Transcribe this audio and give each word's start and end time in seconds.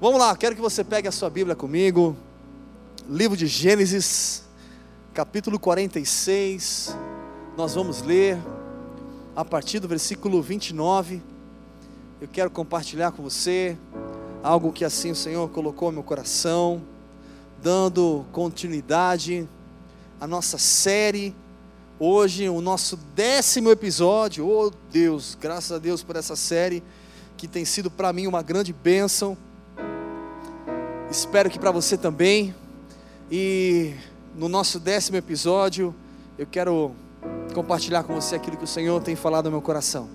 Vamos 0.00 0.18
lá, 0.18 0.36
quero 0.36 0.56
que 0.56 0.60
você 0.60 0.82
pegue 0.82 1.06
a 1.06 1.12
sua 1.12 1.30
Bíblia 1.30 1.54
comigo. 1.54 2.16
Livro 3.08 3.36
de 3.36 3.46
Gênesis, 3.46 4.42
capítulo 5.14 5.56
46. 5.56 6.96
Nós 7.56 7.74
vamos 7.76 8.02
ler 8.02 8.36
a 9.36 9.44
partir 9.44 9.78
do 9.78 9.86
versículo 9.86 10.42
29. 10.42 11.22
Eu 12.20 12.26
quero 12.26 12.50
compartilhar 12.50 13.12
com 13.12 13.22
você 13.22 13.78
algo 14.42 14.72
que 14.72 14.84
assim 14.84 15.12
o 15.12 15.14
Senhor 15.14 15.48
colocou 15.50 15.90
no 15.90 15.94
meu 15.94 16.02
coração, 16.02 16.82
dando 17.62 18.26
continuidade 18.32 19.48
à 20.20 20.26
nossa 20.26 20.58
série. 20.58 21.32
Hoje, 22.00 22.48
o 22.48 22.60
nosso 22.60 22.96
décimo 23.14 23.70
episódio. 23.70 24.46
Oh 24.46 24.72
Deus, 24.90 25.38
graças 25.40 25.70
a 25.70 25.78
Deus 25.78 26.02
por 26.02 26.16
essa 26.16 26.34
série 26.34 26.82
que 27.36 27.46
tem 27.46 27.64
sido 27.64 27.88
para 27.92 28.12
mim 28.12 28.26
uma 28.26 28.42
grande 28.42 28.72
bênção. 28.72 29.38
Espero 31.14 31.48
que 31.48 31.60
para 31.60 31.70
você 31.70 31.96
também. 31.96 32.52
E 33.30 33.94
no 34.34 34.48
nosso 34.48 34.80
décimo 34.80 35.16
episódio, 35.16 35.94
eu 36.36 36.44
quero 36.44 36.90
compartilhar 37.54 38.02
com 38.02 38.16
você 38.16 38.34
aquilo 38.34 38.56
que 38.56 38.64
o 38.64 38.66
Senhor 38.66 39.00
tem 39.00 39.14
falado 39.14 39.44
no 39.44 39.52
meu 39.52 39.62
coração. 39.62 40.10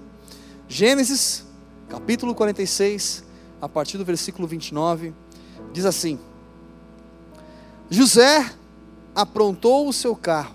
Gênesis, 0.67 1.45
capítulo 1.87 2.35
46, 2.35 3.23
a 3.61 3.69
partir 3.69 3.97
do 3.97 4.03
versículo 4.03 4.45
29, 4.45 5.13
diz 5.71 5.85
assim: 5.85 6.19
José 7.89 8.51
aprontou 9.15 9.87
o 9.87 9.93
seu 9.93 10.17
carro 10.17 10.53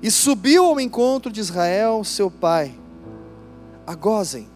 e 0.00 0.12
subiu 0.12 0.64
ao 0.64 0.78
encontro 0.78 1.32
de 1.32 1.40
Israel, 1.40 2.04
seu 2.04 2.30
pai, 2.30 2.72
a 3.84 3.96
Gozen, 3.96 4.48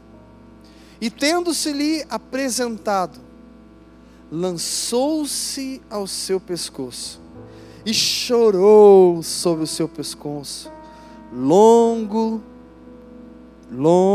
e 1.00 1.10
tendo-se-lhe 1.10 2.06
apresentado, 2.08 3.18
lançou-se 4.32 5.82
ao 5.90 6.06
seu 6.06 6.40
pescoço 6.40 7.20
e 7.84 7.92
chorou 7.92 9.22
sobre 9.22 9.64
o 9.64 9.66
seu 9.66 9.86
pescoço, 9.86 10.72
longo, 11.30 12.42
longo 13.70 14.08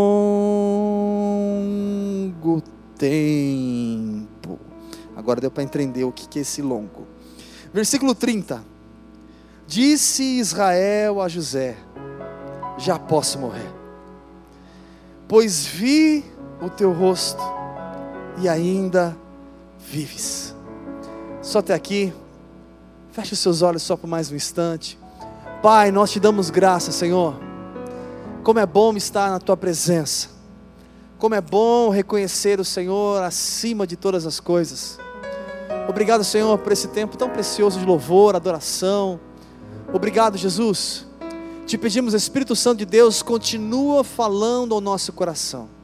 tempo. 2.98 4.58
Agora 5.16 5.40
deu 5.40 5.52
para 5.52 5.62
entender 5.62 6.04
o 6.04 6.12
que 6.12 6.40
é 6.40 6.42
esse 6.42 6.64
longo. 6.64 7.06
Versículo 7.72 8.16
30. 8.16 8.66
Disse 9.68 10.24
Israel 10.24 11.22
a 11.22 11.28
José: 11.28 11.78
Já 12.80 12.98
posso 12.98 13.38
morrer, 13.38 13.72
pois 15.28 15.68
vi 15.68 16.26
o 16.60 16.72
teu 16.72 16.92
rosto 16.92 17.44
e 18.42 18.50
ainda 18.50 19.16
vives. 19.90 20.54
Só 21.42 21.60
até 21.60 21.74
aqui. 21.74 22.14
Feche 23.12 23.34
os 23.34 23.40
seus 23.40 23.62
olhos 23.62 23.82
só 23.82 23.96
por 23.96 24.08
mais 24.08 24.32
um 24.32 24.36
instante. 24.36 25.00
Pai, 25.62 25.92
nós 25.92 26.12
te 26.12 26.20
damos 26.20 26.50
graça, 26.50 26.92
Senhor. 26.92 27.36
Como 28.44 28.60
é 28.60 28.66
bom 28.66 28.96
estar 28.96 29.30
na 29.30 29.40
tua 29.40 29.58
presença. 29.58 30.30
Como 31.18 31.34
é 31.34 31.42
bom 31.42 31.90
reconhecer 31.90 32.60
o 32.60 32.66
Senhor 32.66 33.24
acima 33.24 33.88
de 33.88 33.96
todas 33.96 34.26
as 34.26 34.40
coisas. 34.40 35.00
Obrigado, 35.90 36.24
Senhor, 36.24 36.58
por 36.60 36.72
esse 36.72 36.90
tempo 36.90 37.18
tão 37.18 37.30
precioso 37.30 37.80
de 37.80 37.86
louvor, 37.86 38.36
adoração. 38.36 39.20
Obrigado, 39.92 40.38
Jesus. 40.38 41.08
Te 41.66 41.78
pedimos, 41.78 42.14
Espírito 42.14 42.56
Santo 42.56 42.80
de 42.80 42.86
Deus, 42.86 43.22
continua 43.22 44.04
falando 44.04 44.76
ao 44.76 44.82
nosso 44.82 45.12
coração. 45.12 45.77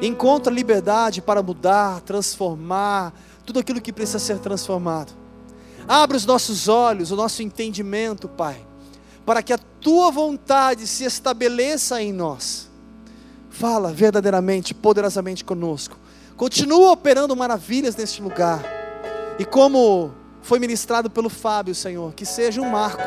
Encontra 0.00 0.52
liberdade 0.52 1.20
para 1.20 1.42
mudar, 1.42 2.00
transformar 2.00 3.12
tudo 3.44 3.60
aquilo 3.60 3.80
que 3.80 3.92
precisa 3.92 4.18
ser 4.18 4.38
transformado. 4.38 5.12
Abre 5.86 6.16
os 6.16 6.24
nossos 6.24 6.68
olhos, 6.68 7.10
o 7.10 7.16
nosso 7.16 7.42
entendimento, 7.42 8.28
Pai, 8.28 8.64
para 9.26 9.42
que 9.42 9.52
a 9.52 9.58
tua 9.58 10.10
vontade 10.10 10.86
se 10.86 11.04
estabeleça 11.04 12.00
em 12.00 12.12
nós. 12.12 12.70
Fala 13.50 13.92
verdadeiramente, 13.92 14.72
poderosamente 14.72 15.44
conosco. 15.44 15.98
Continua 16.36 16.92
operando 16.92 17.36
maravilhas 17.36 17.94
neste 17.94 18.22
lugar. 18.22 18.64
E 19.38 19.44
como 19.44 20.12
foi 20.40 20.58
ministrado 20.58 21.10
pelo 21.10 21.28
Fábio, 21.28 21.74
Senhor, 21.74 22.14
que 22.14 22.24
seja 22.24 22.60
um 22.60 22.70
marco, 22.70 23.02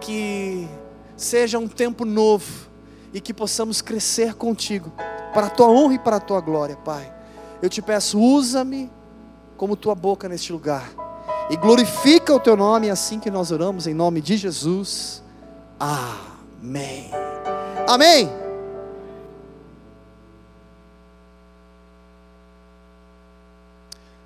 que 0.00 0.68
seja 1.16 1.58
um 1.58 1.68
tempo 1.68 2.04
novo 2.04 2.68
e 3.14 3.20
que 3.20 3.32
possamos 3.32 3.80
crescer 3.80 4.34
contigo 4.34 4.92
para 5.32 5.46
a 5.46 5.50
tua 5.50 5.68
honra 5.68 5.94
e 5.94 5.98
para 6.00 6.16
a 6.16 6.20
tua 6.20 6.40
glória, 6.40 6.76
Pai. 6.76 7.14
Eu 7.62 7.70
te 7.70 7.80
peço, 7.80 8.18
usa-me 8.18 8.90
como 9.56 9.76
tua 9.76 9.94
boca 9.94 10.28
neste 10.28 10.52
lugar. 10.52 10.90
E 11.48 11.56
glorifica 11.56 12.34
o 12.34 12.40
teu 12.40 12.56
nome, 12.56 12.90
assim 12.90 13.20
que 13.20 13.30
nós 13.30 13.52
oramos, 13.52 13.86
em 13.86 13.94
nome 13.94 14.20
de 14.20 14.36
Jesus. 14.36 15.22
Amém. 15.78 17.10
Amém. 17.88 18.28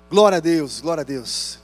Glória 0.09 0.39
a 0.39 0.41
Deus, 0.41 0.81
glória 0.81 1.01
a 1.01 1.05
Deus. 1.05 1.59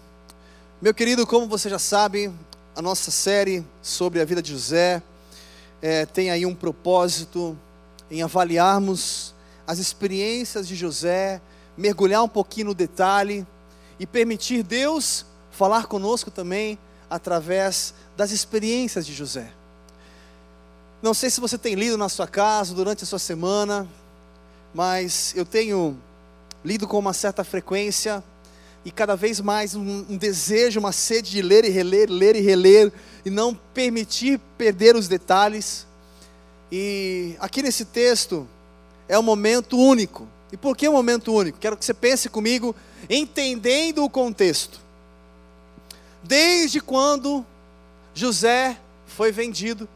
Meu 0.80 0.94
querido, 0.94 1.26
como 1.26 1.48
você 1.48 1.68
já 1.68 1.80
sabe, 1.80 2.32
a 2.76 2.82
nossa 2.82 3.10
série 3.10 3.66
sobre 3.82 4.22
a 4.22 4.26
vida 4.26 4.42
de 4.42 4.52
José 4.52 5.02
é, 5.86 6.04
tem 6.04 6.32
aí 6.32 6.48
um 6.48 6.56
propósito 6.56 7.56
em 8.10 8.24
avaliarmos 8.24 9.36
as 9.68 9.78
experiências 9.78 10.68
de 10.68 10.76
José, 10.76 11.40
mergulhar 11.78 12.24
um 12.24 12.28
pouquinho 12.28 12.70
no 12.70 12.74
detalhe 12.74 13.46
e 14.00 14.08
permitir 14.08 14.64
Deus 14.64 15.28
falar 15.52 15.86
conosco 15.86 16.32
também 16.32 16.80
através 17.08 17.94
das 18.18 18.32
experiências 18.32 19.06
de 19.06 19.14
José. 19.14 19.52
Não 21.04 21.14
sei 21.14 21.30
se 21.30 21.40
você 21.40 21.56
tem 21.56 21.76
lido 21.76 22.00
na 22.00 22.10
sua 22.10 22.28
casa 22.28 22.74
durante 22.74 23.04
a 23.04 23.06
sua 23.06 23.20
semana, 23.20 23.88
mas 24.74 25.36
eu 25.36 25.46
tenho 25.46 25.96
lido 26.64 26.88
com 26.88 26.98
uma 26.98 27.14
certa 27.14 27.44
frequência 27.44 28.24
e 28.86 28.92
cada 28.92 29.16
vez 29.16 29.42
mais 29.42 29.74
um, 29.74 30.06
um, 30.08 30.16
desejo, 30.16 30.80
uma 30.80 30.92
sede 30.92 31.32
de 31.32 31.42
ler 31.42 31.66
e 31.66 31.70
reler, 31.70 32.08
ler 32.08 32.36
e 32.36 32.40
reler, 32.40 32.94
e 33.26 33.32
não 33.32 33.56
permitir 33.74 34.40
perder 34.56 34.96
os 34.96 35.08
detalhes. 35.08 35.88
E 36.72 37.36
aqui 37.40 37.64
nesse 37.64 37.84
texto 37.84 38.48
é 39.10 39.18
um 39.18 39.24
momento 39.24 39.76
único. 39.76 40.28
E 40.52 40.58
por 40.58 40.78
que 40.78 40.88
um 40.88 40.92
momento 40.94 41.34
único? 41.34 41.58
Quero 41.58 41.76
que 41.76 41.84
você 41.84 41.96
pense 41.96 42.30
comigo, 42.30 42.76
entendendo 43.10 44.04
o 44.04 44.10
contexto. 44.10 44.80
Desde 46.22 46.80
quando 46.80 47.44
José 48.14 48.78
foi 49.08 49.32
vendido 49.32 49.90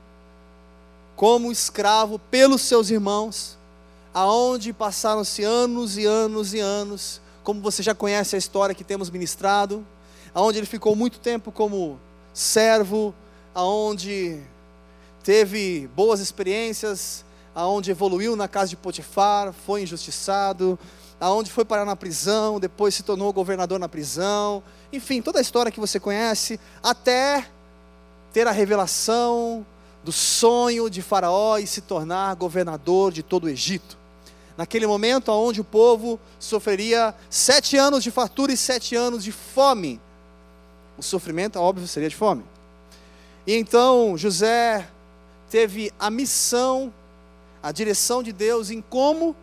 como 1.16 1.52
escravo 1.52 2.18
pelos 2.18 2.64
seus 2.64 2.90
irmãos, 2.90 3.56
aonde 4.12 4.74
passaram-se 4.74 5.44
anos 5.44 5.96
e 5.96 6.06
anos 6.06 6.56
e 6.56 6.60
anos, 6.60 7.22
como 7.50 7.62
você 7.62 7.82
já 7.82 7.96
conhece 7.96 8.36
a 8.36 8.38
história 8.38 8.76
que 8.76 8.84
temos 8.84 9.10
ministrado, 9.10 9.84
aonde 10.36 10.60
ele 10.60 10.68
ficou 10.68 10.96
muito 10.96 11.18
tempo 11.18 11.52
como 11.52 12.00
servo, 12.32 13.12
aonde 13.56 14.40
teve 15.24 15.90
boas 15.96 16.20
experiências, 16.20 17.26
aonde 17.56 17.90
evoluiu 17.90 18.36
na 18.36 18.48
casa 18.48 18.70
de 18.70 18.76
Potifar, 18.76 19.52
foi 19.52 19.82
injustiçado, 19.82 20.78
aonde 21.20 21.50
foi 21.50 21.66
parar 21.66 21.86
na 21.86 21.96
prisão, 21.96 22.60
depois 22.60 22.94
se 22.94 23.02
tornou 23.02 23.34
governador 23.34 23.80
na 23.80 23.90
prisão, 23.90 24.62
enfim, 24.94 25.20
toda 25.20 25.40
a 25.40 25.42
história 25.42 25.72
que 25.72 25.80
você 25.80 26.00
conhece, 26.00 26.60
até 26.84 27.48
ter 28.32 28.46
a 28.46 28.52
revelação 28.52 29.66
do 30.04 30.12
sonho 30.12 30.88
de 30.88 31.02
Faraó 31.02 31.58
e 31.58 31.66
se 31.66 31.82
tornar 31.82 32.36
governador 32.36 33.12
de 33.12 33.24
todo 33.24 33.46
o 33.46 33.50
Egito. 33.50 33.99
Naquele 34.60 34.86
momento 34.86 35.32
onde 35.32 35.62
o 35.62 35.64
povo 35.64 36.20
sofreria 36.38 37.16
sete 37.30 37.78
anos 37.78 38.04
de 38.04 38.12
fartura 38.12 38.52
e 38.52 38.58
sete 38.58 38.94
anos 38.94 39.24
de 39.24 39.32
fome. 39.32 40.02
O 40.98 41.02
sofrimento, 41.02 41.58
óbvio, 41.58 41.88
seria 41.88 42.10
de 42.10 42.16
fome. 42.18 42.44
E 43.48 43.56
então 43.56 44.18
José 44.18 44.86
teve 45.50 45.94
a 45.98 46.10
missão, 46.10 46.94
a 47.64 47.72
direção 47.72 48.22
de 48.22 48.34
Deus 48.34 48.70
em 48.70 48.82
como 48.82 49.34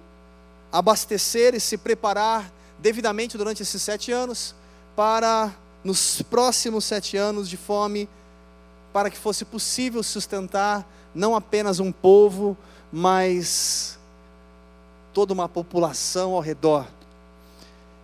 abastecer 0.70 1.54
e 1.54 1.60
se 1.60 1.78
preparar 1.78 2.52
devidamente 2.78 3.38
durante 3.38 3.62
esses 3.62 3.80
sete 3.80 4.12
anos 4.12 4.54
para 4.94 5.50
nos 5.82 6.20
próximos 6.20 6.84
sete 6.84 7.16
anos 7.16 7.48
de 7.48 7.56
fome, 7.56 8.06
para 8.92 9.08
que 9.08 9.16
fosse 9.16 9.46
possível 9.46 10.02
sustentar 10.02 10.86
não 11.14 11.34
apenas 11.34 11.80
um 11.80 11.90
povo, 11.90 12.54
mas 12.92 13.95
toda 15.16 15.32
uma 15.32 15.48
população 15.48 16.34
ao 16.34 16.40
redor. 16.40 16.86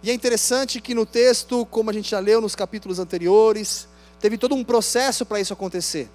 E 0.02 0.10
é 0.10 0.14
interessante 0.14 0.80
que 0.80 0.94
no 0.94 1.04
texto, 1.04 1.66
como 1.66 1.90
a 1.90 1.92
gente 1.92 2.10
já 2.10 2.18
leu 2.18 2.40
nos 2.40 2.54
capítulos 2.54 2.98
anteriores, 2.98 3.86
teve 4.18 4.38
todo 4.38 4.54
um 4.54 4.64
processo 4.64 5.26
para 5.26 5.38
isso 5.38 5.52
acontecer. 5.52 6.08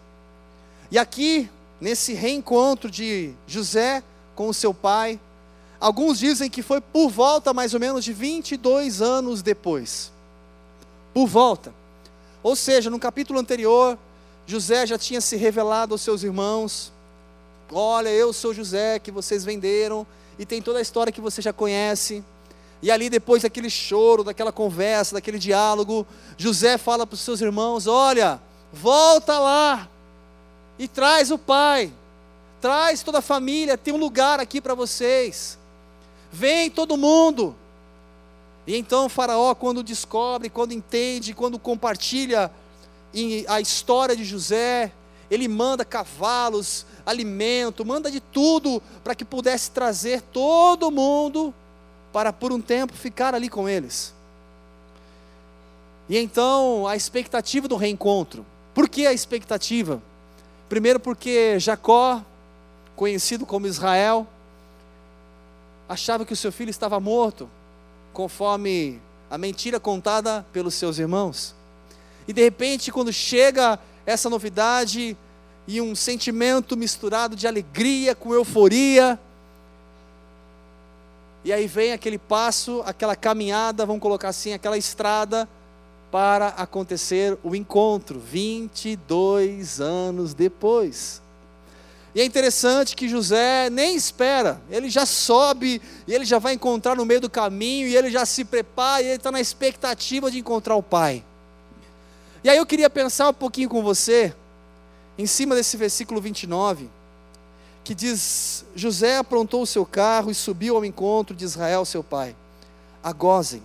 E 0.90 0.98
aqui, 0.98 1.48
nesse 1.80 2.16
reencontro 2.16 2.90
de 2.90 3.32
José 3.46 4.02
com 4.36 4.50
o 4.50 4.54
seu 4.56 4.74
pai, 4.74 5.20
Alguns 5.80 6.18
dizem 6.18 6.50
que 6.50 6.64
foi 6.64 6.82
por 6.82 7.08
volta 7.12 7.54
mais 7.54 7.76
ou 7.76 7.80
menos 7.80 8.04
de 8.04 8.12
22 8.12 9.00
anos 9.00 9.44
depois. 9.44 10.12
Por 11.14 11.28
volta. 11.28 11.72
Ou 12.42 12.56
seja, 12.56 12.90
no 12.90 12.98
capítulo 12.98 13.40
anterior, 13.40 13.96
José 14.48 14.88
já 14.88 14.98
tinha 14.98 15.22
se 15.22 15.36
revelado 15.36 15.94
aos 15.94 16.02
seus 16.02 16.24
irmãos: 16.24 16.92
Olha, 17.72 18.10
eu 18.10 18.32
sou 18.32 18.54
José 18.54 19.00
que 19.00 19.12
vocês 19.12 19.44
venderam, 19.44 20.08
e 20.40 20.46
tem 20.46 20.62
toda 20.62 20.80
a 20.80 20.82
história 20.82 21.12
que 21.12 21.22
você 21.22 21.42
já 21.42 21.52
conhece. 21.52 22.24
E 22.82 22.92
ali, 22.92 23.10
depois 23.10 23.42
daquele 23.42 23.70
choro, 23.70 24.24
daquela 24.24 24.52
conversa, 24.52 25.16
daquele 25.16 25.40
diálogo, 25.40 26.06
José 26.38 26.78
fala 26.78 27.08
para 27.08 27.16
os 27.16 27.22
seus 27.22 27.42
irmãos: 27.42 27.88
Olha, 27.88 28.40
volta 28.72 29.40
lá 29.40 29.90
e 30.78 30.88
traz 30.88 31.32
o 31.32 31.38
pai, 31.38 31.92
traz 32.62 33.02
toda 33.02 33.18
a 33.18 33.22
família, 33.22 33.78
tem 33.78 33.94
um 33.94 33.98
lugar 33.98 34.40
aqui 34.40 34.62
para 34.62 34.76
vocês. 34.76 35.58
Vem 36.32 36.70
todo 36.70 36.98
mundo. 36.98 37.56
E 38.68 38.76
então 38.76 39.06
o 39.06 39.10
Faraó, 39.10 39.56
quando 39.56 39.82
descobre, 39.82 40.50
quando 40.50 40.74
entende, 40.74 41.34
quando 41.34 41.58
compartilha 41.58 42.52
a 43.48 43.62
história 43.62 44.16
de 44.16 44.24
José, 44.24 44.92
ele 45.30 45.48
manda 45.48 45.84
cavalos, 45.84 46.86
alimento, 47.06 47.86
manda 47.86 48.10
de 48.10 48.20
tudo 48.20 48.82
para 49.04 49.14
que 49.14 49.26
pudesse 49.26 49.72
trazer 49.72 50.22
todo 50.22 50.92
mundo 50.92 51.54
para 52.14 52.32
por 52.32 52.52
um 52.52 52.62
tempo 52.62 52.94
ficar 52.94 53.36
ali 53.36 53.50
com 53.50 53.68
eles. 53.68 54.14
E 56.10 56.18
então 56.18 56.88
a 56.88 56.96
expectativa 56.96 57.68
do 57.68 57.76
reencontro. 57.76 58.46
Por 58.74 58.88
que 58.88 59.06
a 59.06 59.14
expectativa? 59.14 60.02
Primeiro 60.70 61.00
porque 61.00 61.60
Jacó, 61.60 62.24
conhecido 62.96 63.46
como 63.46 63.68
Israel, 63.68 64.28
achava 65.90 66.26
que 66.26 66.34
o 66.34 66.38
seu 66.38 66.52
filho 66.52 66.70
estava 66.70 67.00
morto 67.00 67.50
conforme 68.14 69.02
a 69.30 69.38
mentira 69.38 69.80
contada 69.80 70.46
pelos 70.54 70.74
seus 70.74 70.98
irmãos. 70.98 71.54
E 72.28 72.34
de 72.34 72.42
repente, 72.42 72.92
quando 72.92 73.12
chega 73.14 73.80
essa 74.08 74.30
novidade 74.30 75.18
e 75.68 75.82
um 75.82 75.94
sentimento 75.94 76.78
misturado 76.78 77.36
de 77.36 77.46
alegria 77.46 78.16
com 78.16 78.34
euforia, 78.34 79.20
e 81.44 81.52
aí 81.52 81.68
vem 81.68 81.92
aquele 81.92 82.18
passo, 82.18 82.82
aquela 82.86 83.16
caminhada, 83.16 83.86
vamos 83.86 84.02
colocar 84.02 84.30
assim, 84.30 84.54
aquela 84.54 84.78
estrada 84.78 85.48
para 86.10 86.48
acontecer 86.50 87.38
o 87.44 87.54
encontro, 87.54 88.18
22 88.18 89.82
anos 89.82 90.34
depois. 90.34 91.22
E 92.16 92.22
é 92.22 92.26
interessante 92.26 92.96
que 92.96 93.10
José 93.10 93.70
nem 93.70 93.96
espera, 93.96 94.62
ele 94.70 94.90
já 94.90 95.06
sobe 95.06 95.82
e 96.08 96.14
ele 96.14 96.26
já 96.26 96.40
vai 96.40 96.54
encontrar 96.54 96.96
no 96.96 97.06
meio 97.06 97.22
do 97.22 97.30
caminho 97.30 97.88
e 97.88 97.96
ele 97.96 98.10
já 98.10 98.26
se 98.26 98.46
prepara 98.46 99.04
e 99.04 99.06
ele 99.08 99.16
está 99.16 99.32
na 99.32 99.42
expectativa 99.42 100.32
de 100.32 100.40
encontrar 100.40 100.76
o 100.78 100.84
pai. 100.84 101.24
E 102.48 102.50
aí 102.50 102.60
eu 102.60 102.66
queria 102.66 102.90
pensar 102.90 103.28
um 103.28 103.34
pouquinho 103.34 103.68
com 103.68 103.84
você, 103.84 104.34
em 105.18 105.28
cima 105.28 105.54
desse 105.54 105.76
versículo 105.76 106.22
29, 106.22 106.90
que 107.84 107.94
diz: 107.94 108.64
José 108.74 109.18
aprontou 109.18 109.64
o 109.64 109.68
seu 109.68 109.86
carro 109.86 110.32
e 110.32 110.34
subiu 110.34 110.78
ao 110.78 110.86
encontro 110.86 111.36
de 111.36 111.44
Israel, 111.44 111.84
seu 111.84 112.02
pai, 112.02 112.34
a 113.04 113.12
Gozem. 113.12 113.62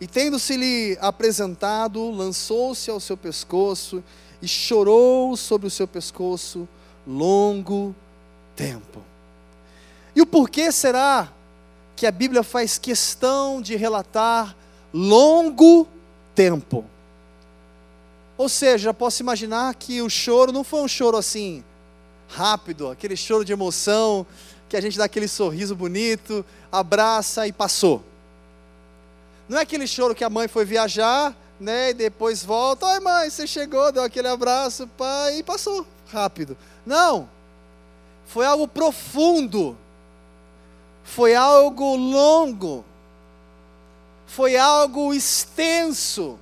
E 0.00 0.06
tendo-se-lhe 0.06 0.96
apresentado, 1.00 2.12
lançou-se 2.12 2.88
ao 2.88 3.00
seu 3.00 3.16
pescoço 3.16 4.04
e 4.40 4.46
chorou 4.46 5.36
sobre 5.36 5.66
o 5.66 5.70
seu 5.70 5.88
pescoço 5.88 6.68
longo 7.04 7.92
tempo. 8.54 9.02
E 10.14 10.22
o 10.22 10.26
porquê 10.26 10.70
será 10.70 11.28
que 11.96 12.06
a 12.06 12.12
Bíblia 12.12 12.44
faz 12.44 12.78
questão 12.78 13.60
de 13.60 13.74
relatar 13.74 14.54
longo 14.92 15.88
tempo? 16.36 16.93
Ou 18.36 18.48
seja, 18.48 18.92
posso 18.92 19.22
imaginar 19.22 19.74
que 19.74 20.02
o 20.02 20.10
choro 20.10 20.50
não 20.50 20.64
foi 20.64 20.80
um 20.80 20.88
choro 20.88 21.16
assim, 21.16 21.62
rápido, 22.28 22.90
aquele 22.90 23.16
choro 23.16 23.44
de 23.44 23.52
emoção, 23.52 24.26
que 24.68 24.76
a 24.76 24.80
gente 24.80 24.98
dá 24.98 25.04
aquele 25.04 25.28
sorriso 25.28 25.76
bonito, 25.76 26.44
abraça 26.72 27.46
e 27.46 27.52
passou. 27.52 28.02
Não 29.48 29.58
é 29.58 29.62
aquele 29.62 29.86
choro 29.86 30.14
que 30.14 30.24
a 30.24 30.30
mãe 30.30 30.48
foi 30.48 30.64
viajar, 30.64 31.36
né, 31.60 31.90
e 31.90 31.94
depois 31.94 32.44
volta, 32.44 32.86
oi 32.86 33.00
mãe, 33.00 33.30
você 33.30 33.46
chegou, 33.46 33.92
deu 33.92 34.02
aquele 34.02 34.26
abraço, 34.26 34.88
pai, 34.88 35.38
e 35.38 35.42
passou 35.42 35.86
rápido. 36.10 36.56
Não. 36.84 37.28
Foi 38.26 38.46
algo 38.46 38.66
profundo. 38.66 39.76
Foi 41.04 41.34
algo 41.34 41.94
longo. 41.94 42.84
Foi 44.26 44.56
algo 44.56 45.12
extenso. 45.12 46.38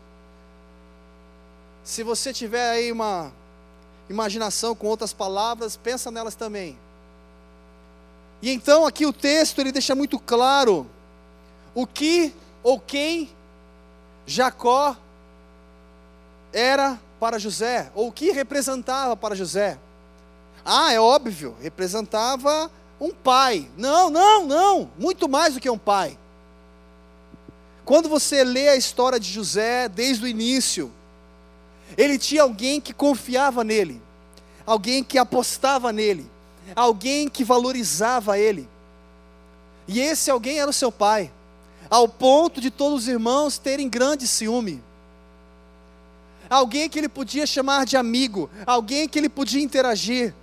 Se 1.84 2.02
você 2.02 2.32
tiver 2.32 2.70
aí 2.70 2.93
uma 2.93 3.32
imaginação 4.08 4.75
com 4.75 4.87
outras 4.87 5.12
palavras, 5.12 5.76
pensa 5.76 6.11
nelas 6.11 6.34
também. 6.34 6.79
E 8.40 8.50
então 8.50 8.87
aqui 8.87 9.06
o 9.06 9.12
texto 9.12 9.61
ele 9.61 9.73
deixa 9.73 9.94
muito 9.94 10.19
claro 10.19 10.87
o 11.75 11.87
que 11.87 12.34
ou 12.62 12.79
quem 12.79 13.31
Jacó 14.26 14.96
era 16.52 16.99
para 17.19 17.38
José, 17.38 17.90
ou 17.94 18.08
o 18.08 18.12
que 18.12 18.31
representava 18.31 19.17
para 19.17 19.35
José. 19.35 19.78
Ah, 20.64 20.93
é 20.93 21.00
óbvio, 21.00 21.56
representava 21.61 22.70
um 23.00 23.11
pai. 23.11 23.69
Não, 23.76 24.11
não, 24.11 24.46
não, 24.46 24.90
muito 24.99 25.28
mais 25.28 25.55
do 25.55 25.61
que 25.61 25.70
um 25.70 25.78
pai. 25.78 26.19
Quando 27.85 28.08
você 28.08 28.44
lê 28.44 28.69
a 28.69 28.76
história 28.76 29.19
de 29.19 29.31
José 29.31 29.88
desde 29.88 30.25
o 30.25 30.28
início, 30.28 30.93
ele 31.96 32.18
tinha 32.18 32.42
alguém 32.42 32.80
que 32.80 32.92
confiava 32.92 33.62
nele, 33.64 34.00
alguém 34.66 35.02
que 35.02 35.18
apostava 35.18 35.92
nele, 35.92 36.30
alguém 36.74 37.28
que 37.28 37.44
valorizava 37.44 38.38
ele. 38.38 38.68
E 39.86 40.00
esse 40.00 40.30
alguém 40.30 40.60
era 40.60 40.70
o 40.70 40.74
seu 40.74 40.92
pai, 40.92 41.30
ao 41.90 42.08
ponto 42.08 42.60
de 42.60 42.70
todos 42.70 43.02
os 43.02 43.08
irmãos 43.08 43.58
terem 43.58 43.88
grande 43.88 44.26
ciúme 44.26 44.82
alguém 46.52 46.88
que 46.88 46.98
ele 46.98 47.08
podia 47.08 47.46
chamar 47.46 47.86
de 47.86 47.96
amigo, 47.96 48.50
alguém 48.66 49.08
que 49.08 49.18
ele 49.18 49.28
podia 49.28 49.62
interagir, 49.62 50.34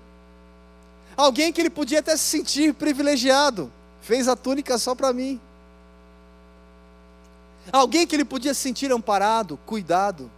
alguém 1.15 1.53
que 1.53 1.61
ele 1.61 1.69
podia 1.69 1.99
até 1.99 2.17
se 2.17 2.23
sentir 2.23 2.73
privilegiado. 2.73 3.71
Fez 4.01 4.27
a 4.27 4.35
túnica 4.35 4.77
só 4.77 4.95
para 4.95 5.13
mim. 5.13 5.39
Alguém 7.71 8.07
que 8.07 8.15
ele 8.15 8.25
podia 8.25 8.53
se 8.53 8.61
sentir 8.61 8.91
amparado, 8.91 9.59
cuidado. 9.65 10.31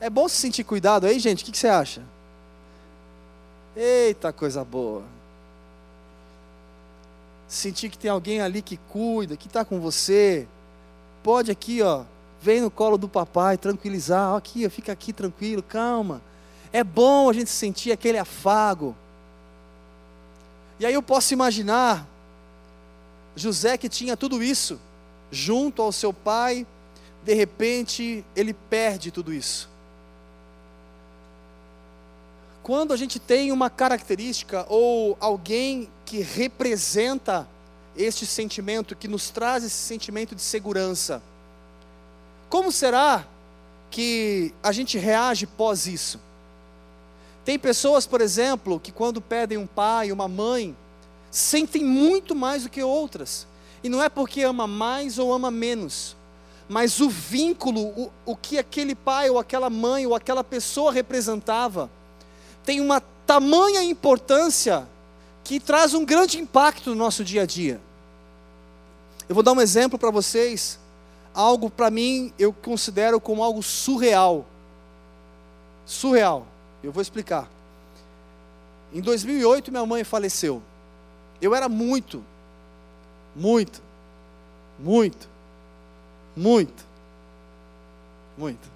É 0.00 0.08
bom 0.08 0.28
se 0.28 0.36
sentir 0.36 0.64
cuidado 0.64 1.06
aí, 1.06 1.18
gente? 1.18 1.42
O 1.42 1.46
que, 1.46 1.52
que 1.52 1.58
você 1.58 1.68
acha? 1.68 2.02
Eita, 3.76 4.32
coisa 4.32 4.64
boa. 4.64 5.02
Sentir 7.46 7.88
que 7.88 7.98
tem 7.98 8.10
alguém 8.10 8.40
ali 8.40 8.62
que 8.62 8.76
cuida, 8.76 9.36
que 9.36 9.46
está 9.46 9.64
com 9.64 9.80
você. 9.80 10.46
Pode 11.22 11.50
aqui, 11.50 11.82
ó, 11.82 12.04
Vem 12.40 12.60
no 12.60 12.70
colo 12.70 12.96
do 12.96 13.08
papai, 13.08 13.56
tranquilizar. 13.56 14.36
Aqui, 14.36 14.68
fica 14.68 14.92
aqui 14.92 15.12
tranquilo, 15.12 15.62
calma. 15.62 16.22
É 16.72 16.84
bom 16.84 17.28
a 17.28 17.32
gente 17.32 17.50
sentir 17.50 17.90
aquele 17.90 18.18
afago. 18.18 18.94
E 20.78 20.86
aí 20.86 20.94
eu 20.94 21.02
posso 21.02 21.32
imaginar 21.32 22.06
José 23.34 23.76
que 23.76 23.88
tinha 23.88 24.16
tudo 24.16 24.42
isso 24.42 24.78
junto 25.30 25.82
ao 25.82 25.92
seu 25.92 26.12
pai, 26.12 26.66
de 27.24 27.34
repente 27.34 28.24
ele 28.34 28.54
perde 28.54 29.10
tudo 29.10 29.32
isso. 29.34 29.68
Quando 32.68 32.92
a 32.92 32.98
gente 32.98 33.18
tem 33.18 33.50
uma 33.50 33.70
característica 33.70 34.66
ou 34.68 35.16
alguém 35.20 35.88
que 36.04 36.20
representa 36.20 37.48
este 37.96 38.26
sentimento, 38.26 38.94
que 38.94 39.08
nos 39.08 39.30
traz 39.30 39.64
esse 39.64 39.74
sentimento 39.74 40.34
de 40.34 40.42
segurança, 40.42 41.22
como 42.50 42.70
será 42.70 43.26
que 43.90 44.52
a 44.62 44.70
gente 44.70 44.98
reage 44.98 45.46
pós 45.46 45.86
isso? 45.86 46.20
Tem 47.42 47.58
pessoas, 47.58 48.06
por 48.06 48.20
exemplo, 48.20 48.78
que 48.78 48.92
quando 48.92 49.18
perdem 49.18 49.56
um 49.56 49.66
pai, 49.66 50.12
uma 50.12 50.28
mãe, 50.28 50.76
sentem 51.30 51.82
muito 51.82 52.34
mais 52.34 52.64
do 52.64 52.68
que 52.68 52.82
outras. 52.82 53.46
E 53.82 53.88
não 53.88 54.02
é 54.02 54.10
porque 54.10 54.42
ama 54.42 54.66
mais 54.66 55.18
ou 55.18 55.32
ama 55.32 55.50
menos, 55.50 56.14
mas 56.68 57.00
o 57.00 57.08
vínculo, 57.08 57.80
o, 57.80 58.12
o 58.26 58.36
que 58.36 58.58
aquele 58.58 58.94
pai 58.94 59.30
ou 59.30 59.38
aquela 59.38 59.70
mãe 59.70 60.06
ou 60.06 60.14
aquela 60.14 60.44
pessoa 60.44 60.92
representava, 60.92 61.88
tem 62.64 62.80
uma 62.80 63.00
tamanha 63.26 63.82
importância 63.82 64.86
que 65.44 65.58
traz 65.58 65.94
um 65.94 66.04
grande 66.04 66.38
impacto 66.38 66.90
no 66.90 66.96
nosso 66.96 67.24
dia 67.24 67.42
a 67.42 67.46
dia. 67.46 67.80
Eu 69.28 69.34
vou 69.34 69.42
dar 69.42 69.52
um 69.52 69.60
exemplo 69.60 69.98
para 69.98 70.10
vocês 70.10 70.78
algo 71.38 71.70
para 71.70 71.88
mim 71.88 72.32
eu 72.36 72.52
considero 72.52 73.20
como 73.20 73.42
algo 73.44 73.62
surreal. 73.62 74.44
Surreal. 75.86 76.44
Eu 76.82 76.90
vou 76.90 77.00
explicar. 77.00 77.48
Em 78.92 79.00
2008 79.00 79.70
minha 79.70 79.86
mãe 79.86 80.02
faleceu. 80.02 80.62
Eu 81.40 81.54
era 81.54 81.68
muito, 81.68 82.24
Muito. 83.36 83.80
Muito. 84.78 85.28
Muito. 86.36 86.84
Muito. 88.36 88.68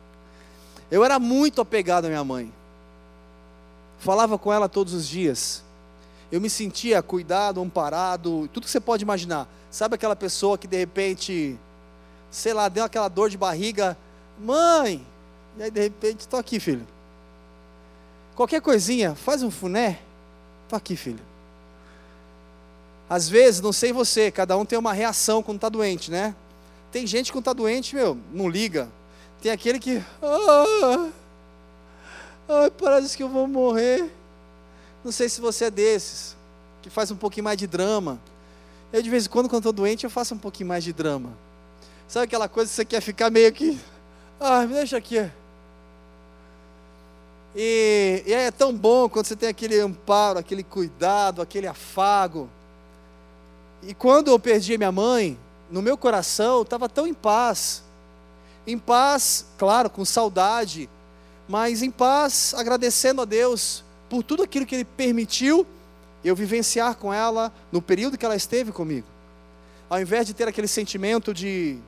Eu 0.91 1.05
era 1.05 1.19
muito 1.19 1.61
apegado 1.61 2.05
à 2.05 2.09
minha 2.09 2.23
mãe. 2.23 2.53
Falava 4.03 4.37
com 4.37 4.53
ela 4.53 4.69
todos 4.69 4.93
os 4.95 5.07
dias. 5.07 5.63
Eu 6.31 6.41
me 6.41 6.51
sentia 6.51 7.01
cuidado, 7.01 7.61
amparado, 7.61 8.51
tudo 8.53 8.65
que 8.65 8.71
você 8.71 8.81
pode 8.81 9.05
imaginar. 9.05 9.47
Sabe 9.71 9.95
aquela 9.95 10.17
pessoa 10.17 10.59
que 10.59 10.67
de 10.67 10.77
repente, 10.77 11.57
sei 12.29 12.53
lá, 12.53 12.69
deu 12.69 12.83
aquela 12.83 13.07
dor 13.07 13.31
de 13.31 13.39
barriga, 13.39 13.97
mãe, 14.41 15.07
e 15.57 15.63
aí 15.63 15.71
de 15.71 15.81
repente, 15.81 16.21
estou 16.21 16.41
aqui, 16.41 16.59
filho. 16.59 16.85
Qualquer 18.35 18.61
coisinha, 18.61 19.15
faz 19.15 19.41
um 19.41 19.53
funé, 19.53 20.01
estou 20.65 20.77
aqui, 20.77 20.97
filho. 20.97 21.21
Às 23.09 23.29
vezes, 23.29 23.61
não 23.61 23.73
sei 23.73 23.93
você, 23.93 24.33
cada 24.33 24.57
um 24.57 24.65
tem 24.65 24.77
uma 24.77 24.93
reação 24.93 25.45
quando 25.45 25.59
está 25.59 25.69
doente, 25.69 26.11
né? 26.11 26.35
Tem 26.91 27.07
gente 27.07 27.27
que 27.27 27.33
quando 27.35 27.43
está 27.43 27.53
doente, 27.53 27.95
meu, 27.95 28.19
não 28.33 28.49
liga. 28.49 28.89
Tem 29.41 29.53
aquele 29.53 29.79
que. 29.79 30.03
Ah, 30.21 31.09
ai, 32.49 32.71
parece 32.71 33.17
que 33.17 33.23
eu 33.23 33.29
vou 33.29 33.47
morrer. 33.47 34.11
Não 35.05 35.11
sei 35.11 35.29
se 35.29 35.41
você 35.41 35.67
é 35.67 35.71
desses, 35.71 36.37
que 36.81 36.89
faz 36.89 37.11
um 37.11 37.17
pouquinho 37.17 37.45
mais 37.45 37.59
de 37.59 37.67
drama. 37.67 38.21
Eu, 38.93 39.03
de 39.03 39.11
vez 39.11 39.27
em 39.27 39.29
quando, 39.29 39.49
quando 39.49 39.61
estou 39.61 39.73
doente, 39.73 40.05
eu 40.05 40.11
faço 40.11 40.35
um 40.35 40.39
pouquinho 40.39 40.69
mais 40.69 40.85
de 40.85 40.93
drama. 40.93 41.31
Sabe 42.07 42.25
aquela 42.25 42.49
coisa 42.49 42.69
que 42.69 42.77
você 42.77 42.85
quer 42.85 43.01
ficar 43.01 43.31
meio 43.31 43.51
que. 43.53 43.79
Ah, 44.39 44.67
me 44.67 44.75
deixa 44.75 44.97
aqui. 44.97 45.31
E, 47.55 48.23
e 48.27 48.33
é 48.33 48.51
tão 48.51 48.73
bom 48.75 49.09
quando 49.09 49.27
você 49.27 49.37
tem 49.37 49.49
aquele 49.49 49.79
amparo, 49.81 50.39
aquele 50.39 50.63
cuidado, 50.63 51.43
aquele 51.43 51.67
afago. 51.67 52.49
E 53.83 53.95
quando 53.95 54.29
eu 54.29 54.39
perdi 54.39 54.79
minha 54.79 54.93
mãe, 54.93 55.39
no 55.71 55.83
meu 55.83 55.97
coração 55.97 56.63
estava 56.63 56.89
tão 56.89 57.07
em 57.07 57.15
paz. 57.15 57.83
Em 58.67 58.79
paz, 58.79 59.47
claro, 59.59 59.91
com 59.91 60.05
saudade, 60.05 60.89
mas 61.49 61.83
em 61.83 61.91
paz, 61.91 62.55
agradecendo 62.57 63.23
a 63.23 63.25
Deus 63.25 63.85
por 64.09 64.23
tudo 64.23 64.43
aquilo 64.43 64.67
que 64.67 64.75
Ele 64.75 64.85
permitiu 64.85 65.67
eu 66.25 66.37
vivenciar 66.37 66.97
com 66.97 67.13
ela 67.13 67.53
no 67.71 67.83
período 67.83 68.17
que 68.17 68.25
ela 68.25 68.37
esteve 68.37 68.71
comigo. 68.71 69.07
Ao 69.91 70.01
invés 70.01 70.27
de 70.27 70.35
ter 70.35 70.47
aquele 70.47 70.69
sentimento 70.69 71.35
de 71.35 71.79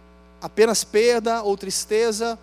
apenas 0.41 0.85
perda 0.85 1.43
ou 1.43 1.57
tristeza, 1.57 2.39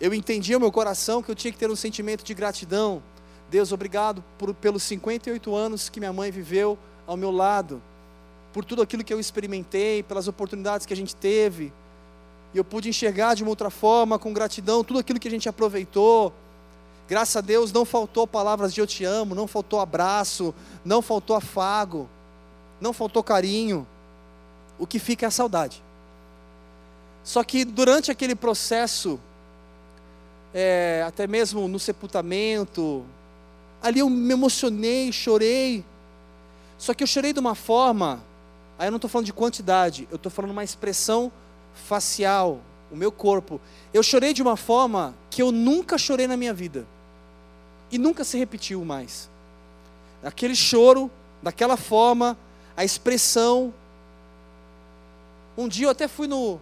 eu 0.00 0.14
entendi 0.14 0.54
o 0.54 0.60
meu 0.60 0.72
coração 0.72 1.22
que 1.22 1.30
eu 1.30 1.34
tinha 1.34 1.52
que 1.52 1.58
ter 1.58 1.70
um 1.70 1.76
sentimento 1.76 2.24
de 2.24 2.32
gratidão. 2.32 3.02
Deus, 3.50 3.72
obrigado 3.72 4.24
por, 4.38 4.54
pelos 4.54 4.82
58 4.84 5.54
anos 5.54 5.88
que 5.88 6.00
minha 6.00 6.12
mãe 6.12 6.30
viveu 6.30 6.78
ao 7.06 7.16
meu 7.16 7.30
lado 7.30 7.82
por 8.52 8.64
tudo 8.64 8.82
aquilo 8.82 9.02
que 9.02 9.12
eu 9.12 9.18
experimentei, 9.18 10.02
pelas 10.02 10.28
oportunidades 10.28 10.86
que 10.86 10.92
a 10.92 10.96
gente 10.96 11.16
teve. 11.16 11.72
E 12.52 12.58
eu 12.58 12.64
pude 12.64 12.88
enxergar 12.88 13.34
de 13.34 13.42
uma 13.42 13.50
outra 13.50 13.70
forma, 13.70 14.18
com 14.18 14.32
gratidão, 14.32 14.84
tudo 14.84 14.98
aquilo 15.00 15.18
que 15.18 15.26
a 15.26 15.30
gente 15.30 15.48
aproveitou. 15.48 16.32
Graças 17.12 17.36
a 17.36 17.42
Deus 17.42 17.70
não 17.70 17.84
faltou 17.84 18.26
palavras 18.26 18.72
de 18.72 18.80
eu 18.80 18.86
te 18.86 19.04
amo, 19.04 19.34
não 19.34 19.46
faltou 19.46 19.80
abraço, 19.80 20.54
não 20.82 21.02
faltou 21.02 21.36
afago, 21.36 22.08
não 22.80 22.94
faltou 22.94 23.22
carinho. 23.22 23.86
O 24.78 24.86
que 24.86 24.98
fica 24.98 25.26
é 25.26 25.28
a 25.28 25.30
saudade. 25.30 25.82
Só 27.22 27.44
que 27.44 27.66
durante 27.66 28.10
aquele 28.10 28.34
processo, 28.34 29.20
é, 30.54 31.04
até 31.06 31.26
mesmo 31.26 31.68
no 31.68 31.78
sepultamento, 31.78 33.04
ali 33.82 34.00
eu 34.00 34.08
me 34.08 34.32
emocionei, 34.32 35.12
chorei. 35.12 35.84
Só 36.78 36.94
que 36.94 37.02
eu 37.02 37.06
chorei 37.06 37.34
de 37.34 37.40
uma 37.40 37.54
forma 37.54 38.22
Aí 38.78 38.86
eu 38.86 38.90
não 38.90 38.96
estou 38.96 39.10
falando 39.10 39.26
de 39.26 39.34
quantidade, 39.34 40.08
eu 40.10 40.16
estou 40.16 40.32
falando 40.32 40.52
uma 40.52 40.64
expressão 40.64 41.30
facial, 41.74 42.62
o 42.90 42.96
meu 42.96 43.12
corpo. 43.12 43.60
Eu 43.92 44.02
chorei 44.02 44.32
de 44.32 44.40
uma 44.40 44.56
forma 44.56 45.14
que 45.28 45.42
eu 45.42 45.52
nunca 45.52 45.98
chorei 45.98 46.26
na 46.26 46.38
minha 46.38 46.54
vida. 46.54 46.86
E 47.92 47.98
nunca 47.98 48.24
se 48.24 48.38
repetiu 48.38 48.82
mais. 48.84 49.28
Aquele 50.24 50.56
choro, 50.56 51.10
daquela 51.42 51.76
forma, 51.76 52.38
a 52.74 52.84
expressão. 52.84 53.72
Um 55.58 55.68
dia 55.68 55.86
eu 55.86 55.90
até 55.90 56.08
fui 56.08 56.26
no, 56.26 56.58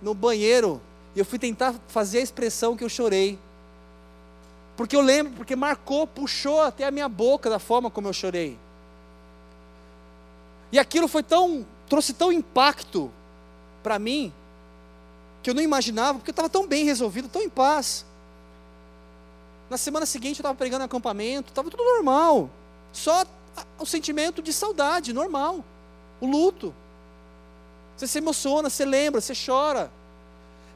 no 0.00 0.14
banheiro 0.14 0.80
e 1.14 1.18
eu 1.18 1.24
fui 1.24 1.38
tentar 1.38 1.74
fazer 1.88 2.18
a 2.18 2.22
expressão 2.22 2.74
que 2.74 2.82
eu 2.82 2.88
chorei. 2.88 3.38
Porque 4.74 4.96
eu 4.96 5.02
lembro, 5.02 5.34
porque 5.34 5.54
marcou, 5.54 6.06
puxou 6.06 6.62
até 6.62 6.86
a 6.86 6.90
minha 6.90 7.08
boca 7.08 7.50
da 7.50 7.58
forma 7.58 7.90
como 7.90 8.08
eu 8.08 8.12
chorei. 8.14 8.58
E 10.72 10.78
aquilo 10.78 11.06
foi 11.06 11.22
tão, 11.22 11.66
trouxe 11.86 12.14
tão 12.14 12.32
impacto 12.32 13.10
para 13.82 13.98
mim, 13.98 14.32
que 15.42 15.50
eu 15.50 15.54
não 15.54 15.62
imaginava, 15.62 16.18
porque 16.18 16.30
eu 16.30 16.32
estava 16.32 16.48
tão 16.48 16.66
bem 16.66 16.84
resolvido, 16.84 17.28
tão 17.28 17.42
em 17.42 17.50
paz. 17.50 18.06
Na 19.70 19.78
semana 19.78 20.04
seguinte 20.04 20.40
eu 20.40 20.42
estava 20.42 20.54
pregando 20.54 20.84
acampamento, 20.84 21.50
estava 21.50 21.70
tudo 21.70 21.84
normal. 21.84 22.50
Só 22.92 23.24
o 23.78 23.86
sentimento 23.86 24.42
de 24.42 24.52
saudade, 24.52 25.12
normal. 25.12 25.64
O 26.20 26.26
luto. 26.26 26.74
Você 27.96 28.06
se 28.06 28.18
emociona, 28.18 28.68
você 28.68 28.84
lembra, 28.84 29.20
você 29.20 29.32
chora. 29.32 29.90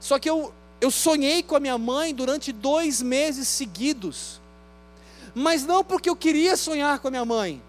Só 0.00 0.18
que 0.18 0.30
eu, 0.30 0.54
eu 0.80 0.90
sonhei 0.90 1.42
com 1.42 1.56
a 1.56 1.60
minha 1.60 1.76
mãe 1.76 2.14
durante 2.14 2.52
dois 2.52 3.02
meses 3.02 3.48
seguidos. 3.48 4.40
Mas 5.34 5.66
não 5.66 5.82
porque 5.82 6.08
eu 6.08 6.14
queria 6.14 6.56
sonhar 6.56 7.00
com 7.00 7.08
a 7.08 7.10
minha 7.10 7.24
mãe 7.24 7.60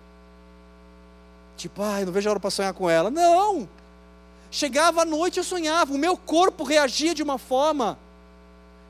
Tipo, 1.58 1.82
ai, 1.82 2.04
não 2.04 2.12
vejo 2.12 2.28
a 2.28 2.32
hora 2.32 2.40
para 2.40 2.52
sonhar 2.52 2.74
com 2.74 2.90
ela. 2.90 3.10
Não! 3.10 3.68
Chegava 4.52 5.02
à 5.02 5.06
noite 5.06 5.38
eu 5.38 5.44
sonhava, 5.44 5.94
o 5.94 5.98
meu 5.98 6.16
corpo 6.16 6.64
reagia 6.64 7.14
de 7.14 7.24
uma 7.24 7.38
forma 7.38 7.98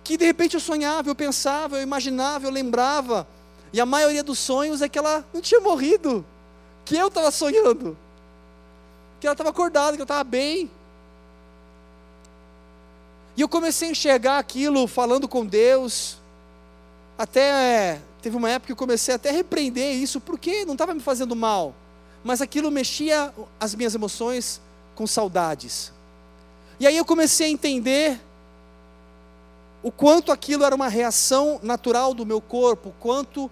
que 0.06 0.16
de 0.16 0.24
repente 0.24 0.54
eu 0.54 0.62
sonhava, 0.62 1.10
eu 1.10 1.16
pensava, 1.16 1.76
eu 1.76 1.84
imaginava, 1.84 2.46
eu 2.46 2.50
lembrava. 2.50 3.28
E 3.74 3.82
a 3.82 3.86
maioria 3.86 4.24
dos 4.24 4.40
sonhos 4.40 4.82
é 4.82 4.88
que 4.88 4.98
ela 4.98 5.26
não 5.34 5.42
tinha 5.42 5.60
morrido, 5.60 6.26
que 6.86 6.96
eu 6.96 7.10
estava 7.10 7.30
sonhando, 7.30 7.98
que 9.20 9.28
ela 9.28 9.34
estava 9.34 9.50
acordada, 9.50 9.98
que 9.98 10.02
eu 10.02 10.06
estava 10.06 10.24
bem. 10.24 10.72
E 13.36 13.42
eu 13.42 13.50
comecei 13.50 13.90
a 13.90 13.92
enxergar 13.92 14.38
aquilo 14.38 14.88
falando 14.88 15.28
com 15.28 15.46
Deus. 15.46 16.18
Até 17.18 18.00
teve 18.22 18.38
uma 18.38 18.50
época 18.50 18.68
que 18.68 18.72
eu 18.72 18.78
comecei 18.78 19.14
até 19.14 19.32
a 19.32 19.34
repreender 19.34 19.94
isso, 19.96 20.22
porque 20.22 20.64
não 20.64 20.74
estava 20.74 20.94
me 20.94 21.02
fazendo 21.02 21.36
mal 21.36 21.76
mas 22.26 22.42
aquilo 22.42 22.72
mexia 22.72 23.32
as 23.60 23.76
minhas 23.76 23.94
emoções 23.94 24.60
com 24.96 25.06
saudades. 25.06 25.94
E 26.80 26.88
aí 26.88 26.98
eu 26.98 27.06
comecei 27.06 27.46
a 27.46 27.50
entender 27.52 28.20
o 29.86 29.92
quanto 29.92 30.32
aquilo 30.32 30.64
era 30.64 30.74
uma 30.74 30.88
reação 30.88 31.60
natural 31.62 32.14
do 32.14 32.26
meu 32.26 32.42
corpo, 32.42 32.90
o 32.90 32.94
quanto 33.00 33.52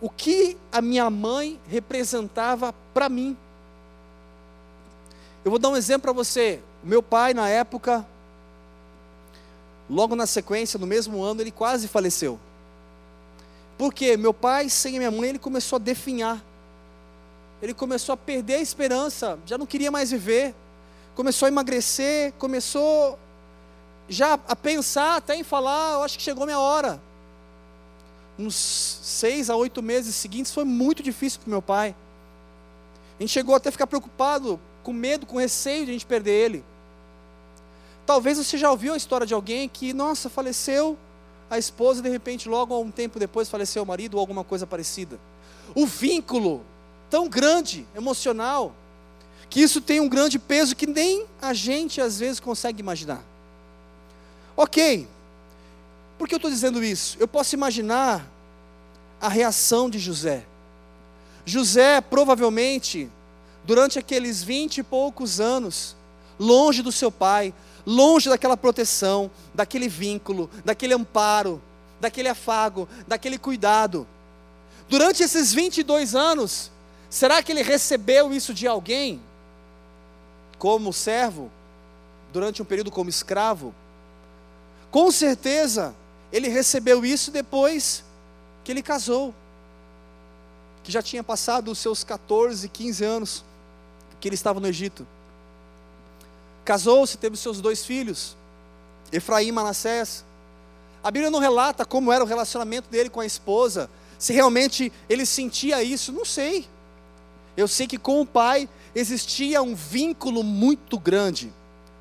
o 0.00 0.08
que 0.08 0.56
a 0.70 0.80
minha 0.80 1.10
mãe 1.10 1.58
representava 1.66 2.72
para 2.94 3.08
mim. 3.08 3.36
Eu 5.44 5.50
vou 5.50 5.58
dar 5.58 5.70
um 5.70 5.76
exemplo 5.76 6.02
para 6.02 6.12
você. 6.12 6.60
Meu 6.84 7.02
pai, 7.02 7.34
na 7.34 7.48
época, 7.48 8.06
logo 9.90 10.14
na 10.14 10.26
sequência, 10.26 10.78
no 10.78 10.86
mesmo 10.86 11.20
ano, 11.20 11.40
ele 11.40 11.50
quase 11.50 11.88
faleceu. 11.88 12.38
Porque 13.76 14.16
meu 14.16 14.32
pai, 14.32 14.68
sem 14.68 14.94
a 14.94 14.98
minha 14.98 15.10
mãe, 15.10 15.30
ele 15.30 15.38
começou 15.38 15.76
a 15.76 15.80
definhar 15.80 16.40
ele 17.62 17.72
começou 17.72 18.12
a 18.12 18.16
perder 18.16 18.54
a 18.54 18.60
esperança, 18.60 19.38
já 19.46 19.56
não 19.56 19.66
queria 19.66 19.88
mais 19.88 20.10
viver, 20.10 20.52
começou 21.14 21.46
a 21.46 21.48
emagrecer, 21.48 22.32
começou 22.32 23.16
já 24.08 24.34
a 24.34 24.56
pensar 24.56 25.16
até 25.16 25.34
em 25.34 25.42
falar, 25.42 25.94
eu 25.94 26.02
acho 26.02 26.16
que 26.16 26.22
chegou 26.22 26.44
minha 26.44 26.58
hora. 26.58 27.00
Nos 28.36 28.54
seis 28.54 29.50
a 29.50 29.56
oito 29.56 29.82
meses 29.82 30.14
seguintes 30.14 30.52
foi 30.52 30.64
muito 30.64 31.02
difícil 31.02 31.40
para 31.40 31.50
meu 31.50 31.62
pai. 31.62 31.94
A 33.18 33.22
gente 33.22 33.30
chegou 33.30 33.54
até 33.54 33.68
a 33.68 33.72
ficar 33.72 33.86
preocupado, 33.86 34.58
com 34.82 34.92
medo, 34.92 35.26
com 35.26 35.36
receio 35.36 35.84
de 35.84 35.90
a 35.90 35.94
gente 35.94 36.06
perder 36.06 36.32
ele. 36.32 36.64
Talvez 38.04 38.38
você 38.38 38.58
já 38.58 38.70
ouviu 38.70 38.94
a 38.94 38.96
história 38.96 39.26
de 39.26 39.34
alguém 39.34 39.68
que, 39.68 39.92
nossa, 39.92 40.28
faleceu 40.28 40.98
a 41.48 41.58
esposa 41.58 42.00
e 42.00 42.02
de 42.02 42.08
repente, 42.08 42.48
logo 42.48 42.78
um 42.80 42.90
tempo 42.90 43.18
depois, 43.18 43.48
faleceu 43.48 43.82
o 43.82 43.86
marido 43.86 44.14
ou 44.14 44.20
alguma 44.20 44.42
coisa 44.42 44.66
parecida. 44.66 45.20
O 45.74 45.86
vínculo 45.86 46.64
tão 47.08 47.28
grande, 47.28 47.86
emocional, 47.94 48.74
que 49.48 49.60
isso 49.60 49.80
tem 49.80 50.00
um 50.00 50.08
grande 50.08 50.38
peso 50.38 50.74
que 50.74 50.86
nem 50.86 51.26
a 51.40 51.52
gente 51.52 52.00
às 52.00 52.18
vezes 52.18 52.40
consegue 52.40 52.80
imaginar. 52.80 53.22
Ok, 54.56 55.08
por 56.18 56.28
que 56.28 56.34
eu 56.34 56.36
estou 56.36 56.50
dizendo 56.50 56.82
isso? 56.82 57.16
Eu 57.18 57.26
posso 57.26 57.54
imaginar 57.54 58.26
a 59.20 59.28
reação 59.28 59.88
de 59.88 59.98
José. 59.98 60.44
José, 61.44 62.00
provavelmente, 62.00 63.10
durante 63.64 63.98
aqueles 63.98 64.42
vinte 64.42 64.78
e 64.78 64.82
poucos 64.82 65.40
anos, 65.40 65.96
longe 66.38 66.82
do 66.82 66.92
seu 66.92 67.10
pai, 67.10 67.52
longe 67.86 68.28
daquela 68.28 68.56
proteção, 68.56 69.30
daquele 69.54 69.88
vínculo, 69.88 70.50
daquele 70.64 70.94
amparo, 70.94 71.60
daquele 72.00 72.28
afago, 72.28 72.88
daquele 73.08 73.38
cuidado. 73.38 74.06
Durante 74.88 75.22
esses 75.22 75.52
22 75.52 76.14
anos, 76.14 76.70
Será 77.12 77.42
que 77.42 77.52
ele 77.52 77.62
recebeu 77.62 78.32
isso 78.32 78.54
de 78.54 78.66
alguém? 78.66 79.20
como 80.58 80.92
servo, 80.92 81.50
durante 82.32 82.62
um 82.62 82.64
período 82.64 82.88
como 82.88 83.10
escravo, 83.10 83.74
com 84.92 85.10
certeza 85.10 85.94
ele 86.30 86.48
recebeu 86.48 87.04
isso 87.04 87.30
depois 87.30 88.04
que 88.62 88.70
ele 88.70 88.82
casou, 88.82 89.34
que 90.84 90.92
já 90.92 91.02
tinha 91.02 91.24
passado 91.24 91.70
os 91.70 91.78
seus 91.78 92.04
14, 92.04 92.68
15 92.68 93.04
anos 93.04 93.44
que 94.20 94.28
ele 94.28 94.34
estava 94.34 94.60
no 94.60 94.68
Egito. 94.68 95.06
Casou-se, 96.64 97.16
teve 97.16 97.36
seus 97.38 97.60
dois 97.60 97.84
filhos, 97.84 98.36
Efraim 99.10 99.48
e 99.48 99.52
Manassés. 99.52 100.24
A 101.02 101.10
Bíblia 101.10 101.30
não 101.30 101.40
relata 101.40 101.86
como 101.86 102.12
era 102.12 102.22
o 102.22 102.26
relacionamento 102.26 102.88
dele 102.90 103.08
com 103.08 103.20
a 103.20 103.26
esposa, 103.26 103.88
se 104.18 104.34
realmente 104.34 104.92
ele 105.08 105.24
sentia 105.24 105.82
isso, 105.82 106.12
não 106.12 106.24
sei. 106.24 106.68
Eu 107.56 107.66
sei 107.66 107.86
que 107.86 107.98
com 107.98 108.20
o 108.20 108.26
pai 108.26 108.68
existia 108.94 109.62
um 109.62 109.74
vínculo 109.74 110.44
muito 110.44 110.98
grande, 110.98 111.52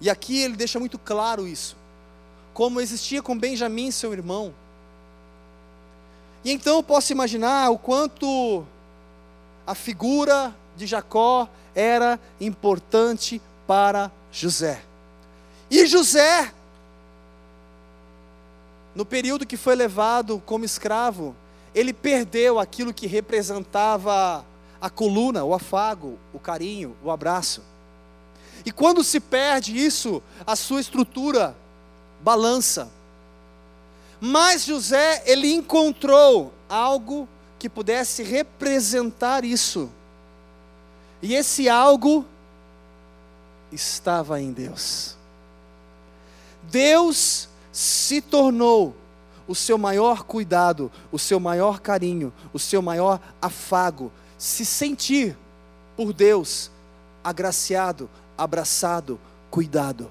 e 0.02 0.10
aqui 0.10 0.42
ele 0.42 0.58
deixa 0.58 0.78
muito 0.78 1.00
claro 1.00 1.48
isso, 1.48 1.76
como 2.54 2.82
existia 2.82 3.22
com 3.22 3.38
Benjamim, 3.38 3.92
seu 3.92 4.14
irmão. 4.14 4.54
E 6.44 6.52
então 6.52 6.78
eu 6.78 6.84
posso 6.84 7.12
imaginar 7.12 7.70
o 7.70 7.78
quanto 7.78 8.66
a 9.66 9.76
figura 9.76 10.56
de 10.76 10.88
Jacó 10.88 11.48
era 11.76 12.20
importante 12.40 13.42
para 13.68 14.12
José. 14.32 14.82
E 15.70 15.86
José, 15.86 16.52
no 18.94 19.06
período 19.06 19.46
que 19.46 19.56
foi 19.56 19.76
levado 19.76 20.42
como 20.46 20.66
escravo, 20.66 21.36
ele 21.74 21.94
perdeu 21.94 22.60
aquilo 22.60 22.94
que 22.94 23.08
representava 23.08 24.46
a 24.82 24.90
coluna, 24.90 25.44
o 25.44 25.54
afago, 25.54 26.18
o 26.34 26.40
carinho, 26.40 26.98
o 27.04 27.12
abraço. 27.12 27.62
E 28.66 28.72
quando 28.72 29.04
se 29.04 29.20
perde 29.20 29.78
isso, 29.78 30.22
a 30.46 30.56
sua 30.56 30.82
estrutura 30.82 31.56
balança. 32.24 32.90
Mas 34.20 34.66
José, 34.66 35.24
ele 35.26 35.52
encontrou 35.52 36.54
algo 36.70 37.28
que 37.58 37.68
pudesse 37.68 38.24
representar 38.24 39.44
isso. 39.44 39.90
E 41.22 41.34
esse 41.36 41.70
algo 41.70 42.26
estava 43.72 44.42
em 44.42 44.52
Deus. 44.52 45.16
Deus 46.64 47.48
se 47.72 48.22
tornou 48.22 48.96
o 49.48 49.56
seu 49.56 49.78
maior 49.78 50.24
cuidado, 50.24 50.92
o 51.12 51.20
seu 51.20 51.40
maior 51.40 51.80
carinho, 51.80 52.32
o 52.54 52.60
seu 52.60 52.82
maior 52.82 53.20
afago, 53.42 54.12
se 54.38 54.66
sentir 54.66 55.38
por 55.96 56.14
Deus 56.14 56.72
agraciado, 57.24 58.10
abraçado, 58.38 59.20
cuidado. 59.50 60.10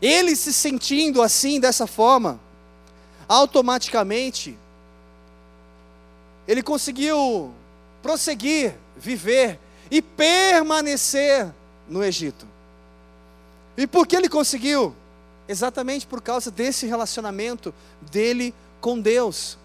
Ele 0.00 0.34
se 0.34 0.52
sentindo 0.52 1.20
assim, 1.22 1.60
dessa 1.60 1.86
forma, 1.86 2.40
automaticamente, 3.28 4.56
ele 6.48 6.62
conseguiu 6.62 7.52
prosseguir, 8.02 8.74
viver 8.96 9.58
e 9.90 10.00
permanecer 10.00 11.48
no 11.88 12.02
Egito. 12.02 12.46
E 13.76 13.86
por 13.86 14.06
que 14.06 14.16
ele 14.16 14.28
conseguiu? 14.28 14.94
Exatamente 15.48 16.06
por 16.06 16.20
causa 16.20 16.50
desse 16.50 16.86
relacionamento 16.86 17.74
dele 18.10 18.54
com 18.80 19.00
Deus. 19.00 19.58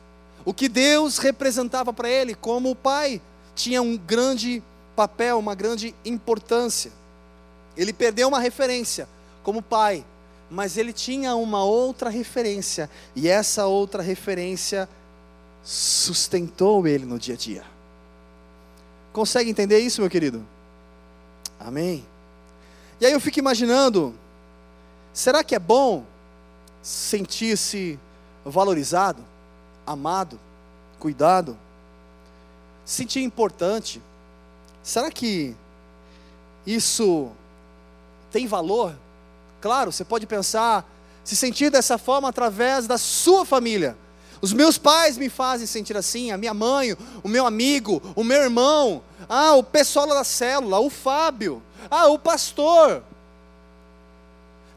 O 0.44 0.54
que 0.54 0.70
Deus 0.70 1.18
representava 1.18 1.92
para 1.92 2.10
ele 2.10 2.36
como 2.36 2.72
o 2.72 2.76
pai 2.76 3.22
tinha 3.56 3.82
um 3.82 3.98
grande 3.98 4.62
papel, 4.96 5.40
uma 5.40 5.56
grande 5.56 5.96
importância. 6.04 6.92
Ele 7.76 7.92
perdeu 7.92 8.28
uma 8.28 8.40
referência 8.40 9.08
como 9.44 9.62
pai, 9.62 10.06
mas 10.56 10.78
ele 10.78 10.94
tinha 10.94 11.36
uma 11.36 11.66
outra 11.66 12.10
referência, 12.10 12.90
e 13.14 13.28
essa 13.28 13.66
outra 13.66 14.02
referência 14.02 14.88
sustentou 15.62 16.88
ele 16.88 17.06
no 17.06 17.20
dia 17.20 17.34
a 17.34 17.38
dia. 17.38 17.66
Consegue 19.12 19.50
entender 19.50 19.80
isso, 19.80 20.00
meu 20.00 20.10
querido? 20.10 20.48
Amém. 21.60 22.06
E 23.02 23.06
aí 23.06 23.12
eu 23.12 23.20
fico 23.20 23.38
imaginando, 23.38 24.16
será 25.12 25.44
que 25.44 25.56
é 25.56 25.60
bom 25.60 26.06
sentir-se 26.82 28.00
valorizado, 28.46 29.22
amado, 29.86 30.40
cuidado, 31.02 31.58
sentir 32.86 33.24
importante? 33.24 34.02
Será 34.82 35.12
que 35.12 35.54
isso 36.66 37.30
tem 38.32 38.48
valor? 38.48 38.96
Claro, 39.66 39.92
você 39.92 40.06
pode 40.06 40.28
pensar, 40.28 40.88
se 41.24 41.36
sentir 41.36 41.72
dessa 41.72 41.98
forma 41.98 42.30
através 42.30 42.86
da 42.86 43.00
sua 43.00 43.44
família. 43.44 43.98
Os 44.40 44.54
meus 44.54 44.78
pais 44.78 45.18
me 45.18 45.28
fazem 45.28 45.66
sentir 45.66 45.98
assim, 45.98 46.30
a 46.30 46.38
minha 46.38 46.54
mãe, 46.54 46.96
o 47.24 47.28
meu 47.28 47.48
amigo, 47.48 48.00
o 48.16 48.24
meu 48.24 48.44
irmão, 48.44 49.02
ah, 49.28 49.56
o 49.56 49.64
pessoal 49.64 50.06
da 50.06 50.24
célula, 50.24 50.80
o 50.80 50.88
Fábio, 50.88 51.64
ah, 51.90 52.06
o 52.10 52.20
pastor. 52.20 53.02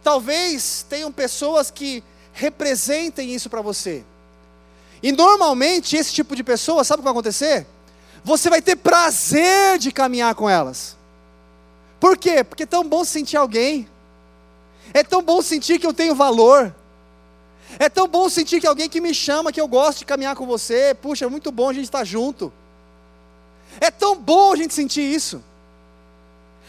Talvez 0.03 0.87
tenham 0.89 1.13
pessoas 1.13 1.71
que 1.71 2.03
representem 2.33 3.35
isso 3.35 3.51
para 3.51 3.61
você. 3.61 4.03
E 5.03 5.13
normalmente 5.13 5.97
esse 5.97 6.15
tipo 6.15 6.35
de 6.35 6.43
pessoa, 6.43 6.83
sabe 6.83 7.01
o 7.01 7.03
que 7.03 7.05
vai 7.05 7.13
acontecer? 7.13 7.67
Você 8.25 8.49
vai 8.49 8.63
ter 8.63 8.77
prazer 8.77 9.79
de 9.79 9.93
caminhar 9.93 10.35
com 10.35 10.49
elas. 10.49 10.97
Por 12.01 12.17
quê? 12.17 12.43
Porque 12.43 12.63
é 12.63 12.67
tão 12.67 12.85
bom 12.85 13.05
sentir 13.05 13.37
alguém. 13.37 13.87
É 14.93 15.03
tão 15.03 15.23
bom 15.23 15.43
sentir 15.43 15.79
que 15.79 15.87
eu 15.87 15.93
tenho 15.93 16.15
valor. 16.15 16.75
É 17.79 17.89
tão 17.89 18.09
bom 18.09 18.29
sentir 18.29 18.61
que 18.61 18.67
alguém 18.67 18.89
que 18.89 19.01
me 19.01 19.15
chama, 19.15 19.53
que 19.53 19.61
eu 19.61 19.69
gosto 19.69 19.99
de 19.99 20.05
caminhar 20.05 20.35
com 20.35 20.47
você. 20.47 20.95
Puxa, 20.95 21.27
é 21.27 21.29
muito 21.29 21.53
bom 21.53 21.69
a 21.69 21.73
gente 21.73 21.85
estar 21.85 22.05
junto. 22.05 22.53
É 23.81 23.91
tão 23.91 24.17
bom 24.17 24.53
a 24.53 24.57
gente 24.57 24.73
sentir 24.73 25.03
isso. 25.03 25.43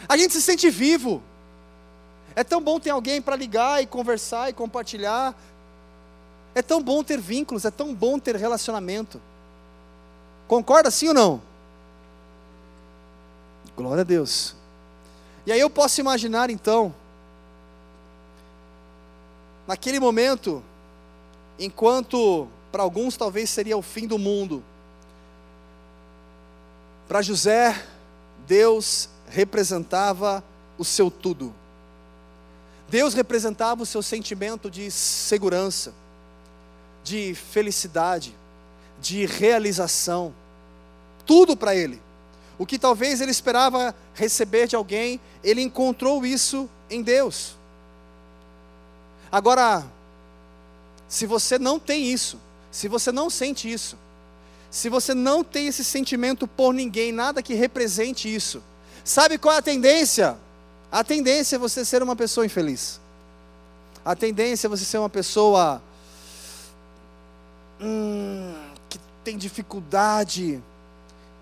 A 0.08 0.18
gente 0.18 0.34
se 0.34 0.42
sente 0.42 0.70
vivo. 0.70 1.22
É 2.36 2.44
tão 2.44 2.62
bom 2.62 2.80
ter 2.80 2.90
alguém 2.90 3.22
para 3.22 3.36
ligar 3.36 3.82
e 3.82 3.88
conversar 3.88 4.50
e 4.50 4.54
compartilhar. 4.54 5.36
É 6.54 6.62
tão 6.62 6.82
bom 6.82 7.04
ter 7.04 7.20
vínculos, 7.20 7.66
é 7.66 7.72
tão 7.72 7.94
bom 7.94 8.20
ter 8.20 8.36
relacionamento. 8.36 9.22
Concorda 10.48 10.92
sim 10.92 11.10
ou 11.10 11.14
não? 11.14 11.42
Glória 13.76 14.02
a 14.02 14.04
Deus. 14.04 14.56
E 15.46 15.52
aí 15.52 15.60
eu 15.60 15.70
posso 15.70 16.02
imaginar 16.02 16.50
então, 16.50 16.94
naquele 19.70 20.00
momento, 20.00 20.64
enquanto 21.60 22.48
para 22.72 22.82
alguns 22.82 23.16
talvez 23.16 23.52
seria 23.52 23.78
o 23.78 23.84
fim 23.84 24.08
do 24.08 24.18
mundo, 24.18 24.64
para 27.08 27.22
José, 27.22 27.80
Deus 28.48 29.08
representava 29.28 30.44
o 30.76 30.84
seu 30.84 31.12
tudo. 31.12 31.54
Deus 32.90 33.14
representava 33.14 33.84
o 33.84 33.86
seu 33.86 34.02
sentimento 34.02 34.72
de 34.72 34.90
segurança, 34.90 35.94
de 37.04 37.36
felicidade, 37.36 38.36
de 39.00 39.28
realização, 39.28 40.34
tudo 41.28 41.56
para 41.56 41.76
ele. 41.76 42.02
O 42.58 42.66
que 42.66 42.80
talvez 42.80 43.22
ele 43.22 43.30
esperava 43.30 43.94
receber 44.16 44.66
de 44.66 44.76
alguém, 44.76 45.22
ele 45.44 45.62
encontrou 45.62 46.26
isso 46.26 46.68
em 46.90 47.04
Deus. 47.04 47.59
Agora, 49.32 49.86
se 51.08 51.26
você 51.26 51.58
não 51.58 51.80
tem 51.80 52.06
isso, 52.12 52.40
se 52.72 52.88
você 52.88 53.12
não 53.12 53.30
sente 53.30 53.72
isso, 53.72 53.98
se 54.70 54.90
você 54.90 55.14
não 55.14 55.44
tem 55.44 55.68
esse 55.68 55.84
sentimento 55.84 56.48
por 56.48 56.74
ninguém, 56.74 57.12
nada 57.12 57.42
que 57.42 57.54
represente 57.54 58.34
isso, 58.34 58.62
sabe 59.04 59.38
qual 59.38 59.56
é 59.56 59.58
a 59.58 59.62
tendência? 59.62 60.38
A 60.92 61.04
tendência 61.04 61.56
é 61.56 61.60
você 61.60 61.84
ser 61.84 62.02
uma 62.04 62.16
pessoa 62.16 62.46
infeliz. 62.46 63.00
A 64.04 64.16
tendência 64.16 64.68
é 64.68 64.70
você 64.70 64.86
ser 64.86 64.98
uma 64.98 65.10
pessoa 65.10 65.82
hum, 67.82 68.54
que 68.88 69.00
tem 69.24 69.38
dificuldade 69.38 70.62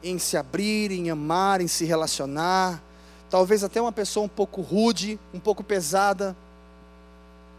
em 0.03 0.17
se 0.17 0.37
abrir, 0.37 0.91
em 0.91 1.09
amar, 1.09 1.61
em 1.61 1.67
se 1.67 1.85
relacionar. 1.85 2.81
Talvez 3.29 3.63
até 3.63 3.81
uma 3.81 3.91
pessoa 3.91 4.25
um 4.25 4.29
pouco 4.29 4.61
rude, 4.61 5.19
um 5.33 5.39
pouco 5.39 5.63
pesada. 5.63 6.35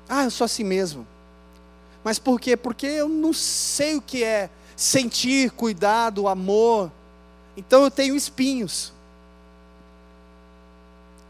Ah, 0.08 0.24
eu 0.24 0.30
sou 0.30 0.44
assim 0.44 0.64
mesmo. 0.64 1.06
Mas 2.02 2.18
por 2.18 2.40
quê? 2.40 2.56
Porque 2.56 2.86
eu 2.86 3.08
não 3.08 3.32
sei 3.32 3.96
o 3.96 4.02
que 4.02 4.24
é 4.24 4.48
sentir 4.74 5.50
cuidado, 5.50 6.26
amor. 6.26 6.90
Então 7.56 7.82
eu 7.82 7.90
tenho 7.90 8.16
espinhos. 8.16 8.92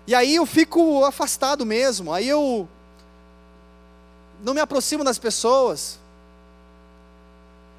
E 0.07 0.14
aí 0.14 0.37
eu 0.37 0.47
fico 0.47 1.05
afastado 1.05 1.67
mesmo. 1.67 2.12
Aí 2.12 2.29
eu 2.29 2.69
não 4.43 4.55
me 4.55 4.61
aproximo 4.61 5.03
das 5.03 5.19
pessoas. 5.19 5.99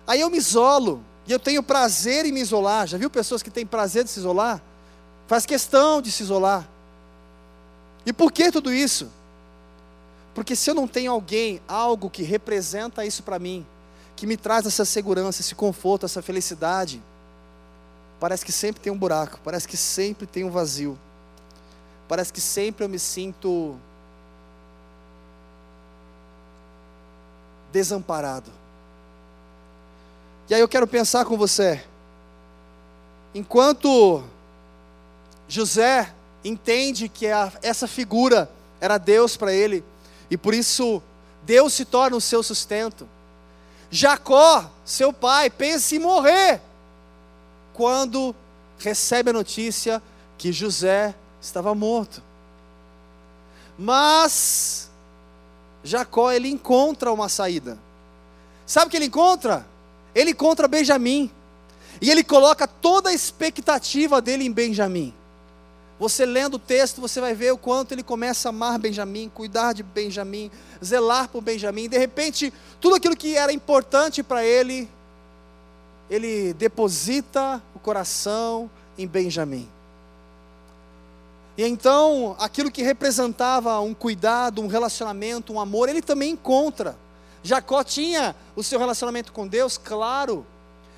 Aí 0.06 0.22
eu 0.22 0.30
me 0.30 0.38
isolo. 0.38 1.04
E 1.28 1.32
eu 1.32 1.40
tenho 1.40 1.62
prazer 1.62 2.26
em 2.26 2.32
me 2.32 2.42
isolar. 2.42 2.88
Já 2.88 2.98
viu 2.98 3.10
pessoas 3.10 3.44
que 3.44 3.52
têm 3.52 3.66
prazer 3.66 4.04
de 4.04 4.10
se 4.10 4.20
isolar? 4.20 4.62
Faz 5.28 5.46
questão 5.46 6.02
de 6.02 6.12
se 6.12 6.24
isolar. 6.24 6.68
E 8.06 8.12
por 8.12 8.32
que 8.32 8.52
tudo 8.52 8.74
isso? 8.74 9.10
Porque 10.34 10.56
se 10.56 10.70
eu 10.70 10.76
não 10.76 10.88
tenho 10.88 11.12
alguém, 11.12 11.62
algo 11.68 12.10
que 12.10 12.24
representa 12.24 13.06
isso 13.06 13.24
para 13.24 13.40
mim, 13.40 13.66
que 14.16 14.28
me 14.28 14.38
traz 14.38 14.66
essa 14.66 14.86
segurança, 14.86 15.42
esse 15.42 15.56
conforto, 15.56 16.06
essa 16.06 16.22
felicidade, 16.22 17.02
parece 18.20 18.46
que 18.46 18.52
sempre 18.52 18.82
tem 18.82 18.92
um 18.92 18.98
buraco, 18.98 19.40
parece 19.44 19.68
que 19.68 19.78
sempre 19.78 20.28
tem 20.28 20.44
um 20.44 20.50
vazio. 20.50 20.98
Parece 22.08 22.34
que 22.34 22.42
sempre 22.42 22.84
eu 22.84 22.90
me 22.90 22.98
sinto 23.00 23.78
desamparado. 27.72 28.52
E 30.50 30.56
aí 30.56 30.60
eu 30.60 30.68
quero 30.68 30.88
pensar 30.88 31.26
com 31.26 31.38
você. 31.38 31.84
Enquanto 33.34 34.24
José 35.48 36.12
entende 36.44 37.08
que 37.08 37.28
essa 37.62 37.88
figura 37.88 38.50
era 38.82 38.98
Deus 38.98 39.38
para 39.38 39.54
ele, 39.54 39.84
e 40.30 40.38
por 40.38 40.54
isso 40.54 41.02
Deus 41.44 41.74
se 41.74 41.86
torna 41.86 42.16
o 42.16 42.22
seu 42.22 42.44
sustento. 42.44 43.08
Jacó, 43.90 44.70
seu 44.86 45.12
pai, 45.12 45.50
pensa 45.50 45.96
em 45.96 46.00
morrer 46.00 46.62
quando 47.74 48.36
recebe 48.78 49.32
a 49.32 49.34
notícia 49.34 50.02
que 50.38 50.52
José 50.52 51.16
estava 51.42 51.74
morto. 51.74 52.22
Mas 53.78 54.90
Jacó 55.84 56.32
ele 56.32 56.50
encontra 56.50 57.12
uma 57.12 57.30
saída. 57.30 57.80
Sabe 58.66 58.88
o 58.88 58.90
que 58.90 58.98
ele 58.98 59.06
encontra? 59.06 59.66
Ele 60.14 60.32
encontra 60.32 60.68
Benjamim. 60.68 61.32
E 62.02 62.12
ele 62.12 62.24
coloca 62.24 62.68
toda 62.68 63.10
a 63.10 63.14
expectativa 63.14 64.22
dele 64.22 64.46
em 64.46 64.52
Benjamim. 64.52 65.14
Você 66.00 66.26
lendo 66.26 66.54
o 66.54 66.60
texto, 66.60 67.02
você 67.02 67.20
vai 67.20 67.34
ver 67.34 67.52
o 67.52 67.58
quanto 67.58 67.92
ele 67.92 68.04
começa 68.04 68.48
a 68.48 68.52
amar 68.52 68.80
Benjamim, 68.80 69.28
cuidar 69.28 69.74
de 69.74 69.84
Benjamim, 69.84 70.50
zelar 70.84 71.28
por 71.28 71.42
Benjamim. 71.42 71.90
De 71.90 71.98
repente, 71.98 72.54
tudo 72.80 72.96
aquilo 72.96 73.18
que 73.18 73.36
era 73.36 73.52
importante 73.52 74.24
para 74.24 74.46
ele, 74.46 74.90
ele 76.10 76.54
deposita 76.54 77.62
o 77.76 77.80
coração 77.80 78.72
em 78.98 79.06
Benjamim. 79.06 79.68
E 81.58 81.66
então, 81.66 82.38
aquilo 82.40 82.72
que 82.72 82.82
representava 82.82 83.78
um 83.82 83.94
cuidado, 83.94 84.62
um 84.62 84.68
relacionamento, 84.68 85.52
um 85.52 85.60
amor, 85.60 85.90
ele 85.90 86.02
também 86.02 86.32
encontra. 86.32 86.96
Jacó 87.44 87.84
tinha 87.84 88.34
o 88.56 88.64
seu 88.64 88.80
relacionamento 88.80 89.34
com 89.34 89.46
Deus, 89.46 89.78
claro, 89.78 90.46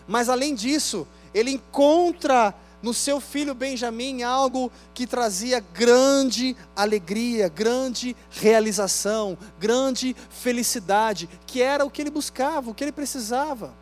mas 0.08 0.30
além 0.30 0.54
disso, 0.54 1.08
ele 1.34 1.50
encontra 1.50 2.54
no 2.82 2.94
seu 2.94 3.20
filho 3.22 3.54
Benjamim 3.54 4.24
algo 4.24 4.72
que 4.94 5.06
trazia 5.06 5.60
grande 5.60 6.56
alegria, 6.76 7.48
grande 7.48 8.16
realização, 8.30 9.38
grande 9.60 10.16
felicidade, 10.30 11.30
que 11.46 11.62
era 11.62 11.86
o 11.86 11.90
que 11.90 12.02
ele 12.02 12.10
buscava, 12.10 12.72
o 12.72 12.74
que 12.74 12.84
ele 12.84 12.92
precisava. 12.92 13.74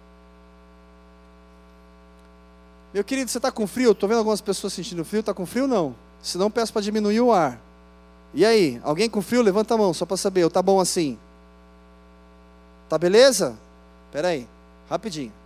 Meu 2.93 3.03
querido, 3.03 3.29
você 3.29 3.37
está 3.37 3.51
com 3.51 3.67
frio? 3.67 3.91
Estou 3.91 4.09
vendo 4.09 4.17
algumas 4.17 4.41
pessoas 4.41 4.73
sentindo 4.73 5.05
frio. 5.05 5.19
Está 5.19 5.33
com 5.33 5.45
frio 5.45 5.67
não? 5.67 5.95
Se 6.21 6.37
não, 6.37 6.49
peço 6.49 6.73
para 6.73 6.81
diminuir 6.81 7.21
o 7.21 7.31
ar. 7.31 7.59
E 8.33 8.45
aí, 8.45 8.79
alguém 8.83 9.09
com 9.09 9.21
frio, 9.21 9.41
levanta 9.41 9.73
a 9.73 9.77
mão, 9.77 9.93
só 9.93 10.05
para 10.05 10.17
saber, 10.17 10.43
eu 10.43 10.49
tá 10.49 10.61
bom 10.61 10.79
assim? 10.79 11.17
Tá 12.87 12.97
beleza? 12.97 13.57
Espera 14.07 14.29
aí, 14.29 14.47
rapidinho. 14.89 15.38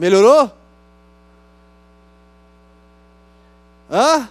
Melhorou? 0.00 0.50
Hã? 3.90 4.30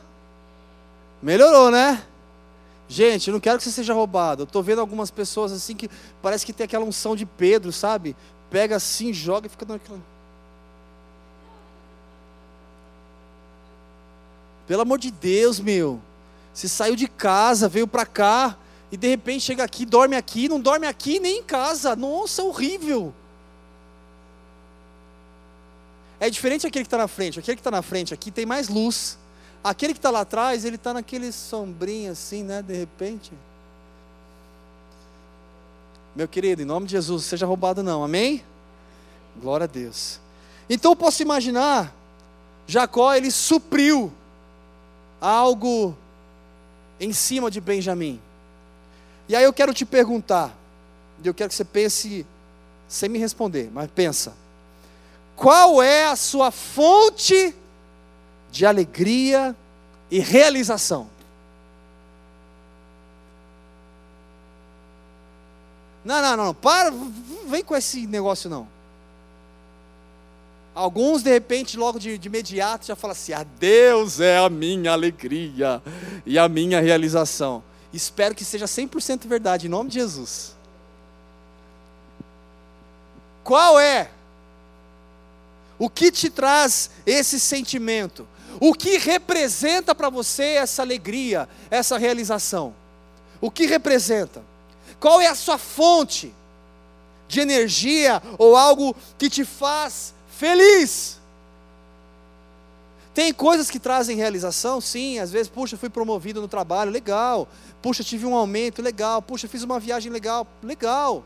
Melhorou, 1.21 1.69
né? 1.69 2.03
Gente, 2.87 3.27
eu 3.27 3.33
não 3.33 3.39
quero 3.39 3.59
que 3.59 3.65
você 3.65 3.71
seja 3.71 3.93
roubado. 3.93 4.41
Eu 4.41 4.45
estou 4.45 4.63
vendo 4.63 4.81
algumas 4.81 5.11
pessoas 5.11 5.51
assim 5.51 5.75
que 5.75 5.87
parece 6.23 6.43
que 6.43 6.51
tem 6.51 6.65
aquela 6.65 6.83
unção 6.83 7.15
de 7.15 7.23
Pedro, 7.23 7.71
sabe? 7.71 8.15
Pega 8.49 8.77
assim, 8.77 9.13
joga 9.13 9.45
e 9.45 9.49
fica 9.49 9.63
dando 9.63 9.75
aquela. 9.75 9.99
Pelo 14.65 14.81
amor 14.81 14.97
de 14.97 15.11
Deus, 15.11 15.59
meu. 15.59 16.01
Você 16.51 16.67
saiu 16.67 16.95
de 16.95 17.07
casa, 17.07 17.69
veio 17.69 17.87
para 17.87 18.07
cá 18.07 18.57
e 18.91 18.97
de 18.97 19.07
repente 19.07 19.41
chega 19.41 19.63
aqui, 19.63 19.85
dorme 19.85 20.15
aqui, 20.15 20.49
não 20.49 20.59
dorme 20.59 20.87
aqui 20.87 21.19
nem 21.19 21.41
em 21.41 21.43
casa. 21.43 21.95
Nossa, 21.95 22.41
horrível. 22.41 23.13
É 26.19 26.29
diferente 26.29 26.67
aquele 26.67 26.83
que 26.83 26.87
está 26.87 26.97
na 26.97 27.07
frente. 27.07 27.39
Aquele 27.39 27.55
que 27.55 27.61
está 27.61 27.71
na 27.71 27.81
frente 27.81 28.13
aqui 28.13 28.29
tem 28.29 28.45
mais 28.45 28.67
luz. 28.67 29.17
Aquele 29.63 29.93
que 29.93 29.99
está 29.99 30.09
lá 30.09 30.21
atrás, 30.21 30.65
ele 30.65 30.75
está 30.75 30.93
naquele 30.93 31.31
sombrinho 31.31 32.11
assim, 32.11 32.43
né? 32.43 32.61
De 32.61 32.73
repente. 32.73 33.31
Meu 36.15 36.27
querido, 36.27 36.61
em 36.61 36.65
nome 36.65 36.85
de 36.85 36.91
Jesus, 36.93 37.25
seja 37.25 37.45
roubado 37.45 37.81
não, 37.81 38.03
amém? 38.03 38.43
Glória 39.41 39.65
a 39.65 39.67
Deus. 39.67 40.19
Então 40.69 40.91
eu 40.91 40.95
posso 40.95 41.21
imaginar, 41.21 41.93
Jacó 42.67 43.13
ele 43.13 43.31
supriu 43.31 44.11
algo 45.21 45.95
em 46.99 47.13
cima 47.13 47.49
de 47.49 47.61
Benjamim. 47.61 48.19
E 49.27 49.35
aí 49.35 49.43
eu 49.43 49.53
quero 49.53 49.73
te 49.73 49.85
perguntar, 49.85 50.55
e 51.23 51.27
eu 51.27 51.33
quero 51.33 51.49
que 51.49 51.55
você 51.55 51.65
pense 51.65 52.25
sem 52.87 53.07
me 53.07 53.19
responder, 53.19 53.69
mas 53.71 53.89
pensa. 53.89 54.33
Qual 55.39 55.81
é 55.81 56.05
a 56.05 56.17
sua 56.17 56.51
fonte 56.51 57.55
de 58.51 58.65
alegria 58.65 59.55
e 60.11 60.19
realização? 60.19 61.09
Não, 66.03 66.21
não, 66.21 66.35
não, 66.35 66.53
para, 66.53 66.91
vem 67.47 67.63
com 67.63 67.73
esse 67.73 68.05
negócio 68.05 68.49
não. 68.49 68.67
Alguns, 70.75 71.23
de 71.23 71.29
repente, 71.29 71.77
logo 71.77 71.99
de, 71.99 72.17
de 72.17 72.27
imediato, 72.27 72.85
já 72.85 72.95
falam 72.97 73.13
assim: 73.13 73.31
a 73.31 73.39
ah, 73.39 73.45
Deus 73.57 74.19
é 74.19 74.39
a 74.39 74.49
minha 74.49 74.91
alegria 74.91 75.81
e 76.25 76.37
a 76.37 76.49
minha 76.49 76.81
realização. 76.81 77.63
Espero 77.93 78.35
que 78.35 78.43
seja 78.43 78.65
100% 78.65 79.25
verdade, 79.25 79.67
em 79.67 79.69
nome 79.69 79.89
de 79.89 79.99
Jesus. 79.99 80.53
Qual 83.41 83.79
é 83.79 84.11
o 85.79 85.89
que 85.89 86.11
te 86.11 86.29
traz 86.29 86.91
esse 87.05 87.39
sentimento? 87.39 88.27
O 88.59 88.73
que 88.73 88.97
representa 88.97 89.95
para 89.95 90.09
você 90.09 90.43
essa 90.43 90.81
alegria, 90.81 91.47
essa 91.71 91.97
realização? 91.97 92.75
O 93.39 93.49
que 93.49 93.65
representa? 93.65 94.43
Qual 94.99 95.21
é 95.21 95.27
a 95.27 95.35
sua 95.35 95.57
fonte 95.57 96.33
de 97.29 97.39
energia 97.39 98.21
ou 98.37 98.57
algo 98.57 98.93
que 99.17 99.29
te 99.29 99.45
faz 99.45 100.13
feliz? 100.37 101.17
Tem 103.13 103.33
coisas 103.33 103.69
que 103.69 103.79
trazem 103.79 104.17
realização, 104.17 104.81
sim. 104.81 105.19
Às 105.19 105.31
vezes, 105.31 105.47
puxa, 105.47 105.77
fui 105.77 105.89
promovido 105.89 106.41
no 106.41 106.47
trabalho, 106.47 106.91
legal. 106.91 107.47
Puxa, 107.81 108.03
tive 108.03 108.25
um 108.25 108.35
aumento, 108.35 108.81
legal. 108.81 109.21
Puxa, 109.21 109.47
fiz 109.47 109.63
uma 109.63 109.79
viagem 109.79 110.11
legal, 110.11 110.45
legal. 110.61 111.23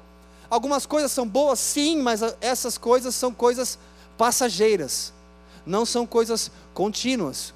Algumas 0.50 0.86
coisas 0.86 1.12
são 1.12 1.28
boas, 1.28 1.60
sim, 1.60 2.00
mas 2.00 2.22
essas 2.40 2.78
coisas 2.78 3.16
são 3.16 3.34
coisas 3.34 3.80
passageiras, 4.18 5.14
não 5.66 5.86
são 5.86 6.06
coisas 6.06 6.52
contínuas. 6.74 7.54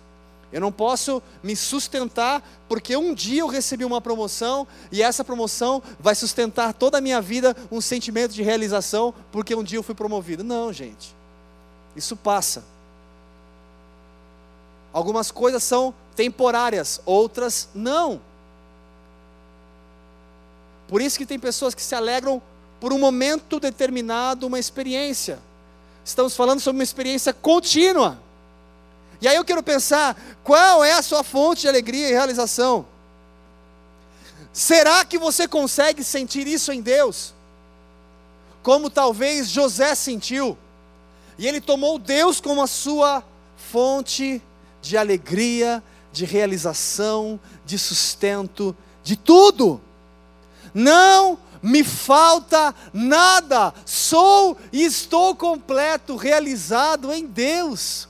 Eu 0.52 0.62
não 0.62 0.72
posso 0.72 1.22
me 1.44 1.56
sustentar 1.56 2.42
porque 2.70 2.96
um 2.96 3.14
dia 3.14 3.42
eu 3.42 3.48
recebi 3.48 3.84
uma 3.84 4.00
promoção 4.00 4.66
e 4.92 5.04
essa 5.04 5.24
promoção 5.24 5.84
vai 6.00 6.16
sustentar 6.16 6.74
toda 6.74 7.00
a 7.00 7.02
minha 7.02 7.22
vida 7.22 7.56
um 7.70 7.82
sentimento 7.82 8.34
de 8.34 8.44
realização 8.44 9.14
porque 9.32 9.54
um 9.54 9.64
dia 9.64 9.78
eu 9.78 9.84
fui 9.84 9.94
promovido. 9.94 10.44
Não, 10.44 10.72
gente. 10.72 11.14
Isso 11.96 12.16
passa. 12.16 12.64
Algumas 14.94 15.32
coisas 15.32 15.64
são 15.64 15.94
temporárias, 16.16 17.02
outras 17.06 17.68
não. 17.76 18.22
Por 20.88 21.02
isso 21.02 21.18
que 21.18 21.26
tem 21.26 21.38
pessoas 21.38 21.76
que 21.76 21.82
se 21.82 21.94
alegram 21.94 22.42
por 22.80 22.94
um 22.94 23.00
momento 23.00 23.60
determinado, 23.60 24.48
uma 24.48 24.60
experiência. 24.60 25.40
Estamos 26.08 26.38
falando 26.38 26.62
sobre 26.62 26.78
uma 26.78 26.86
experiência 26.86 27.34
contínua. 27.34 28.18
E 29.20 29.28
aí 29.28 29.36
eu 29.36 29.44
quero 29.44 29.62
pensar, 29.62 30.18
qual 30.42 30.82
é 30.82 30.94
a 30.94 31.02
sua 31.02 31.22
fonte 31.22 31.64
de 31.64 31.68
alegria 31.68 32.08
e 32.08 32.14
realização? 32.14 32.86
Será 34.54 35.04
que 35.04 35.18
você 35.18 35.50
consegue 35.50 36.06
sentir 36.06 36.48
isso 36.48 36.72
em 36.72 36.80
Deus? 36.80 37.34
Como 38.64 38.90
talvez 38.90 39.50
José 39.50 39.94
sentiu, 39.96 40.58
e 41.38 41.46
ele 41.46 41.60
tomou 41.60 42.00
Deus 42.00 42.40
como 42.40 42.62
a 42.62 42.68
sua 42.68 43.22
fonte 43.58 44.42
de 44.82 44.98
alegria, 44.98 45.84
de 46.14 46.24
realização, 46.24 47.38
de 47.66 47.78
sustento, 47.78 48.74
de 49.04 49.18
tudo. 49.18 49.82
Não 50.74 51.38
me 51.62 51.84
falta 51.84 52.74
nada, 52.94 53.74
sou 53.86 54.58
e 54.72 54.84
estou 54.84 55.36
completo, 55.36 56.16
realizado 56.16 57.12
em 57.12 57.26
Deus. 57.26 58.08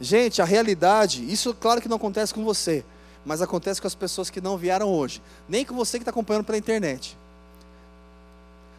Gente, 0.00 0.42
a 0.42 0.44
realidade, 0.44 1.30
isso 1.30 1.54
claro 1.54 1.80
que 1.80 1.88
não 1.88 1.96
acontece 1.96 2.34
com 2.34 2.44
você, 2.44 2.84
mas 3.24 3.40
acontece 3.40 3.80
com 3.80 3.86
as 3.86 3.94
pessoas 3.94 4.28
que 4.28 4.40
não 4.40 4.58
vieram 4.58 4.88
hoje, 4.88 5.22
nem 5.48 5.64
com 5.64 5.74
você 5.74 5.98
que 5.98 6.02
está 6.02 6.10
acompanhando 6.10 6.44
pela 6.44 6.58
internet. 6.58 7.16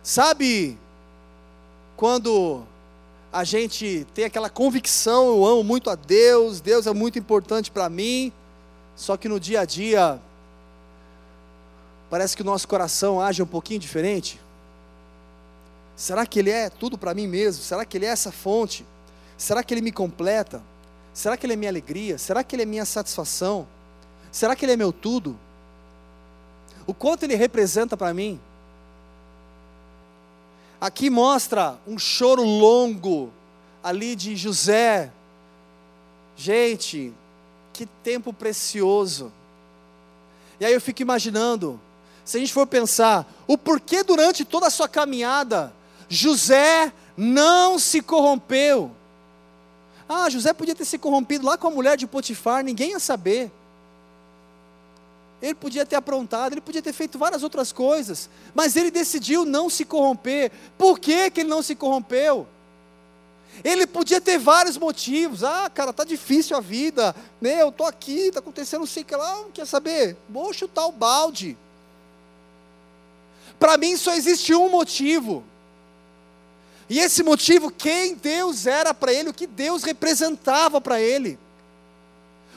Sabe 0.04 0.78
quando 1.96 2.64
a 3.34 3.44
gente 3.44 4.06
tem 4.14 4.26
aquela 4.26 4.50
convicção, 4.50 5.28
eu 5.28 5.46
amo 5.46 5.64
muito 5.64 5.90
a 5.90 5.96
Deus, 5.96 6.62
Deus 6.62 6.88
é 6.88 6.94
muito 6.94 7.20
importante 7.20 7.70
para 7.72 7.90
mim, 7.90 8.32
só 8.96 9.18
que 9.18 9.28
no 9.28 9.40
dia 9.40 9.62
a 9.62 9.66
dia 9.66 10.22
parece 12.10 12.36
que 12.36 12.42
o 12.42 12.46
nosso 12.46 12.68
coração 12.68 13.22
age 13.22 13.42
um 13.42 13.48
pouquinho 13.48 13.80
diferente? 13.80 14.40
Será 15.96 16.26
que 16.26 16.40
Ele 16.40 16.52
é 16.52 16.70
tudo 16.70 16.98
para 16.98 17.14
mim 17.14 17.28
mesmo? 17.28 17.64
Será 17.64 17.84
que 17.84 17.98
Ele 17.98 18.06
é 18.06 18.10
essa 18.10 18.32
fonte? 18.32 18.86
Será 19.38 19.64
que 19.64 19.74
Ele 19.74 19.82
me 19.82 19.92
completa? 19.92 20.62
Será 21.14 21.36
que 21.36 21.46
Ele 21.46 21.54
é 21.54 21.56
minha 21.56 21.72
alegria? 21.72 22.18
Será 22.18 22.44
que 22.44 22.56
Ele 22.56 22.64
é 22.64 22.66
minha 22.66 22.86
satisfação? 22.86 23.68
Será 24.32 24.56
que 24.56 24.64
Ele 24.64 24.74
é 24.74 24.78
meu 24.78 24.94
tudo? 24.94 25.38
O 26.86 26.94
quanto 26.94 27.24
Ele 27.24 27.36
representa 27.36 27.98
para 27.98 28.14
mim? 28.14 28.40
Aqui 30.80 31.10
mostra 31.10 31.80
um 31.88 31.98
choro 31.98 32.44
longo 32.44 33.32
ali 33.84 34.16
de 34.16 34.36
José. 34.36 35.12
Gente, 36.36 37.12
que 37.74 37.88
tempo 37.88 38.32
precioso. 38.32 39.32
E 40.60 40.66
aí 40.66 40.74
eu 40.74 40.82
fico 40.82 41.02
imaginando, 41.02 41.80
se 42.28 42.36
a 42.36 42.40
gente 42.42 42.52
for 42.52 42.68
pensar, 42.68 43.26
o 43.48 43.58
porquê 43.58 44.04
durante 44.04 44.44
toda 44.44 44.68
a 44.68 44.70
sua 44.70 44.90
caminhada, 44.90 45.74
José 46.10 46.92
não 47.16 47.80
se 47.80 48.02
corrompeu. 48.02 48.92
Ah, 50.10 50.30
José 50.30 50.52
podia 50.52 50.76
ter 50.76 50.84
se 50.84 50.98
corrompido 50.98 51.46
lá 51.46 51.58
com 51.58 51.68
a 51.68 51.72
mulher 51.72 51.96
de 51.96 52.06
Potifar, 52.06 52.66
ninguém 52.66 52.92
ia 52.92 53.00
saber. 53.00 53.50
Ele 55.42 55.56
podia 55.56 55.86
ter 55.86 55.96
aprontado, 55.96 56.52
ele 56.52 56.60
podia 56.60 56.82
ter 56.82 56.92
feito 56.92 57.18
várias 57.18 57.44
outras 57.44 57.72
coisas, 57.72 58.30
mas 58.54 58.76
ele 58.76 58.92
decidiu 58.92 59.46
não 59.46 59.70
se 59.70 59.86
corromper. 59.86 60.52
Por 60.78 61.00
que, 61.00 61.32
que 61.32 61.40
ele 61.40 61.50
não 61.50 61.64
se 61.64 61.76
corrompeu? 61.76 62.46
Ele 63.64 63.88
podia 63.88 64.20
ter 64.20 64.38
vários 64.38 64.78
motivos. 64.78 65.46
Ah, 65.46 65.72
cara, 65.74 65.94
tá 65.94 66.04
difícil 66.04 66.58
a 66.58 66.60
vida, 66.60 67.16
né? 67.40 67.62
Eu 67.62 67.72
tô 67.72 67.86
aqui, 67.86 68.32
tá 68.34 68.40
acontecendo 68.40 68.82
não 68.82 68.86
sei 68.86 69.04
o 69.04 69.06
que 69.06 69.16
lá, 69.16 69.34
não 69.38 69.52
quer 69.52 69.66
saber? 69.66 70.18
Vou 70.28 70.52
chutar 70.52 70.86
o 70.88 70.92
balde. 70.92 71.58
Para 73.60 73.78
mim 73.78 73.98
só 73.98 74.14
existe 74.14 74.54
um 74.54 74.70
motivo. 74.70 75.44
E 76.90 77.00
esse 77.00 77.22
motivo, 77.22 77.70
quem 77.70 78.16
Deus 78.16 78.66
era 78.66 78.94
para 78.94 79.12
ele, 79.12 79.30
o 79.30 79.34
que 79.34 79.46
Deus 79.46 79.84
representava 79.84 80.80
para 80.80 81.02
ele. 81.02 81.38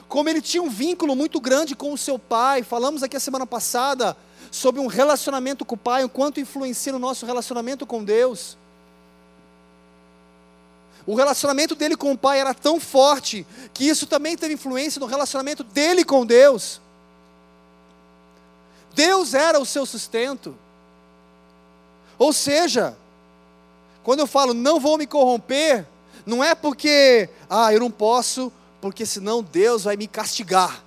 Como 0.09 0.29
ele 0.29 0.41
tinha 0.41 0.63
um 0.63 0.69
vínculo 0.69 1.17
muito 1.17 1.41
grande 1.41 1.75
com 1.75 1.93
o 1.93 1.99
seu 1.99 2.19
pai. 2.19 2.63
Falamos 2.63 3.03
aqui 3.03 3.17
a 3.17 3.21
semana 3.21 3.47
passada 3.47 4.17
sobre 4.51 4.81
um 4.81 4.87
relacionamento 4.87 5.65
com 5.65 5.75
o 5.75 5.79
pai, 5.79 6.05
o 6.05 6.09
quanto 6.09 6.41
influencia 6.41 6.93
no 6.93 6.99
nosso 6.99 7.25
relacionamento 7.27 7.87
com 7.87 8.05
Deus. 8.05 8.57
O 11.07 11.15
relacionamento 11.15 11.75
dele 11.75 11.97
com 11.97 12.13
o 12.13 12.19
pai 12.19 12.41
era 12.41 12.55
tão 12.55 12.79
forte 12.79 13.47
que 13.73 13.89
isso 13.89 14.07
também 14.07 14.37
teve 14.37 14.55
influência 14.55 15.01
no 15.01 15.07
relacionamento 15.07 15.65
dele 15.65 16.05
com 16.05 16.27
Deus. 16.27 16.81
Deus 18.95 19.35
era 19.35 19.59
o 19.59 19.67
seu 19.67 19.87
sustento. 19.87 20.57
Ou 22.21 22.35
seja, 22.35 22.95
quando 24.03 24.21
eu 24.21 24.27
falo 24.27 24.53
não 24.53 24.79
vou 24.79 24.99
me 24.99 25.07
corromper, 25.07 25.87
não 26.27 26.45
é 26.45 26.55
porque, 26.55 27.31
ah, 27.49 27.73
eu 27.73 27.81
não 27.81 27.91
posso, 27.91 28.53
porque 28.79 29.07
senão 29.07 29.43
Deus 29.43 29.85
vai 29.85 29.97
me 29.97 30.07
castigar. 30.07 30.85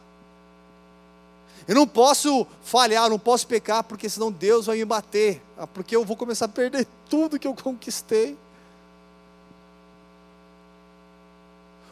Eu 1.67 1.74
não 1.74 1.88
posso 1.88 2.46
falhar, 2.62 3.10
não 3.10 3.17
posso 3.17 3.48
pecar, 3.48 3.84
porque 3.84 4.08
senão 4.08 4.32
Deus 4.32 4.67
vai 4.67 4.78
me 4.78 4.86
bater, 4.86 5.41
ah, 5.58 5.65
porque 5.65 5.96
eu 5.96 6.06
vou 6.06 6.15
começar 6.15 6.46
a 6.46 6.50
perder 6.50 6.88
tudo 7.10 7.39
que 7.39 7.48
eu 7.48 7.56
conquistei. 7.56 8.38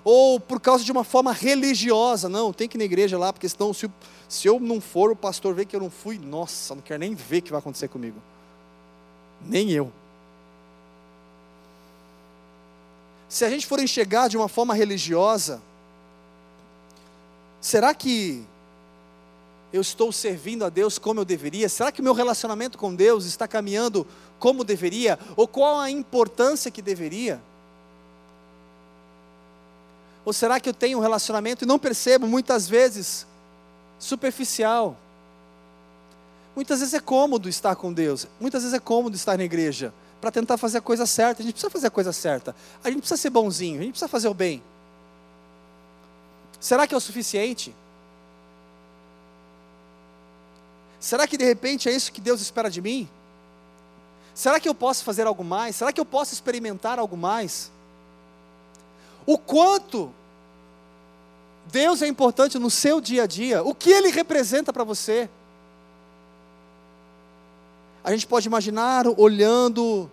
Ou 0.03 0.39
por 0.39 0.59
causa 0.59 0.83
de 0.83 0.91
uma 0.91 1.03
forma 1.03 1.33
religiosa, 1.33 2.29
não, 2.29 2.53
tem 2.53 2.69
que 2.69 2.77
ir 2.77 2.79
na 2.79 2.85
igreja 2.85 3.17
lá, 3.17 3.33
porque 3.33 3.49
senão 3.49 3.73
se, 3.73 3.89
se 4.29 4.47
eu 4.47 4.59
não 4.59 4.79
for, 4.79 5.09
o 5.09 5.15
pastor 5.15 5.55
vê 5.55 5.65
que 5.65 5.75
eu 5.75 5.79
não 5.79 5.89
fui, 5.89 6.19
nossa, 6.19 6.75
não 6.75 6.81
quero 6.83 6.99
nem 6.99 7.15
ver 7.15 7.39
o 7.39 7.41
que 7.41 7.49
vai 7.49 7.59
acontecer 7.59 7.87
comigo 7.87 8.21
nem 9.45 9.71
eu. 9.71 9.91
Se 13.29 13.45
a 13.45 13.49
gente 13.49 13.65
for 13.65 13.79
enxergar 13.79 14.27
de 14.27 14.35
uma 14.35 14.49
forma 14.49 14.73
religiosa, 14.73 15.61
será 17.61 17.93
que 17.93 18.43
eu 19.71 19.81
estou 19.81 20.11
servindo 20.11 20.65
a 20.65 20.69
Deus 20.69 20.97
como 20.97 21.21
eu 21.21 21.25
deveria? 21.25 21.69
Será 21.69 21.91
que 21.91 22.01
o 22.01 22.03
meu 22.03 22.13
relacionamento 22.13 22.77
com 22.77 22.93
Deus 22.93 23.25
está 23.25 23.47
caminhando 23.47 24.05
como 24.37 24.63
deveria? 24.63 25.17
Ou 25.37 25.47
qual 25.47 25.79
a 25.79 25.89
importância 25.89 26.69
que 26.69 26.81
deveria? 26.81 27.41
Ou 30.25 30.33
será 30.33 30.59
que 30.59 30.67
eu 30.67 30.73
tenho 30.73 30.97
um 30.97 31.01
relacionamento 31.01 31.63
e 31.63 31.67
não 31.67 31.79
percebo 31.79 32.27
muitas 32.27 32.67
vezes 32.67 33.25
superficial? 33.97 34.97
Muitas 36.55 36.79
vezes 36.79 36.93
é 36.93 36.99
cômodo 36.99 37.47
estar 37.47 37.75
com 37.75 37.93
Deus, 37.93 38.27
muitas 38.39 38.63
vezes 38.63 38.75
é 38.75 38.79
cômodo 38.79 39.15
estar 39.15 39.37
na 39.37 39.43
igreja, 39.43 39.93
para 40.19 40.31
tentar 40.31 40.57
fazer 40.57 40.77
a 40.77 40.81
coisa 40.81 41.05
certa. 41.05 41.41
A 41.41 41.43
gente 41.43 41.53
precisa 41.53 41.71
fazer 41.71 41.87
a 41.87 41.91
coisa 41.91 42.13
certa, 42.13 42.55
a 42.83 42.89
gente 42.89 42.99
precisa 42.99 43.19
ser 43.19 43.29
bonzinho, 43.29 43.79
a 43.79 43.83
gente 43.83 43.93
precisa 43.93 44.07
fazer 44.07 44.27
o 44.27 44.33
bem. 44.33 44.61
Será 46.59 46.85
que 46.85 46.93
é 46.93 46.97
o 46.97 47.01
suficiente? 47.01 47.73
Será 50.99 51.25
que 51.25 51.35
de 51.35 51.43
repente 51.43 51.89
é 51.89 51.91
isso 51.91 52.11
que 52.11 52.21
Deus 52.21 52.39
espera 52.39 52.69
de 52.69 52.79
mim? 52.79 53.09
Será 54.35 54.59
que 54.59 54.69
eu 54.69 54.75
posso 54.75 55.03
fazer 55.03 55.25
algo 55.25 55.43
mais? 55.43 55.75
Será 55.75 55.91
que 55.91 55.99
eu 55.99 56.05
posso 56.05 56.33
experimentar 56.33 56.99
algo 56.99 57.17
mais? 57.17 57.71
O 59.25 59.37
quanto 59.37 60.13
Deus 61.65 62.03
é 62.03 62.07
importante 62.07 62.59
no 62.59 62.69
seu 62.69 63.01
dia 63.01 63.23
a 63.23 63.27
dia, 63.27 63.63
o 63.63 63.73
que 63.73 63.89
Ele 63.89 64.11
representa 64.11 64.71
para 64.71 64.83
você? 64.83 65.27
A 68.03 68.11
gente 68.11 68.25
pode 68.25 68.47
imaginar 68.47 69.05
olhando 69.17 70.09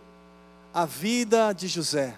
a 0.75 0.85
vida 0.85 1.53
de 1.53 1.67
José. 1.67 2.15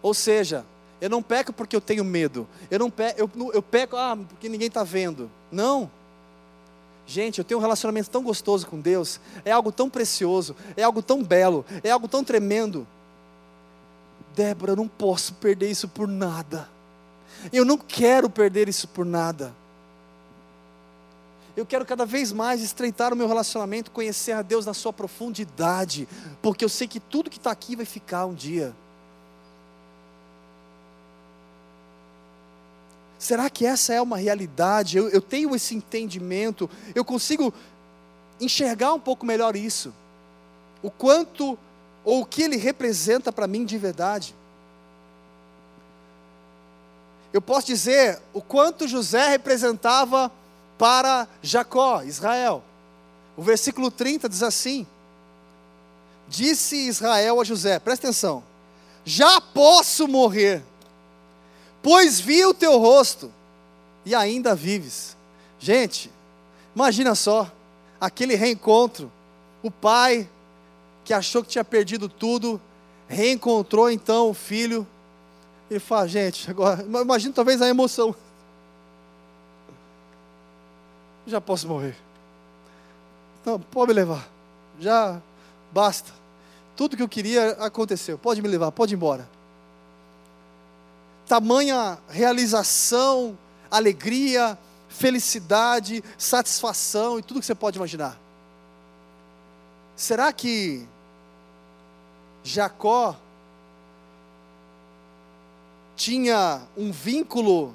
Ou 0.00 0.14
seja, 0.14 0.64
eu 1.00 1.10
não 1.10 1.22
peco 1.22 1.52
porque 1.52 1.76
eu 1.76 1.80
tenho 1.80 2.04
medo. 2.04 2.48
Eu 2.70 2.78
não 2.78 2.90
peco, 2.90 3.20
eu, 3.20 3.52
eu 3.52 3.62
peco 3.62 3.96
ah, 3.96 4.16
porque 4.16 4.48
ninguém 4.48 4.68
está 4.68 4.82
vendo. 4.82 5.30
Não. 5.52 5.90
Gente, 7.06 7.38
eu 7.38 7.44
tenho 7.44 7.58
um 7.58 7.62
relacionamento 7.62 8.10
tão 8.10 8.22
gostoso 8.22 8.66
com 8.66 8.80
Deus. 8.80 9.20
É 9.44 9.52
algo 9.52 9.70
tão 9.70 9.90
precioso. 9.90 10.56
É 10.76 10.82
algo 10.82 11.02
tão 11.02 11.22
belo. 11.22 11.64
É 11.84 11.90
algo 11.90 12.08
tão 12.08 12.24
tremendo. 12.24 12.86
Débora, 14.34 14.72
eu 14.72 14.76
não 14.76 14.88
posso 14.88 15.34
perder 15.34 15.70
isso 15.70 15.88
por 15.88 16.08
nada. 16.08 16.68
Eu 17.52 17.64
não 17.64 17.76
quero 17.76 18.30
perder 18.30 18.68
isso 18.68 18.88
por 18.88 19.04
nada 19.04 19.54
eu 21.56 21.64
quero 21.64 21.86
cada 21.86 22.04
vez 22.04 22.32
mais 22.32 22.62
estreitar 22.62 23.14
o 23.14 23.16
meu 23.16 23.26
relacionamento, 23.26 23.90
conhecer 23.90 24.32
a 24.32 24.42
Deus 24.42 24.66
na 24.66 24.74
sua 24.74 24.92
profundidade, 24.92 26.06
porque 26.42 26.62
eu 26.62 26.68
sei 26.68 26.86
que 26.86 27.00
tudo 27.00 27.30
que 27.30 27.38
está 27.38 27.50
aqui 27.50 27.74
vai 27.74 27.86
ficar 27.86 28.26
um 28.26 28.34
dia. 28.34 28.74
Será 33.18 33.48
que 33.48 33.64
essa 33.64 33.94
é 33.94 34.02
uma 34.02 34.18
realidade? 34.18 34.98
Eu, 34.98 35.08
eu 35.08 35.22
tenho 35.22 35.56
esse 35.56 35.74
entendimento, 35.74 36.68
eu 36.94 37.04
consigo 37.04 37.52
enxergar 38.38 38.92
um 38.92 39.00
pouco 39.00 39.24
melhor 39.24 39.56
isso. 39.56 39.94
O 40.82 40.90
quanto, 40.90 41.58
ou 42.04 42.20
o 42.20 42.26
que 42.26 42.42
ele 42.42 42.56
representa 42.56 43.32
para 43.32 43.46
mim 43.46 43.64
de 43.64 43.78
verdade. 43.78 44.34
Eu 47.32 47.40
posso 47.40 47.66
dizer 47.66 48.20
o 48.34 48.42
quanto 48.42 48.86
José 48.86 49.28
representava 49.28 50.30
para 50.78 51.28
Jacó, 51.42 52.02
Israel. 52.02 52.62
O 53.36 53.42
versículo 53.42 53.90
30 53.90 54.28
diz 54.28 54.42
assim: 54.42 54.86
Disse 56.28 56.76
Israel 56.76 57.40
a 57.40 57.44
José, 57.44 57.78
presta 57.78 58.06
atenção: 58.06 58.42
Já 59.04 59.40
posso 59.40 60.08
morrer, 60.08 60.62
pois 61.82 62.18
vi 62.18 62.44
o 62.44 62.54
teu 62.54 62.78
rosto 62.78 63.32
e 64.04 64.14
ainda 64.14 64.54
vives. 64.54 65.16
Gente, 65.58 66.10
imagina 66.74 67.14
só, 67.14 67.50
aquele 68.00 68.34
reencontro. 68.34 69.10
O 69.62 69.70
pai, 69.70 70.28
que 71.04 71.12
achou 71.12 71.42
que 71.42 71.48
tinha 71.48 71.64
perdido 71.64 72.08
tudo, 72.08 72.60
reencontrou 73.08 73.90
então 73.90 74.30
o 74.30 74.34
filho. 74.34 74.86
Ele 75.68 75.80
fala, 75.80 76.06
gente, 76.06 76.48
agora, 76.48 76.82
imagina 76.82 77.34
talvez 77.34 77.60
a 77.60 77.68
emoção. 77.68 78.14
Já 81.26 81.40
posso 81.40 81.66
morrer. 81.66 81.96
Não, 83.44 83.58
pode 83.58 83.88
me 83.88 83.94
levar. 83.94 84.28
Já 84.78 85.20
basta. 85.72 86.12
Tudo 86.76 86.96
que 86.96 87.02
eu 87.02 87.08
queria 87.08 87.50
aconteceu. 87.52 88.18
Pode 88.18 88.40
me 88.40 88.48
levar, 88.48 88.70
pode 88.70 88.94
ir 88.94 88.96
embora. 88.96 89.28
Tamanha 91.26 91.98
realização, 92.08 93.36
alegria, 93.70 94.56
felicidade, 94.88 96.02
satisfação 96.16 97.18
e 97.18 97.22
tudo 97.22 97.40
que 97.40 97.46
você 97.46 97.54
pode 97.54 97.76
imaginar. 97.76 98.18
Será 99.96 100.32
que 100.32 100.86
Jacó 102.44 103.16
tinha 105.96 106.60
um 106.76 106.92
vínculo 106.92 107.74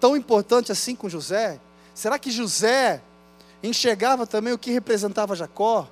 tão 0.00 0.16
importante 0.16 0.70
assim 0.70 0.94
com 0.94 1.08
José? 1.08 1.60
Será 1.94 2.18
que 2.18 2.30
José 2.30 3.00
enxergava 3.62 4.26
também 4.26 4.52
o 4.52 4.58
que 4.58 4.70
representava 4.70 5.36
Jacó? 5.36 5.88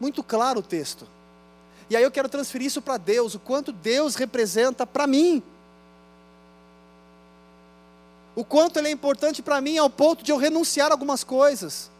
Muito 0.00 0.22
claro 0.22 0.60
o 0.60 0.62
texto. 0.62 1.06
E 1.88 1.96
aí 1.96 2.02
eu 2.02 2.10
quero 2.10 2.28
transferir 2.28 2.66
isso 2.66 2.80
para 2.80 2.96
Deus, 2.96 3.34
o 3.34 3.38
quanto 3.38 3.70
Deus 3.70 4.14
representa 4.14 4.86
para 4.86 5.06
mim. 5.06 5.42
O 8.34 8.44
quanto 8.44 8.78
ele 8.78 8.88
é 8.88 8.90
importante 8.90 9.42
para 9.42 9.60
mim 9.60 9.78
ao 9.78 9.88
ponto 9.88 10.24
de 10.24 10.32
eu 10.32 10.36
renunciar 10.36 10.90
a 10.90 10.94
algumas 10.94 11.22
coisas. 11.22 11.90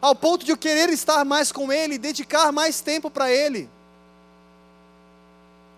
Ao 0.00 0.14
ponto 0.14 0.44
de 0.44 0.50
eu 0.50 0.56
querer 0.56 0.88
estar 0.90 1.24
mais 1.24 1.52
com 1.52 1.72
ele, 1.72 1.98
dedicar 1.98 2.50
mais 2.50 2.80
tempo 2.80 3.10
para 3.10 3.30
ele. 3.30 3.68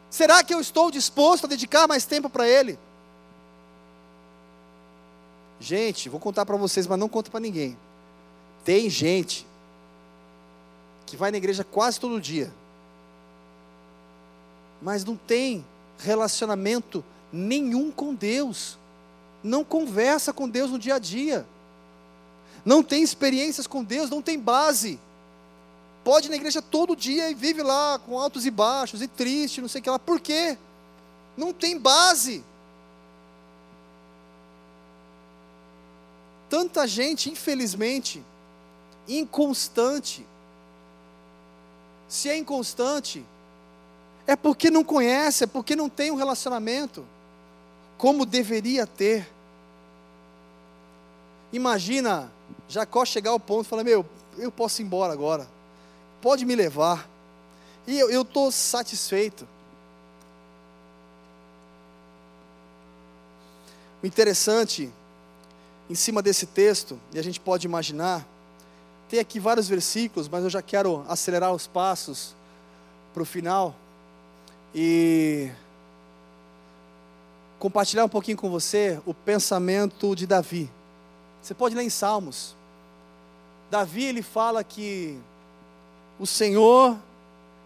Será 0.08 0.42
que 0.42 0.54
eu 0.54 0.60
estou 0.60 0.90
disposto 0.90 1.44
a 1.44 1.48
dedicar 1.48 1.86
mais 1.86 2.06
tempo 2.06 2.30
para 2.30 2.48
ele? 2.48 2.78
Gente, 5.58 6.08
vou 6.08 6.20
contar 6.20 6.44
para 6.44 6.56
vocês, 6.56 6.86
mas 6.86 6.98
não 6.98 7.08
conta 7.08 7.30
para 7.30 7.40
ninguém. 7.40 7.76
Tem 8.64 8.90
gente 8.90 9.46
que 11.06 11.16
vai 11.16 11.30
na 11.30 11.38
igreja 11.38 11.64
quase 11.64 12.00
todo 12.00 12.20
dia, 12.20 12.52
mas 14.82 15.04
não 15.04 15.16
tem 15.16 15.64
relacionamento 15.98 17.04
nenhum 17.32 17.90
com 17.90 18.14
Deus, 18.14 18.76
não 19.42 19.64
conversa 19.64 20.32
com 20.32 20.48
Deus 20.48 20.70
no 20.70 20.78
dia 20.78 20.96
a 20.96 20.98
dia, 20.98 21.46
não 22.64 22.82
tem 22.82 23.02
experiências 23.02 23.66
com 23.66 23.84
Deus, 23.84 24.10
não 24.10 24.20
tem 24.20 24.38
base. 24.38 24.98
Pode 26.02 26.26
ir 26.26 26.30
na 26.30 26.36
igreja 26.36 26.60
todo 26.60 26.96
dia 26.96 27.30
e 27.30 27.34
vive 27.34 27.62
lá 27.62 27.98
com 27.98 28.18
altos 28.18 28.46
e 28.46 28.50
baixos 28.50 29.02
e 29.02 29.08
triste, 29.08 29.60
não 29.60 29.68
sei 29.68 29.80
o 29.80 29.84
que 29.84 29.90
lá. 29.90 29.98
Por 29.98 30.20
quê? 30.20 30.56
Não 31.36 31.52
tem 31.52 31.78
base. 31.78 32.44
Tanta 36.48 36.86
gente, 36.86 37.30
infelizmente, 37.30 38.22
inconstante. 39.08 40.26
Se 42.08 42.28
é 42.28 42.36
inconstante, 42.36 43.24
é 44.26 44.36
porque 44.36 44.70
não 44.70 44.84
conhece, 44.84 45.44
é 45.44 45.46
porque 45.46 45.74
não 45.74 45.88
tem 45.88 46.10
um 46.10 46.16
relacionamento 46.16 47.04
como 47.98 48.26
deveria 48.26 48.86
ter. 48.86 49.28
Imagina 51.52 52.30
Jacó 52.68 53.04
chegar 53.04 53.30
ao 53.30 53.40
ponto 53.40 53.66
e 53.66 53.68
falar: 53.68 53.84
Meu, 53.84 54.04
eu 54.38 54.50
posso 54.52 54.82
ir 54.82 54.84
embora 54.84 55.12
agora, 55.12 55.48
pode 56.20 56.44
me 56.44 56.54
levar, 56.54 57.08
e 57.86 57.98
eu 57.98 58.22
estou 58.22 58.50
satisfeito. 58.50 59.46
O 64.02 64.06
interessante, 64.06 64.92
em 65.88 65.94
cima 65.94 66.20
desse 66.20 66.46
texto, 66.46 66.98
e 67.12 67.18
a 67.18 67.22
gente 67.22 67.38
pode 67.38 67.66
imaginar, 67.66 68.26
tem 69.08 69.20
aqui 69.20 69.38
vários 69.38 69.68
versículos, 69.68 70.28
mas 70.28 70.42
eu 70.42 70.50
já 70.50 70.60
quero 70.60 71.04
acelerar 71.08 71.52
os 71.52 71.66
passos 71.66 72.34
para 73.14 73.22
o 73.22 73.26
final 73.26 73.74
e 74.74 75.50
compartilhar 77.58 78.04
um 78.04 78.08
pouquinho 78.08 78.36
com 78.36 78.50
você 78.50 79.00
o 79.06 79.14
pensamento 79.14 80.14
de 80.14 80.26
Davi. 80.26 80.70
Você 81.40 81.54
pode 81.54 81.74
ler 81.74 81.84
em 81.84 81.90
Salmos. 81.90 82.56
Davi 83.70 84.04
ele 84.04 84.22
fala 84.22 84.64
que 84.64 85.18
o 86.18 86.26
Senhor 86.26 86.96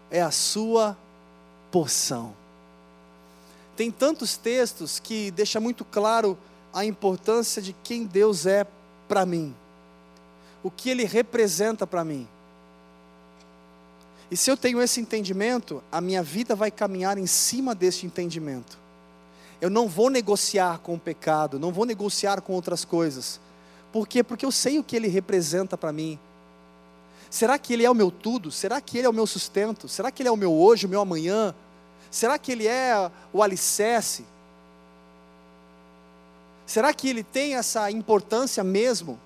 é 0.09 0.21
a 0.21 0.31
sua 0.31 0.95
porção. 1.71 2.33
Tem 3.75 3.89
tantos 3.89 4.37
textos 4.37 4.99
que 4.99 5.31
deixa 5.31 5.59
muito 5.59 5.83
claro 5.83 6.37
a 6.73 6.85
importância 6.85 7.61
de 7.61 7.73
quem 7.83 8.05
Deus 8.05 8.45
é 8.45 8.65
para 9.07 9.25
mim 9.25 9.53
o 10.63 10.69
que 10.69 10.89
ele 10.89 11.05
representa 11.05 11.87
para 11.87 12.03
mim. 12.03 12.27
E 14.29 14.37
se 14.37 14.49
eu 14.49 14.55
tenho 14.55 14.81
esse 14.81 15.01
entendimento, 15.01 15.83
a 15.91 15.99
minha 15.99 16.23
vida 16.23 16.55
vai 16.55 16.71
caminhar 16.71 17.17
em 17.17 17.27
cima 17.27 17.75
desse 17.75 18.05
entendimento. 18.05 18.77
Eu 19.59 19.69
não 19.69 19.87
vou 19.87 20.09
negociar 20.09 20.79
com 20.79 20.95
o 20.95 20.99
pecado, 20.99 21.59
não 21.59 21.71
vou 21.71 21.85
negociar 21.85 22.41
com 22.41 22.53
outras 22.53 22.85
coisas. 22.85 23.39
Por 23.91 24.07
quê? 24.07 24.23
Porque 24.23 24.45
eu 24.45 24.51
sei 24.51 24.79
o 24.79 24.83
que 24.83 24.95
ele 24.95 25.07
representa 25.07 25.77
para 25.77 25.91
mim. 25.91 26.17
Será 27.29 27.57
que 27.57 27.73
ele 27.73 27.85
é 27.85 27.91
o 27.91 27.95
meu 27.95 28.09
tudo? 28.09 28.51
Será 28.51 28.79
que 28.79 28.97
ele 28.97 29.07
é 29.07 29.09
o 29.09 29.13
meu 29.13 29.27
sustento? 29.27 29.87
Será 29.87 30.11
que 30.11 30.21
ele 30.21 30.29
é 30.29 30.31
o 30.31 30.37
meu 30.37 30.53
hoje, 30.53 30.85
o 30.85 30.89
meu 30.89 31.01
amanhã? 31.01 31.53
Será 32.09 32.37
que 32.37 32.51
ele 32.51 32.67
é 32.67 33.11
o 33.33 33.43
alicerce? 33.43 34.25
Será 36.71 36.93
que 36.93 37.09
ele 37.09 37.23
tem 37.23 37.55
essa 37.55 37.91
importância 37.91 38.63
mesmo? 38.63 39.19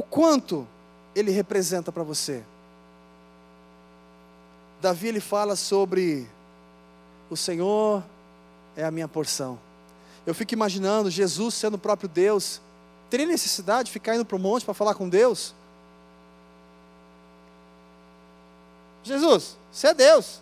o 0.00 0.02
quanto 0.02 0.66
ele 1.14 1.30
representa 1.30 1.92
para 1.92 2.02
você. 2.02 2.42
Davi 4.80 5.08
ele 5.08 5.20
fala 5.20 5.54
sobre 5.56 6.26
o 7.28 7.36
Senhor 7.36 8.02
é 8.74 8.82
a 8.82 8.90
minha 8.90 9.06
porção. 9.06 9.58
Eu 10.24 10.34
fico 10.34 10.54
imaginando 10.54 11.10
Jesus 11.10 11.54
sendo 11.54 11.74
o 11.74 11.78
próprio 11.78 12.08
Deus. 12.08 12.62
Teria 13.10 13.26
necessidade 13.26 13.86
de 13.86 13.92
ficar 13.92 14.14
indo 14.14 14.24
para 14.24 14.36
o 14.36 14.40
monte 14.40 14.64
para 14.64 14.72
falar 14.72 14.94
com 14.94 15.06
Deus? 15.06 15.54
Jesus, 19.04 19.58
você 19.70 19.88
é 19.88 19.94
Deus. 19.94 20.40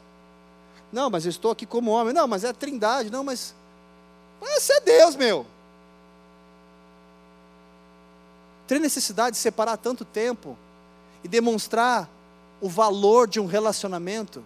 Não, 0.93 1.11
mas 1.11 1.25
eu 1.25 1.31
estou 1.31 1.51
aqui 1.51 1.67
como 1.67 1.91
homem. 1.91 2.15
Não, 2.15 2.27
mas 2.27 2.45
é 2.45 2.49
a 2.49 2.55
trindade. 2.55 3.11
Não, 3.11 3.23
mas. 3.23 3.55
Você 4.41 4.73
é 4.75 4.81
Deus, 4.81 5.17
meu. 5.17 5.47
Ter 8.67 8.79
necessidade 8.79 9.37
de 9.37 9.39
separar 9.39 9.77
tanto 9.77 10.05
tempo 10.05 10.57
e 11.25 11.29
demonstrar 11.29 12.09
o 12.61 12.69
valor 12.69 13.27
de 13.27 13.41
um 13.41 13.47
relacionamento? 13.47 14.45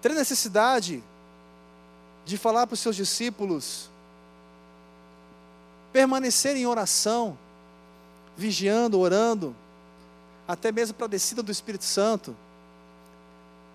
Ter 0.00 0.12
necessidade 0.12 1.02
de 2.24 2.36
falar 2.36 2.66
para 2.66 2.74
os 2.74 2.80
seus 2.80 2.94
discípulos 2.94 3.88
permanecer 5.92 6.56
em 6.56 6.66
oração, 6.66 7.36
vigiando, 8.36 9.00
orando, 9.00 9.54
até 10.46 10.70
mesmo 10.70 10.94
para 10.94 11.06
a 11.06 11.10
descida 11.10 11.42
do 11.42 11.50
Espírito 11.50 11.84
Santo. 11.84 12.36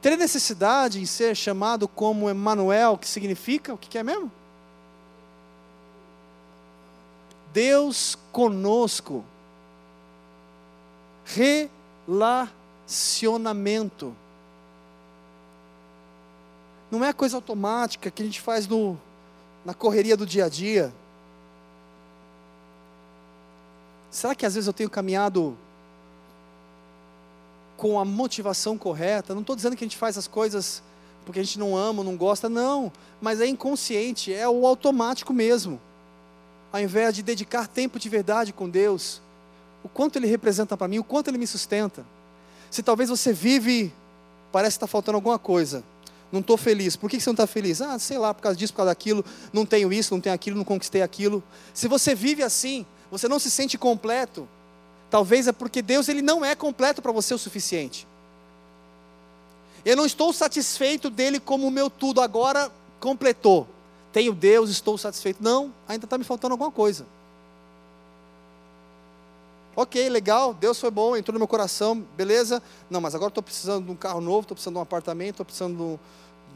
Ter 0.03 0.15
necessidade 0.17 1.01
em 1.01 1.05
ser 1.05 1.33
chamado 1.33 1.87
como 1.87 2.29
Emmanuel, 2.29 2.97
que 2.97 3.07
significa 3.07 3.73
o 3.73 3.77
que 3.77 3.97
é 3.97 4.03
mesmo? 4.03 4.29
Deus 7.53 8.17
conosco. 8.29 9.23
Relacionamento. 11.23 14.13
Não 16.91 17.05
é 17.05 17.13
coisa 17.13 17.37
automática 17.37 18.11
que 18.11 18.21
a 18.21 18.25
gente 18.25 18.41
faz 18.41 18.67
no, 18.67 18.99
na 19.63 19.73
correria 19.73 20.17
do 20.17 20.25
dia 20.25 20.47
a 20.47 20.49
dia. 20.49 20.93
Será 24.11 24.35
que 24.35 24.45
às 24.45 24.55
vezes 24.55 24.67
eu 24.67 24.73
tenho 24.73 24.89
caminhado 24.89 25.57
com 27.78 27.99
a 27.99 28.05
motivação 28.05 28.78
correta? 28.78 29.34
Não 29.34 29.41
estou 29.41 29.55
dizendo 29.55 29.76
que 29.76 29.84
a 29.84 29.88
gente 29.88 29.97
faz 29.97 30.17
as 30.17 30.28
coisas 30.28 30.82
porque 31.26 31.39
a 31.39 31.43
gente 31.43 31.57
não 31.57 31.78
ama, 31.78 32.03
não 32.03 32.17
gosta, 32.17 32.49
não. 32.49 32.91
Mas 33.21 33.39
é 33.39 33.47
inconsciente, 33.47 34.34
é 34.34 34.47
o 34.47 34.65
automático 34.65 35.34
mesmo 35.34 35.80
ao 36.74 36.82
invés 36.82 37.13
de 37.13 37.21
dedicar 37.21 37.67
tempo 37.67 37.99
de 37.99 38.09
verdade 38.09 38.51
com 38.51 38.67
Deus, 38.67 39.21
o 39.84 39.88
quanto 39.88 40.17
Ele 40.17 40.26
representa 40.26 40.76
para 40.76 40.88
mim, 40.88 40.97
o 40.97 41.03
quanto 41.03 41.28
Ele 41.28 41.38
me 41.38 41.45
sustenta. 41.45 42.03
Se 42.71 42.82
talvez 42.82 43.11
você 43.11 43.32
vive, 43.32 43.93
parece 44.51 44.74
que 44.74 44.78
está 44.78 44.88
faltando 44.88 45.17
alguma 45.17 45.38
coisa, 45.38 45.84
Não 46.32 46.39
estou 46.39 46.57
feliz. 46.57 46.95
Por 46.95 47.11
que 47.11 47.21
você 47.21 47.30
não 47.30 47.36
está 47.36 47.45
feliz? 47.45 47.80
Ah, 47.80 47.99
sei 47.99 48.17
lá, 48.17 48.34
por 48.34 48.41
causa 48.41 48.57
disso, 48.57 48.74
por 48.74 48.78
causa 48.78 48.89
daquilo. 48.89 49.24
Não 49.53 49.67
tenho 49.67 49.93
isso, 49.93 50.15
não 50.15 50.19
tenho 50.19 50.34
aquilo, 50.34 50.57
não 50.57 50.63
conquistei 50.63 51.03
aquilo. 51.03 51.43
Se 51.76 51.88
você 51.88 52.15
vive 52.15 52.41
assim, 52.41 52.88
você 53.11 53.28
não 53.28 53.38
se 53.38 53.51
sente 53.51 53.78
completo. 53.78 54.47
Talvez 55.14 55.47
é 55.47 55.51
porque 55.51 55.84
Deus 55.84 56.09
ele 56.09 56.24
não 56.24 56.43
é 56.43 56.55
completo 56.55 56.99
para 56.99 57.11
você 57.11 57.36
o 57.36 57.38
suficiente. 57.38 58.07
Eu 59.86 59.95
não 59.95 60.07
estou 60.07 60.34
satisfeito 60.34 61.07
dele 61.07 61.39
como 61.39 61.68
o 61.68 61.70
meu 61.70 61.88
tudo. 61.88 62.20
Agora 62.20 62.72
completou. 62.99 63.68
Tenho 64.11 64.34
Deus, 64.34 64.72
estou 64.72 64.97
satisfeito. 64.97 65.38
Não, 65.39 65.72
ainda 65.88 66.07
está 66.07 66.18
me 66.18 66.24
faltando 66.24 66.53
alguma 66.55 66.72
coisa. 66.72 67.05
Ok, 69.76 70.09
legal, 70.09 70.51
Deus 70.51 70.80
foi 70.80 70.89
bom, 70.89 71.16
entrou 71.16 71.34
no 71.34 71.39
meu 71.39 71.47
coração, 71.47 72.03
beleza. 72.18 72.59
Não, 72.89 72.99
mas 72.99 73.14
agora 73.14 73.30
estou 73.30 73.43
precisando 73.43 73.86
de 73.86 73.91
um 73.91 73.95
carro 73.95 74.20
novo, 74.20 74.41
estou 74.41 74.55
precisando 74.55 74.74
de 74.74 74.80
um 74.80 74.82
apartamento, 74.82 75.34
estou 75.34 75.45
precisando 75.45 75.99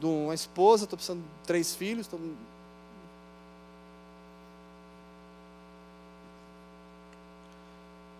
de, 0.00 0.06
uma 0.06 0.34
esposa, 0.34 0.82
estou 0.82 0.96
precisando 0.96 1.20
de 1.20 1.46
três 1.46 1.76
filhos. 1.76 2.08
Tô... 2.08 2.18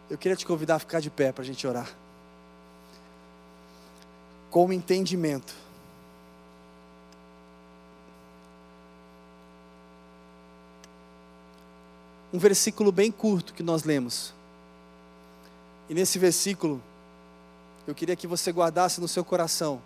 Eu 0.09 0.17
queria 0.17 0.37
te 0.37 0.47
convidar 0.47 0.77
a 0.77 0.79
ficar 0.79 1.01
de 1.01 1.11
pé 1.11 1.33
para 1.33 1.43
a 1.43 1.47
gente 1.47 1.67
orar. 1.67 1.91
Com 4.51 4.73
entendimento. 4.73 5.55
Um 12.33 12.39
versículo 12.39 12.93
bem 12.93 13.11
curto 13.11 13.55
que 13.55 13.63
nós 13.63 13.85
lemos 13.85 14.33
e 15.89 15.95
nesse 15.95 16.19
versículo, 16.19 16.83
eu 17.87 17.95
queria 17.95 18.15
que 18.15 18.27
você 18.27 18.53
guardasse 18.53 19.01
no 19.01 19.09
seu 19.09 19.25
coração 19.25 19.81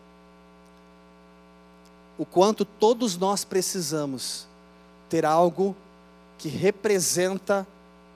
o 2.19 2.27
quanto 2.27 2.65
todos 2.65 3.17
nós 3.17 3.45
precisamos 3.45 4.47
ter 5.09 5.25
algo 5.25 5.77
que 6.39 6.49
representa 6.49 7.67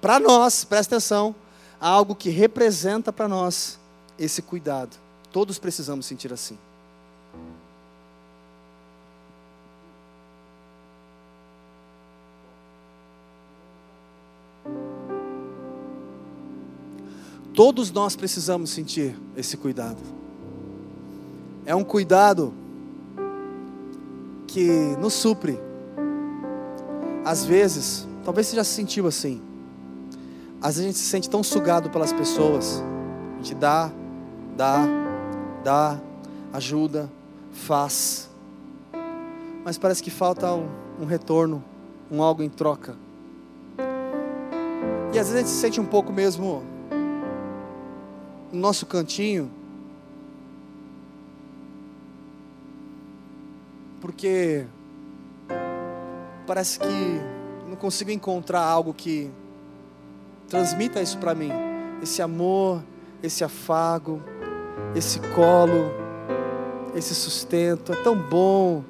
para 0.01 0.19
nós, 0.19 0.65
presta 0.65 0.97
atenção, 0.97 1.35
algo 1.81 2.15
que 2.15 2.31
representa 2.31 3.13
para 3.13 3.29
nós 3.29 3.79
esse 4.19 4.43
cuidado. 4.43 4.97
Todos 5.33 5.59
precisamos 5.59 6.07
sentir 6.07 6.33
assim. 6.33 6.59
Todos 17.55 17.91
nós 17.91 18.15
precisamos 18.15 18.69
sentir 18.69 19.17
esse 19.35 19.57
cuidado. 19.57 19.97
É 21.65 21.75
um 21.75 21.83
cuidado 21.83 22.53
que 24.47 24.69
nos 25.01 25.15
supre. 25.15 25.59
Às 27.25 27.47
vezes, 27.47 28.07
talvez 28.25 28.47
você 28.47 28.57
já 28.57 28.63
se 28.63 28.73
sentiu 28.73 29.07
assim. 29.07 29.41
Às 30.61 30.77
vezes 30.77 30.81
a 30.81 30.87
gente 30.87 30.99
se 30.99 31.05
sente 31.05 31.31
tão 31.31 31.43
sugado 31.43 31.91
pelas 31.91 32.13
pessoas. 32.13 32.83
A 33.35 33.37
gente 33.37 33.55
dá, 33.55 33.91
dá, 34.57 34.81
dá, 35.63 36.01
ajuda, 36.53 37.11
faz. 37.53 38.31
Mas 39.65 39.77
parece 39.77 40.03
que 40.03 40.11
falta 40.11 40.53
um, 40.53 40.69
um 41.01 41.05
retorno, 41.05 41.63
um 42.11 42.23
algo 42.23 42.43
em 42.43 42.49
troca. 42.49 42.97
E 45.13 45.19
às 45.19 45.29
vezes 45.29 45.35
a 45.35 45.39
gente 45.39 45.49
se 45.51 45.61
sente 45.61 45.81
um 45.81 45.87
pouco 45.87 46.13
mesmo 46.13 46.63
no 48.53 48.61
nosso 48.61 48.87
cantinho, 48.87 49.51
porque 54.01 54.67
parece 56.47 56.79
que 56.79 57.21
não 57.69 57.77
consigo 57.77 58.11
encontrar 58.11 58.63
algo 58.63 58.95
que 58.95 59.31
transmita 60.49 61.01
isso 61.01 61.19
para 61.19 61.35
mim, 61.35 61.51
esse 62.03 62.23
amor, 62.23 62.83
esse 63.23 63.43
afago, 63.43 64.21
esse 64.95 65.21
colo, 65.35 65.91
esse 66.95 67.15
sustento. 67.15 67.93
É 67.93 67.97
tão 67.97 68.17
bom 68.17 68.85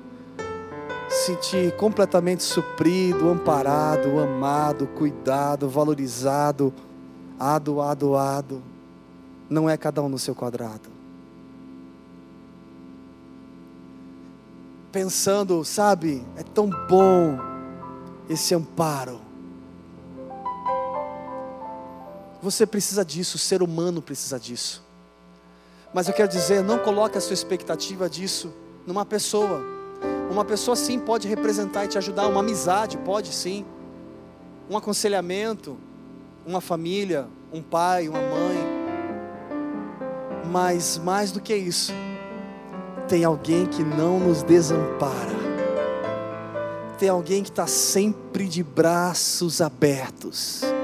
sentir 1.09 1.75
completamente 1.77 2.43
suprido, 2.43 3.29
amparado, 3.29 4.19
amado, 4.19 4.87
cuidado, 4.87 5.69
valorizado, 5.69 6.73
ado, 7.39 7.81
ado, 7.81 8.17
ado 8.17 8.63
não 9.49 9.71
é 9.71 9.77
cada 9.77 10.03
um 10.03 10.09
no 10.09 10.19
seu 10.19 10.35
quadrado. 10.35 10.91
Pensando, 14.91 15.65
sabe, 15.65 16.25
é 16.37 16.43
tão 16.43 16.69
bom 16.89 17.39
esse 18.29 18.55
amparo. 18.55 19.21
Você 22.47 22.65
precisa 22.65 23.05
disso, 23.05 23.35
o 23.35 23.41
ser 23.41 23.61
humano 23.61 24.01
precisa 24.01 24.39
disso. 24.39 24.81
Mas 25.93 26.07
eu 26.07 26.15
quero 26.15 26.29
dizer, 26.29 26.63
não 26.63 26.79
coloque 26.79 27.19
a 27.19 27.21
sua 27.21 27.35
expectativa 27.35 28.09
disso 28.09 28.53
numa 28.87 29.05
pessoa. 29.05 29.65
Uma 30.31 30.45
pessoa 30.45 30.77
sim 30.77 30.97
pode 31.01 31.27
representar 31.27 31.87
e 31.87 31.89
te 31.89 31.99
ajudar, 31.99 32.29
uma 32.29 32.39
amizade 32.39 32.99
pode 32.99 33.35
sim. 33.35 33.67
Um 34.71 34.77
aconselhamento, 34.77 35.77
uma 36.47 36.61
família, 36.61 37.27
um 37.53 37.61
pai, 37.61 38.09
uma 38.09 38.21
mãe, 38.21 38.57
mas 40.49 40.99
mais 40.99 41.33
do 41.33 41.41
que 41.41 41.57
isso, 41.57 41.93
tem 43.09 43.25
alguém 43.25 43.67
que 43.67 43.83
não 43.83 44.21
nos 44.21 44.45
desampara. 44.45 45.35
Tem 46.97 47.09
alguém 47.09 47.43
que 47.43 47.51
está 47.51 47.67
sempre 47.67 48.47
de 48.47 48.63
braços 48.63 49.61
abertos. 49.61 50.76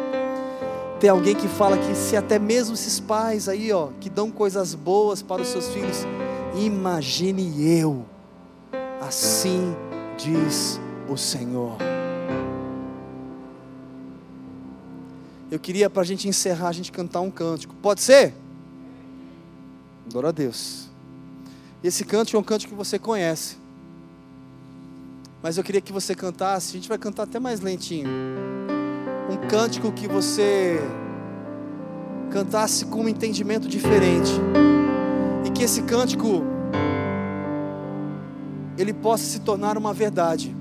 Tem 1.03 1.11
alguém 1.11 1.35
que 1.35 1.49
fala 1.49 1.77
que 1.77 1.97
se 1.97 2.17
até 2.17 2.39
mesmo 2.39 2.75
esses 2.75 3.01
pais 3.01 3.49
aí, 3.49 3.73
ó, 3.73 3.89
que 4.01 4.09
dão 4.09 4.31
coisas 4.31 4.73
boas 4.73 5.21
para 5.21 5.43
os 5.43 5.49
seus 5.49 5.67
filhos, 5.71 6.07
imagine 6.55 7.77
eu. 7.77 8.07
Assim 9.01 9.75
diz 10.17 10.79
o 11.09 11.17
Senhor. 11.17 11.77
Eu 15.51 15.59
queria 15.59 15.91
para 15.91 16.03
a 16.03 16.05
gente 16.05 16.29
encerrar, 16.29 16.69
a 16.69 16.73
gente 16.73 16.93
cantar 16.93 17.21
um 17.21 17.33
cântico. 17.33 17.75
Pode 17.83 18.01
ser? 18.01 18.33
Glória 20.09 20.29
a 20.29 20.33
Deus. 20.33 20.89
Esse 21.83 22.05
cântico 22.05 22.37
é 22.37 22.41
um 22.41 22.45
cântico 22.45 22.71
que 22.71 22.79
você 22.79 22.97
conhece. 22.97 23.57
Mas 25.43 25.59
eu 25.59 25.65
queria 25.65 25.81
que 25.81 25.93
você 25.93 26.15
cantasse, 26.15 26.71
a 26.71 26.75
gente 26.75 26.89
vai 26.89 26.97
cantar 26.97 27.25
até 27.25 27.41
mais 27.41 27.61
lentinho. 27.61 28.09
Cântico 29.53 29.93
que 29.93 30.09
você 30.09 30.81
cantasse 32.31 32.87
com 32.87 33.03
um 33.03 33.09
entendimento 33.09 33.69
diferente. 33.69 34.33
E 35.45 35.51
que 35.51 35.63
esse 35.63 35.83
cântico 35.83 36.43
ele 38.79 38.95
possa 38.95 39.25
se 39.25 39.41
tornar 39.41 39.77
uma 39.77 39.93
verdade. 39.93 40.57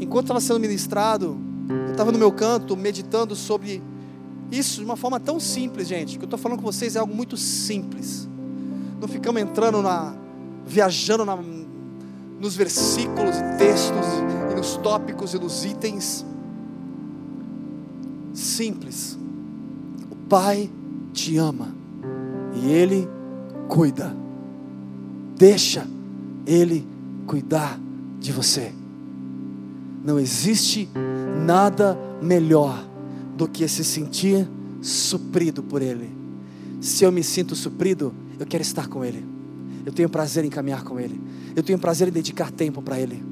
Enquanto 0.00 0.24
estava 0.24 0.40
sendo 0.40 0.58
ministrado, 0.60 1.36
eu 1.68 1.90
estava 1.90 2.10
no 2.10 2.18
meu 2.18 2.32
canto 2.32 2.74
meditando 2.74 3.36
sobre 3.36 3.82
isso 4.50 4.78
de 4.78 4.86
uma 4.86 4.96
forma 4.96 5.20
tão 5.20 5.38
simples, 5.38 5.88
gente. 5.88 6.16
O 6.16 6.20
que 6.20 6.24
eu 6.24 6.26
estou 6.26 6.38
falando 6.38 6.56
com 6.56 6.64
vocês 6.64 6.96
é 6.96 7.00
algo 7.00 7.14
muito 7.14 7.36
simples. 7.36 8.26
Não 8.98 9.06
ficamos 9.06 9.42
entrando 9.42 9.82
na. 9.82 10.14
viajando 10.64 11.26
na, 11.26 11.36
nos 11.36 12.56
versículos 12.56 13.36
e 13.36 13.58
textos, 13.58 14.06
e 14.50 14.54
nos 14.54 14.78
tópicos 14.78 15.34
e 15.34 15.38
nos 15.38 15.66
itens. 15.66 16.24
Simples. 18.40 19.18
O 20.10 20.16
Pai 20.16 20.70
te 21.12 21.36
ama 21.36 21.74
e 22.54 22.70
Ele 22.70 23.06
cuida. 23.68 24.16
Deixa 25.36 25.86
Ele 26.46 26.86
cuidar 27.26 27.78
de 28.18 28.32
você. 28.32 28.72
Não 30.02 30.18
existe 30.18 30.88
nada 31.44 31.98
melhor 32.22 32.82
do 33.36 33.46
que 33.46 33.68
se 33.68 33.84
sentir 33.84 34.48
suprido 34.80 35.62
por 35.62 35.82
Ele. 35.82 36.10
Se 36.80 37.04
eu 37.04 37.12
me 37.12 37.22
sinto 37.22 37.54
suprido, 37.54 38.12
eu 38.38 38.46
quero 38.46 38.62
estar 38.62 38.88
com 38.88 39.04
Ele. 39.04 39.22
Eu 39.84 39.92
tenho 39.92 40.08
prazer 40.08 40.46
em 40.46 40.50
caminhar 40.50 40.82
com 40.82 40.98
Ele. 40.98 41.20
Eu 41.54 41.62
tenho 41.62 41.78
prazer 41.78 42.08
em 42.08 42.12
dedicar 42.12 42.50
tempo 42.50 42.80
para 42.80 42.98
Ele. 42.98 43.22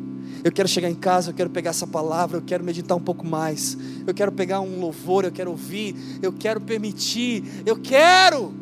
Eu 0.43 0.53
quero 0.53 0.69
chegar 0.69 0.89
em 0.89 0.95
casa, 0.95 1.31
eu 1.31 1.35
quero 1.35 1.51
pegar 1.51 1.71
essa 1.71 1.87
palavra, 1.87 2.39
eu 2.39 2.43
quero 2.43 2.65
meditar 2.65 2.97
um 2.97 3.01
pouco 3.01 3.27
mais. 3.27 3.77
Eu 4.07 4.15
quero 4.15 4.33
pegar 4.33 4.61
um 4.61 4.81
louvor, 4.81 5.25
eu 5.25 5.33
quero 5.33 5.51
ouvir, 5.51 5.97
eu 6.23 6.33
quero 6.33 6.61
permitir, 6.61 7.45
eu 7.67 7.77
quero, 7.77 8.53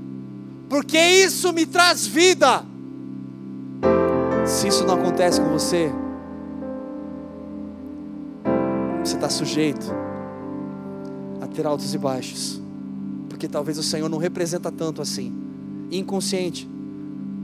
porque 0.69 0.99
isso 0.99 1.53
me 1.53 1.67
traz 1.67 2.07
vida. 2.07 2.65
Se 4.47 4.69
isso 4.69 4.85
não 4.85 4.95
acontece 4.95 5.41
com 5.41 5.49
você, 5.49 5.93
você 9.05 9.15
está 9.15 9.29
sujeito 9.29 10.07
ter 11.57 11.67
altos 11.67 11.95
e 11.95 11.99
baixos, 11.99 12.61
porque 13.31 13.49
talvez 13.49 13.79
o 13.79 13.83
Senhor 13.83 14.09
não 14.11 14.19
representa 14.19 14.71
tanto 14.71 15.01
assim, 15.01 15.33
inconsciente, 15.91 16.69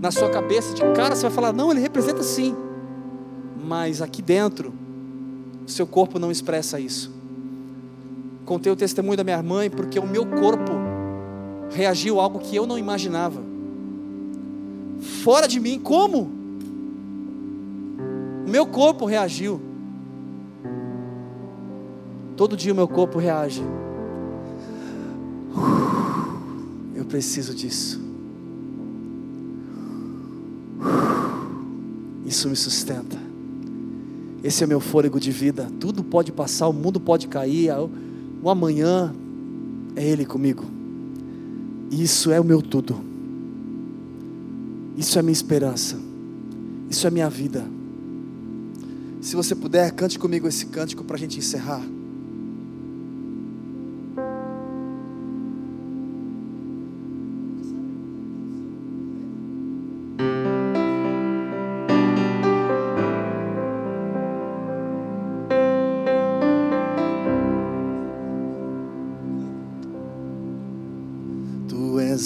Na 0.00 0.10
sua 0.10 0.28
cabeça, 0.28 0.74
de 0.74 0.80
cara, 0.94 1.14
você 1.14 1.22
vai 1.22 1.30
falar: 1.30 1.52
não, 1.52 1.70
ele 1.70 1.78
representa 1.78 2.24
sim. 2.24 2.56
Mas 3.62 4.02
aqui 4.02 4.20
dentro, 4.20 4.72
seu 5.66 5.86
corpo 5.86 6.18
não 6.18 6.30
expressa 6.30 6.80
isso. 6.80 7.12
Contei 8.44 8.72
o 8.72 8.76
testemunho 8.76 9.16
da 9.16 9.24
minha 9.24 9.42
mãe 9.42 9.70
porque 9.70 9.98
o 9.98 10.06
meu 10.06 10.26
corpo 10.26 10.72
reagiu 11.70 12.20
a 12.20 12.24
algo 12.24 12.38
que 12.40 12.56
eu 12.56 12.66
não 12.66 12.78
imaginava. 12.78 13.42
Fora 15.22 15.46
de 15.46 15.58
mim, 15.60 15.78
como? 15.78 16.30
O 18.46 18.50
meu 18.50 18.66
corpo 18.66 19.06
reagiu. 19.06 19.60
Todo 22.36 22.56
dia 22.56 22.72
o 22.72 22.76
meu 22.76 22.88
corpo 22.88 23.18
reage. 23.18 23.62
Eu 26.94 27.04
preciso 27.04 27.54
disso. 27.54 28.00
Isso 32.26 32.48
me 32.48 32.56
sustenta. 32.56 33.31
Esse 34.42 34.64
é 34.64 34.66
meu 34.66 34.80
fôlego 34.80 35.20
de 35.20 35.30
vida. 35.30 35.68
Tudo 35.78 36.02
pode 36.02 36.32
passar, 36.32 36.68
o 36.68 36.72
mundo 36.72 36.98
pode 36.98 37.28
cair, 37.28 37.70
o 38.42 38.50
amanhã 38.50 39.14
é 39.94 40.04
Ele 40.04 40.24
comigo. 40.24 40.64
Isso 41.90 42.30
é 42.30 42.40
o 42.40 42.44
meu 42.44 42.60
tudo. 42.60 42.96
Isso 44.96 45.18
é 45.18 45.22
minha 45.22 45.32
esperança. 45.32 45.98
Isso 46.90 47.06
é 47.06 47.10
minha 47.10 47.28
vida. 47.30 47.64
Se 49.20 49.36
você 49.36 49.54
puder, 49.54 49.92
cante 49.92 50.18
comigo 50.18 50.48
esse 50.48 50.66
cântico 50.66 51.04
para 51.04 51.16
a 51.16 51.18
gente 51.18 51.38
encerrar. 51.38 51.82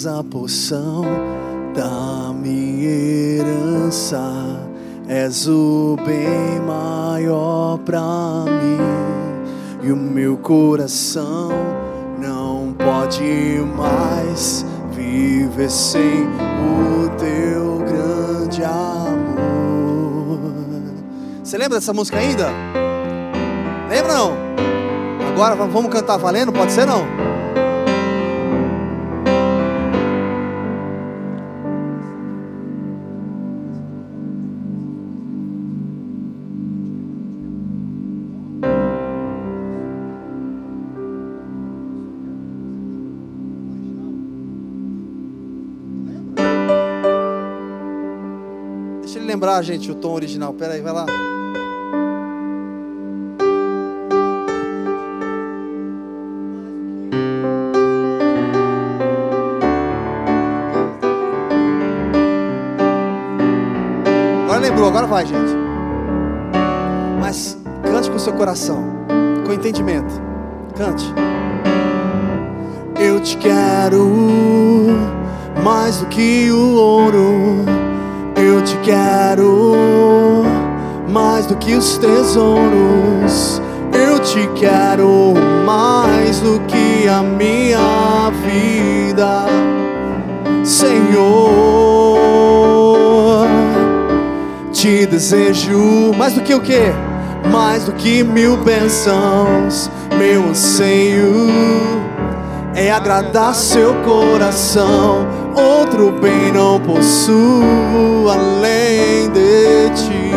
A 0.07 0.23
porção 0.23 1.03
da 1.73 2.33
minha 2.33 2.89
herança. 2.89 4.21
És 5.07 5.47
o 5.47 5.95
bem 6.05 6.59
maior 6.65 7.77
para 7.79 8.01
mim, 8.45 8.77
e 9.81 9.91
o 9.91 9.95
meu 9.95 10.35
coração 10.37 11.49
não 12.19 12.75
pode 12.77 13.23
mais 13.77 14.65
viver 14.91 15.69
sem 15.69 16.25
o 16.25 17.09
teu 17.17 17.79
grande 17.85 18.63
amor. 18.63 20.39
Você 21.41 21.57
lembra 21.57 21.77
dessa 21.77 21.93
música 21.93 22.17
ainda? 22.17 22.49
Lembra 23.89 24.13
não? 24.13 24.33
Agora 25.31 25.55
vamos 25.55 25.89
cantar 25.89 26.17
valendo? 26.17 26.51
Pode 26.51 26.73
ser 26.73 26.85
não? 26.85 27.16
Lembrar, 49.37 49.61
gente, 49.61 49.91
o 49.91 49.93
tom 49.93 50.13
original. 50.13 50.51
Pera 50.51 50.73
aí, 50.73 50.81
vai 50.81 50.91
lá. 50.91 51.05
Agora 64.45 64.59
lembrou, 64.59 64.87
agora 64.87 65.05
vai, 65.05 65.23
gente. 65.23 65.55
Mas 67.21 67.59
cante 67.83 68.09
com 68.09 68.15
o 68.15 68.19
seu 68.19 68.33
coração, 68.33 68.83
com 69.45 69.53
entendimento. 69.53 70.19
Cante. 70.75 71.05
Eu 72.99 73.19
te 73.19 73.37
quero 73.37 74.07
mais 75.63 75.97
do 75.97 76.07
que 76.07 76.49
o 76.51 76.73
ouro 76.73 77.76
te 78.67 78.77
quero 78.79 80.43
mais 81.09 81.45
do 81.45 81.55
que 81.55 81.73
os 81.73 81.97
tesouros. 81.97 83.61
Eu 83.93 84.19
te 84.19 84.45
quero 84.55 85.33
mais 85.65 86.41
do 86.41 86.59
que 86.67 87.07
a 87.07 87.23
minha 87.23 88.29
vida, 88.43 89.45
Senhor. 90.65 91.07
Te 94.73 95.05
desejo 95.05 96.11
mais 96.17 96.33
do 96.33 96.41
que 96.41 96.53
o 96.53 96.59
que? 96.59 96.91
Mais 97.49 97.85
do 97.85 97.93
que 97.93 98.21
mil 98.21 98.57
bênçãos, 98.57 99.89
meu 100.19 100.49
anseio 100.49 101.47
é 102.77 102.91
agradar 102.91 103.55
seu 103.55 103.95
coração 104.03 105.25
outro 105.55 106.11
bem 106.11 106.51
não 106.51 106.79
possuo 106.79 108.29
além 108.29 109.29
de 109.31 109.89
ti. 109.95 110.31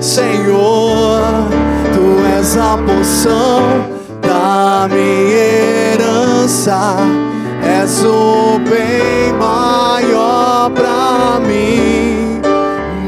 Senhor, 0.00 1.20
tu 1.92 2.36
és 2.36 2.56
a 2.56 2.78
porção 2.78 3.62
da 4.22 4.88
minha 4.88 5.94
herança, 5.94 6.96
és 7.62 8.04
o 8.04 8.60
bem 8.60 9.32
maior 9.38 10.70
para 10.70 11.40
mim. 11.40 12.40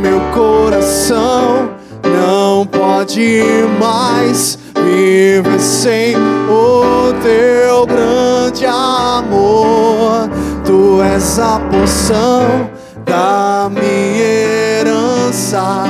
Meu 0.00 0.20
coração 0.34 1.70
não 2.02 2.66
pode 2.66 3.42
mais 3.78 4.55
viver 4.86 5.60
sem 5.60 6.16
o 6.16 7.12
teu 7.22 7.86
grande 7.86 8.66
amor. 8.66 10.28
Tu 10.64 11.02
és 11.02 11.38
a 11.38 11.60
porção 11.70 12.70
da 13.04 13.70
minha 13.70 14.80
herança, 14.80 15.84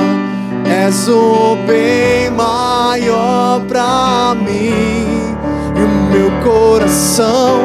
és 0.65 1.07
o 1.07 1.57
bem 1.67 2.29
maior 2.31 3.61
para 3.67 4.35
mim. 4.35 5.35
E 5.75 5.83
o 5.83 5.89
meu 6.11 6.31
coração 6.43 7.59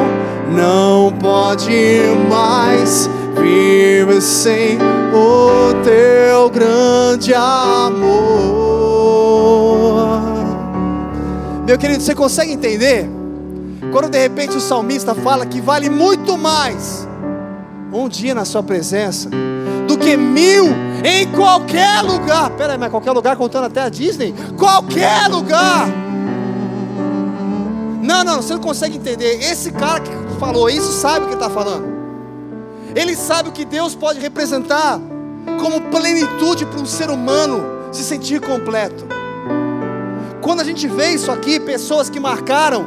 não 0.51 1.11
pode 1.11 2.01
mais 2.29 3.09
viver 3.35 4.21
sem 4.21 4.77
o 5.13 5.73
teu 5.83 6.49
grande 6.49 7.33
amor. 7.33 8.62
Meu 11.65 11.77
querido, 11.77 12.03
você 12.03 12.13
consegue 12.13 12.51
entender? 12.51 13.09
Quando 13.93 14.09
de 14.09 14.19
repente 14.19 14.57
o 14.57 14.59
salmista 14.59 15.15
fala 15.15 15.45
que 15.45 15.61
vale 15.61 15.89
muito 15.89 16.37
mais 16.37 17.07
um 17.91 18.09
dia 18.09 18.35
na 18.35 18.43
sua 18.43 18.61
presença 18.61 19.29
do 19.87 19.97
que 19.97 20.17
mil 20.17 20.65
em 21.05 21.25
qualquer 21.31 22.01
lugar. 22.01 22.49
Pera 22.51 22.73
aí, 22.73 22.77
mas 22.77 22.89
qualquer 22.89 23.11
lugar 23.11 23.37
contando 23.37 23.65
até 23.65 23.81
a 23.81 23.87
Disney? 23.87 24.35
Qualquer 24.57 25.29
lugar. 25.29 25.87
Não, 28.01 28.25
não, 28.25 28.41
você 28.41 28.53
não 28.55 28.61
consegue 28.61 28.97
entender. 28.97 29.39
Esse 29.41 29.71
cara 29.71 30.01
que 30.01 30.11
falou 30.39 30.69
isso 30.69 30.91
sabe 30.91 31.25
o 31.25 31.29
que 31.29 31.35
está 31.35 31.49
falando. 31.49 31.85
Ele 32.93 33.15
sabe 33.15 33.47
o 33.49 33.51
que 33.53 33.63
Deus 33.63 33.95
pode 33.95 34.19
representar 34.19 34.99
como 35.61 35.79
plenitude 35.89 36.65
para 36.65 36.81
um 36.81 36.85
ser 36.85 37.09
humano 37.09 37.63
se 37.93 38.03
sentir 38.03 38.41
completo. 38.41 39.22
Quando 40.43 40.59
a 40.59 40.63
gente 40.65 40.85
vê 40.89 41.11
isso 41.11 41.31
aqui, 41.31 41.57
pessoas 41.57 42.09
que 42.09 42.19
marcaram, 42.19 42.85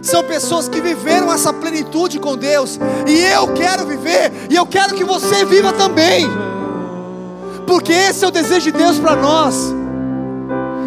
são 0.00 0.22
pessoas 0.22 0.68
que 0.68 0.80
viveram 0.80 1.32
essa 1.32 1.52
plenitude 1.52 2.20
com 2.20 2.36
Deus, 2.36 2.78
e 3.08 3.24
eu 3.24 3.52
quero 3.54 3.84
viver, 3.84 4.30
e 4.48 4.54
eu 4.54 4.64
quero 4.64 4.94
que 4.94 5.02
você 5.02 5.44
viva 5.44 5.72
também, 5.72 6.28
porque 7.66 7.92
esse 7.92 8.24
é 8.24 8.28
o 8.28 8.30
desejo 8.30 8.70
de 8.70 8.72
Deus 8.72 9.00
para 9.00 9.16
nós. 9.16 9.74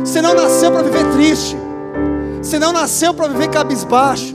Você 0.05 0.21
não 0.21 0.33
nasceu 0.33 0.71
para 0.71 0.83
viver 0.83 1.03
triste, 1.11 1.57
você 2.41 2.57
não 2.57 2.71
nasceu 2.71 3.13
para 3.13 3.27
viver 3.27 3.49
cabisbaixo, 3.49 4.33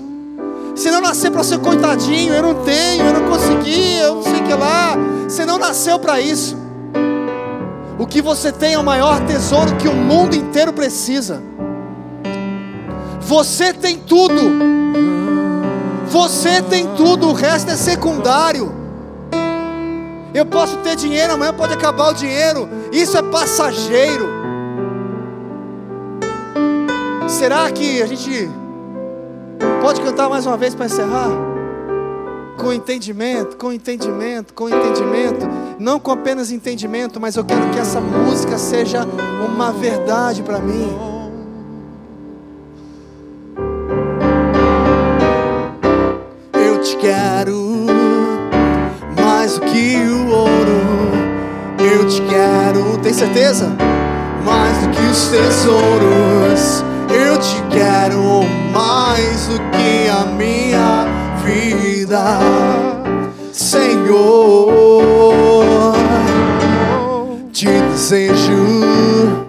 você 0.77 0.91
não 0.91 1.01
nasceu 1.01 1.33
para 1.33 1.43
ser 1.43 1.61
coitadinho, 1.61 2.35
eu 2.35 2.43
não 2.43 2.57
tenho, 2.57 3.07
eu 3.07 3.13
não 3.15 3.31
consegui, 3.31 3.97
eu 3.97 4.17
não 4.17 4.23
sei 4.23 4.37
o 4.37 4.45
que 4.45 4.53
lá, 4.55 4.99
você 5.27 5.47
não 5.47 5.57
nasceu 5.57 5.99
para 5.99 6.21
isso. 6.21 6.62
O 8.03 8.07
que 8.07 8.21
você 8.21 8.51
tem 8.51 8.75
é 8.75 8.79
o 8.79 8.83
maior 8.83 9.25
tesouro 9.27 9.77
que 9.77 9.87
o 9.87 9.95
mundo 9.95 10.35
inteiro 10.35 10.73
precisa. 10.73 11.41
Você 13.21 13.73
tem 13.73 13.97
tudo. 13.97 14.43
Você 16.09 16.61
tem 16.63 16.89
tudo, 16.97 17.29
o 17.29 17.33
resto 17.33 17.71
é 17.71 17.77
secundário. 17.77 18.73
Eu 20.35 20.45
posso 20.45 20.79
ter 20.79 20.97
dinheiro, 20.97 21.35
amanhã 21.35 21.55
pode 21.55 21.75
acabar 21.75 22.09
o 22.09 22.13
dinheiro. 22.13 22.69
Isso 22.91 23.17
é 23.17 23.23
passageiro. 23.23 24.27
Será 27.29 27.71
que 27.71 28.03
a 28.03 28.07
gente 28.07 28.51
pode 29.81 30.01
cantar 30.01 30.29
mais 30.29 30.45
uma 30.45 30.57
vez 30.57 30.75
para 30.75 30.87
encerrar? 30.87 31.52
Com 32.59 32.73
entendimento, 32.73 33.57
com 33.57 33.73
entendimento, 33.73 34.55
com 34.55 34.69
entendimento. 34.69 35.49
Não 35.79 35.99
com 35.99 36.13
apenas 36.13 36.51
entendimento, 36.51 37.21
mas 37.21 37.37
eu 37.37 37.45
quero 37.45 37.71
que 37.71 37.79
essa 37.79 38.01
música 38.01 38.57
seja 38.59 39.07
uma 39.45 39.73
verdade 39.73 40.43
para 40.43 40.59
mim. 40.61 40.97
Eu 46.55 46.81
te 46.81 46.97
quero 46.97 47.87
mais 49.21 49.59
do 49.59 49.61
que 49.63 49.97
o 49.97 50.29
ouro. 50.31 50.83
Eu 51.79 52.07
te 52.07 52.23
quero, 52.23 52.99
tem 52.99 53.13
certeza? 53.13 53.69
Mais 54.45 54.79
do 54.79 54.91
que 54.91 55.03
os 55.03 55.29
tesouros. 55.29 56.85
Eu 57.11 57.39
te 57.39 57.63
quero 57.71 58.23
mais 58.73 59.47
do 59.49 59.59
que 59.59 60.09
a 60.09 60.25
minha 60.27 61.05
vida, 61.45 61.92
Senhor. 63.53 64.75
Te 67.51 67.67
desejo 67.67 69.47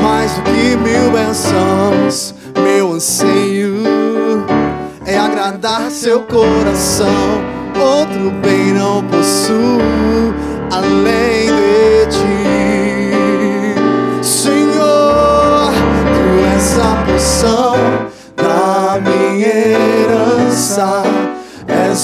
mais 0.00 0.32
do 0.34 0.42
que 0.42 0.76
mil 0.76 1.10
bênçãos. 1.10 2.34
Meu 2.62 2.92
anseio 2.92 3.74
é 5.04 5.18
agradar 5.18 5.90
seu 5.90 6.22
coração. 6.22 7.08
Outro 7.74 8.30
bem 8.42 8.72
não 8.74 9.02
possuo 9.02 9.80
além 10.70 11.46
de 11.46 12.06
ti, 12.10 12.71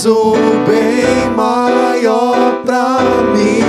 o 0.08 0.32
bem 0.66 1.30
maior 1.36 2.62
pra 2.64 2.98
mim. 3.34 3.62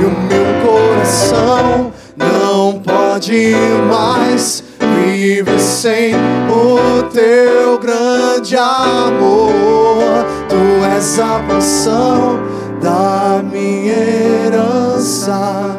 E 0.00 0.04
o 0.04 0.10
meu 0.28 0.46
coração 0.66 1.92
não 2.16 2.80
pode 2.80 3.54
mais 3.88 4.64
viver 4.80 5.58
sem 5.60 6.14
o 6.14 7.02
teu 7.12 7.78
grande 7.78 8.56
amor. 8.56 10.26
Tu 10.48 10.84
és 10.94 11.18
a 11.18 11.40
porção 11.48 12.40
da 12.80 13.42
minha 13.42 13.94
herança. 13.94 15.76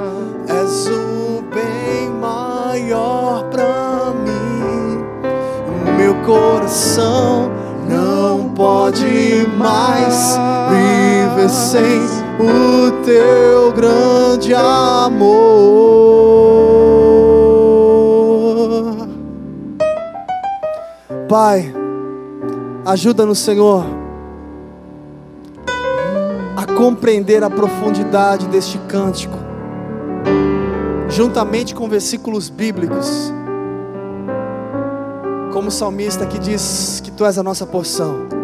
És 0.48 0.88
o 0.88 1.44
bem 1.54 2.10
maior 2.20 3.44
pra 3.52 4.14
mim. 4.26 5.04
O 5.68 5.92
meu 5.98 6.16
coração 6.26 7.47
pode 8.58 9.48
mais 9.56 10.36
viver 10.68 11.48
sem 11.48 12.02
o 12.40 12.92
teu 13.06 13.72
grande 13.72 14.52
amor. 14.56 15.38
Pai, 21.30 21.72
ajuda-nos, 22.84 23.38
Senhor, 23.38 23.86
a 26.56 26.66
compreender 26.66 27.44
a 27.44 27.50
profundidade 27.52 28.48
deste 28.48 28.80
cântico, 28.88 29.38
juntamente 31.08 31.76
com 31.76 31.88
versículos 31.88 32.50
bíblicos, 32.50 33.32
como 35.54 35.68
o 35.68 35.72
salmista 35.72 36.26
que 36.26 36.40
diz 36.40 37.00
que 37.04 37.12
tu 37.12 37.24
és 37.24 37.38
a 37.38 37.44
nossa 37.44 37.66
porção. 37.66 38.37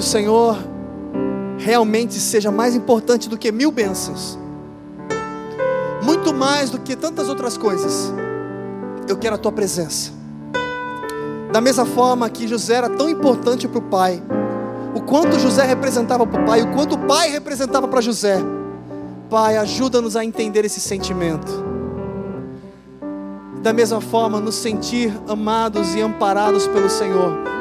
Que 0.00 0.06
o 0.06 0.08
Senhor 0.08 0.56
realmente 1.58 2.14
seja 2.14 2.50
mais 2.50 2.74
importante 2.74 3.28
do 3.28 3.36
que 3.36 3.52
mil 3.52 3.70
bênçãos, 3.70 4.38
muito 6.02 6.32
mais 6.32 6.70
do 6.70 6.80
que 6.80 6.96
tantas 6.96 7.28
outras 7.28 7.58
coisas. 7.58 8.10
Eu 9.06 9.18
quero 9.18 9.34
a 9.34 9.38
tua 9.38 9.52
presença. 9.52 10.10
Da 11.52 11.60
mesma 11.60 11.84
forma 11.84 12.30
que 12.30 12.48
José 12.48 12.76
era 12.76 12.88
tão 12.88 13.10
importante 13.10 13.68
para 13.68 13.78
o 13.78 13.82
pai, 13.82 14.22
o 14.94 15.02
quanto 15.02 15.38
José 15.38 15.66
representava 15.66 16.26
para 16.26 16.44
o 16.44 16.46
pai, 16.46 16.62
o 16.62 16.72
quanto 16.72 16.94
o 16.94 17.06
pai 17.06 17.28
representava 17.28 17.86
para 17.86 18.00
José. 18.00 18.38
Pai, 19.28 19.58
ajuda-nos 19.58 20.16
a 20.16 20.24
entender 20.24 20.64
esse 20.64 20.80
sentimento. 20.80 21.62
Da 23.62 23.74
mesma 23.74 24.00
forma, 24.00 24.40
nos 24.40 24.54
sentir 24.54 25.12
amados 25.28 25.94
e 25.94 26.00
amparados 26.00 26.66
pelo 26.66 26.88
Senhor. 26.88 27.59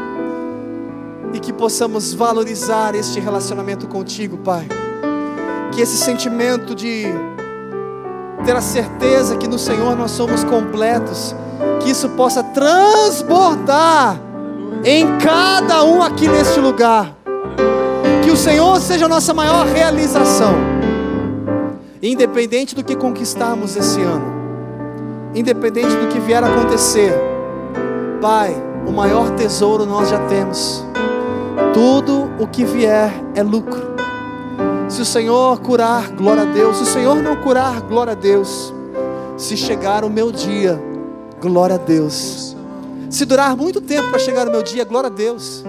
E 1.34 1.40
que 1.40 1.54
possamos 1.54 2.14
valorizar 2.14 2.96
este 2.96 3.20
relacionamento 3.20 3.88
contigo, 3.88 4.38
Pai. 4.38 4.68
Que 5.72 5.82
esse 5.82 5.98
sentimento 5.98 6.74
de 6.74 7.06
ter 8.44 8.56
a 8.56 8.62
certeza 8.62 9.38
que 9.38 9.48
no 9.48 9.60
Senhor 9.60 9.96
nós 9.96 10.12
somos 10.12 10.44
completos, 10.44 11.36
que 11.82 11.92
isso 11.92 12.10
possa 12.10 12.42
transbordar 12.44 14.20
em 14.84 15.18
cada 15.18 15.84
um 15.84 16.02
aqui 16.02 16.28
neste 16.28 16.60
lugar. 16.60 17.16
Que 18.24 18.32
o 18.32 18.38
Senhor 18.38 18.80
seja 18.80 19.06
a 19.06 19.10
nossa 19.10 19.34
maior 19.34 19.66
realização, 19.66 20.54
independente 22.02 22.76
do 22.76 22.84
que 22.84 22.96
conquistarmos 22.96 23.76
esse 23.76 24.02
ano, 24.02 24.26
independente 25.36 25.96
do 25.96 26.08
que 26.08 26.20
vier 26.20 26.44
a 26.44 26.48
acontecer. 26.48 27.14
Pai, 28.22 28.56
o 28.86 28.92
maior 28.92 29.30
tesouro 29.32 29.86
nós 29.86 30.10
já 30.10 30.20
temos. 30.28 30.86
Tudo 31.74 32.32
o 32.40 32.48
que 32.48 32.64
vier 32.66 33.12
é 33.36 33.44
lucro. 33.44 33.96
Se 34.88 35.02
o 35.02 35.06
Senhor 35.06 35.60
curar, 35.60 36.10
glória 36.10 36.44
a 36.44 36.46
Deus. 36.46 36.78
Se 36.78 36.84
o 36.84 36.86
Senhor 36.86 37.16
não 37.22 37.36
curar, 37.38 37.82
glória 37.82 38.14
a 38.14 38.16
Deus. 38.16 38.74
Se 39.38 39.56
chegar 39.56 40.04
o 40.04 40.10
meu 40.10 40.32
dia, 40.32 40.82
glória 41.40 41.76
a 41.76 41.80
Deus. 41.80 42.56
Se 43.10 43.26
durar 43.26 43.56
muito 43.56 43.80
tempo 43.82 44.10
para 44.10 44.20
chegar 44.20 44.48
o 44.48 44.52
meu 44.52 44.62
dia, 44.62 44.84
glória 44.84 45.08
a 45.08 45.14
Deus. 45.14 45.64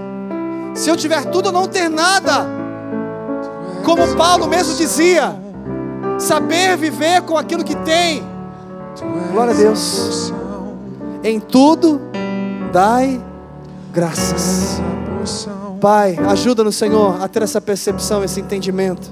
Se 0.75 0.89
eu 0.89 0.97
tiver 0.97 1.25
tudo 1.27 1.47
ou 1.47 1.53
não 1.53 1.67
ter 1.67 1.89
nada, 1.89 2.47
como 3.85 4.17
Paulo 4.17 4.47
mesmo 4.47 4.75
dizia, 4.75 5.35
saber 6.19 6.77
viver 6.77 7.23
com 7.23 7.37
aquilo 7.37 7.65
que 7.65 7.77
tem, 7.77 8.23
glória 9.33 9.53
a 9.53 9.57
Deus. 9.57 10.33
Em 11.23 11.39
tudo, 11.39 12.01
dai 12.73 13.23
graças. 13.93 14.81
Pai, 15.81 16.15
ajuda-nos, 16.29 16.77
Senhor, 16.77 17.23
a 17.23 17.27
ter 17.27 17.43
essa 17.43 17.59
percepção, 17.59 18.23
esse 18.23 18.39
entendimento. 18.39 19.11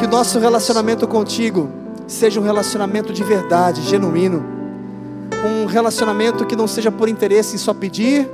Que 0.00 0.06
o 0.06 0.08
nosso 0.08 0.40
relacionamento 0.40 1.06
contigo 1.06 1.70
seja 2.08 2.40
um 2.40 2.42
relacionamento 2.42 3.12
de 3.12 3.22
verdade, 3.22 3.82
genuíno. 3.82 4.44
Um 5.44 5.66
relacionamento 5.66 6.44
que 6.44 6.56
não 6.56 6.66
seja 6.66 6.90
por 6.90 7.08
interesse 7.08 7.54
em 7.54 7.58
só 7.58 7.72
pedir, 7.72 8.28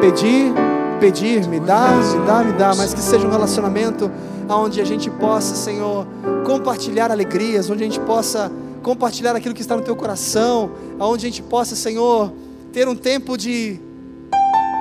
pedir, 0.00 0.52
pedir, 0.98 1.46
me 1.46 1.60
dá, 1.60 1.88
me 1.92 2.26
dá, 2.26 2.42
me 2.42 2.52
dá, 2.54 2.74
mas 2.74 2.92
que 2.92 3.00
seja 3.00 3.28
um 3.28 3.30
relacionamento 3.30 4.10
onde 4.48 4.80
a 4.80 4.84
gente 4.84 5.08
possa, 5.08 5.54
Senhor, 5.54 6.04
compartilhar 6.44 7.12
alegrias, 7.12 7.70
onde 7.70 7.84
a 7.84 7.86
gente 7.86 8.00
possa 8.00 8.50
compartilhar 8.82 9.36
aquilo 9.36 9.54
que 9.54 9.60
está 9.60 9.76
no 9.76 9.82
teu 9.82 9.94
coração, 9.94 10.72
onde 10.98 11.26
a 11.26 11.28
gente 11.28 11.42
possa, 11.42 11.76
Senhor, 11.76 12.32
ter 12.72 12.88
um 12.88 12.96
tempo 12.96 13.36
de 13.38 13.78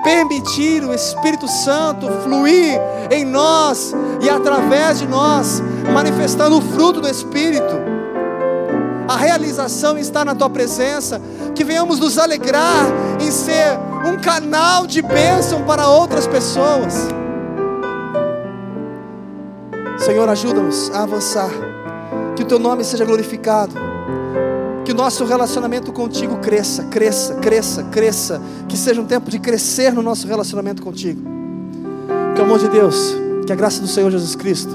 permitir 0.07 0.85
o 0.85 0.93
Espírito 0.93 1.49
Santo 1.49 2.07
fluir 2.23 2.79
em 3.11 3.25
nós 3.25 3.93
e 4.21 4.29
através 4.29 4.99
de 4.99 5.07
nós, 5.07 5.61
manifestando 5.93 6.57
o 6.57 6.61
fruto 6.61 7.01
do 7.01 7.09
Espírito. 7.09 7.75
A 9.05 9.17
realização 9.17 9.97
está 9.97 10.23
na 10.23 10.33
tua 10.33 10.49
presença, 10.49 11.21
que 11.53 11.61
venhamos 11.61 11.99
nos 11.99 12.17
alegrar 12.17 12.85
em 13.19 13.29
ser 13.29 13.77
um 14.05 14.17
canal 14.17 14.87
de 14.87 15.01
bênção 15.01 15.63
para 15.63 15.89
outras 15.89 16.25
pessoas. 16.25 16.93
Senhor, 19.97 20.29
ajuda-nos 20.29 20.89
a 20.91 21.03
avançar, 21.03 21.49
que 22.33 22.43
o 22.43 22.45
teu 22.45 22.59
nome 22.59 22.85
seja 22.85 23.03
glorificado 23.03 23.96
que 24.87 24.93
o 24.93 24.95
nosso 24.95 25.25
relacionamento 25.25 25.91
contigo 25.91 26.37
cresça, 26.37 26.85
cresça, 26.85 27.33
cresça, 27.33 27.83
cresça, 27.91 28.41
que 28.69 28.77
seja 28.77 29.01
um 29.01 29.05
tempo 29.05 29.29
de 29.29 29.37
crescer 29.37 29.91
no 29.91 30.01
nosso 30.01 30.25
relacionamento 30.25 30.81
contigo. 30.81 31.21
Que 32.33 32.39
o 32.39 32.45
amor 32.45 32.57
de 32.57 32.69
Deus, 32.69 33.13
que 33.45 33.51
a 33.51 33.55
graça 33.55 33.81
do 33.81 33.87
Senhor 33.87 34.09
Jesus 34.09 34.33
Cristo 34.33 34.73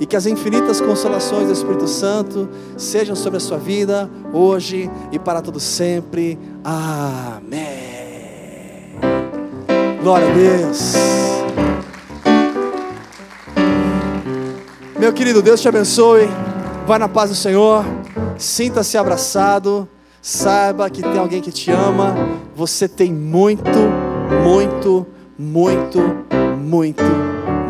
e 0.00 0.06
que 0.06 0.16
as 0.16 0.24
infinitas 0.24 0.80
consolações 0.80 1.46
do 1.46 1.52
Espírito 1.52 1.86
Santo 1.86 2.48
sejam 2.78 3.14
sobre 3.14 3.36
a 3.36 3.40
sua 3.40 3.58
vida 3.58 4.08
hoje 4.32 4.90
e 5.12 5.18
para 5.18 5.42
todo 5.42 5.60
sempre. 5.60 6.38
Amém. 6.64 7.60
Glória 10.02 10.26
a 10.26 10.32
Deus. 10.32 10.94
Meu 14.98 15.12
querido, 15.12 15.42
Deus 15.42 15.60
te 15.60 15.68
abençoe. 15.68 16.30
Vai 16.86 16.98
na 16.98 17.10
paz 17.10 17.28
do 17.28 17.36
Senhor. 17.36 17.99
Sinta-se 18.38 18.96
abraçado. 18.96 19.88
Saiba 20.22 20.88
que 20.90 21.02
tem 21.02 21.18
alguém 21.18 21.40
que 21.40 21.50
te 21.50 21.70
ama. 21.70 22.14
Você 22.54 22.86
tem 22.86 23.12
muito, 23.12 23.78
muito, 24.44 25.06
muito, 25.38 25.98
muito, 26.58 27.02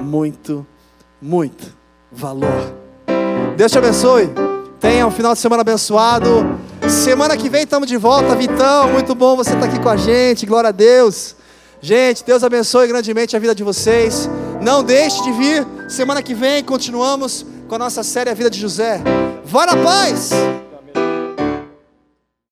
muito, 0.05 0.67
muito 1.23 1.77
valor. 2.11 2.75
Deus 3.57 3.71
te 3.71 3.79
abençoe. 3.79 4.31
Tenha 4.81 5.07
um 5.07 5.11
final 5.11 5.35
de 5.35 5.39
semana 5.39 5.61
abençoado. 5.61 6.59
Semana 6.89 7.37
que 7.37 7.49
vem 7.49 7.63
estamos 7.63 7.87
de 7.87 7.97
volta, 7.97 8.35
Vitão. 8.35 8.91
Muito 8.93 9.15
bom 9.15 9.37
você 9.37 9.53
estar 9.53 9.67
aqui 9.67 9.79
com 9.79 9.89
a 9.89 9.97
gente. 9.97 10.47
Glória 10.47 10.69
a 10.69 10.73
Deus. 10.73 11.37
Gente, 11.81 12.25
Deus 12.25 12.43
abençoe 12.43 12.89
grandemente 12.89 13.37
a 13.37 13.39
vida 13.39 13.55
de 13.55 13.63
vocês. 13.63 14.29
Não 14.61 14.83
deixe 14.83 15.23
de 15.23 15.33
vir. 15.33 15.67
Semana 15.89 16.23
que 16.23 16.35
vem 16.35 16.65
continuamos 16.65 17.47
com 17.71 17.77
a 17.77 17.79
nossa 17.79 18.03
série 18.03 18.29
A 18.29 18.35
Vida 18.35 18.51
de 18.51 18.59
José. 18.59 19.01
Vá 19.45 19.65
na 19.65 19.77
paz! 19.77 20.31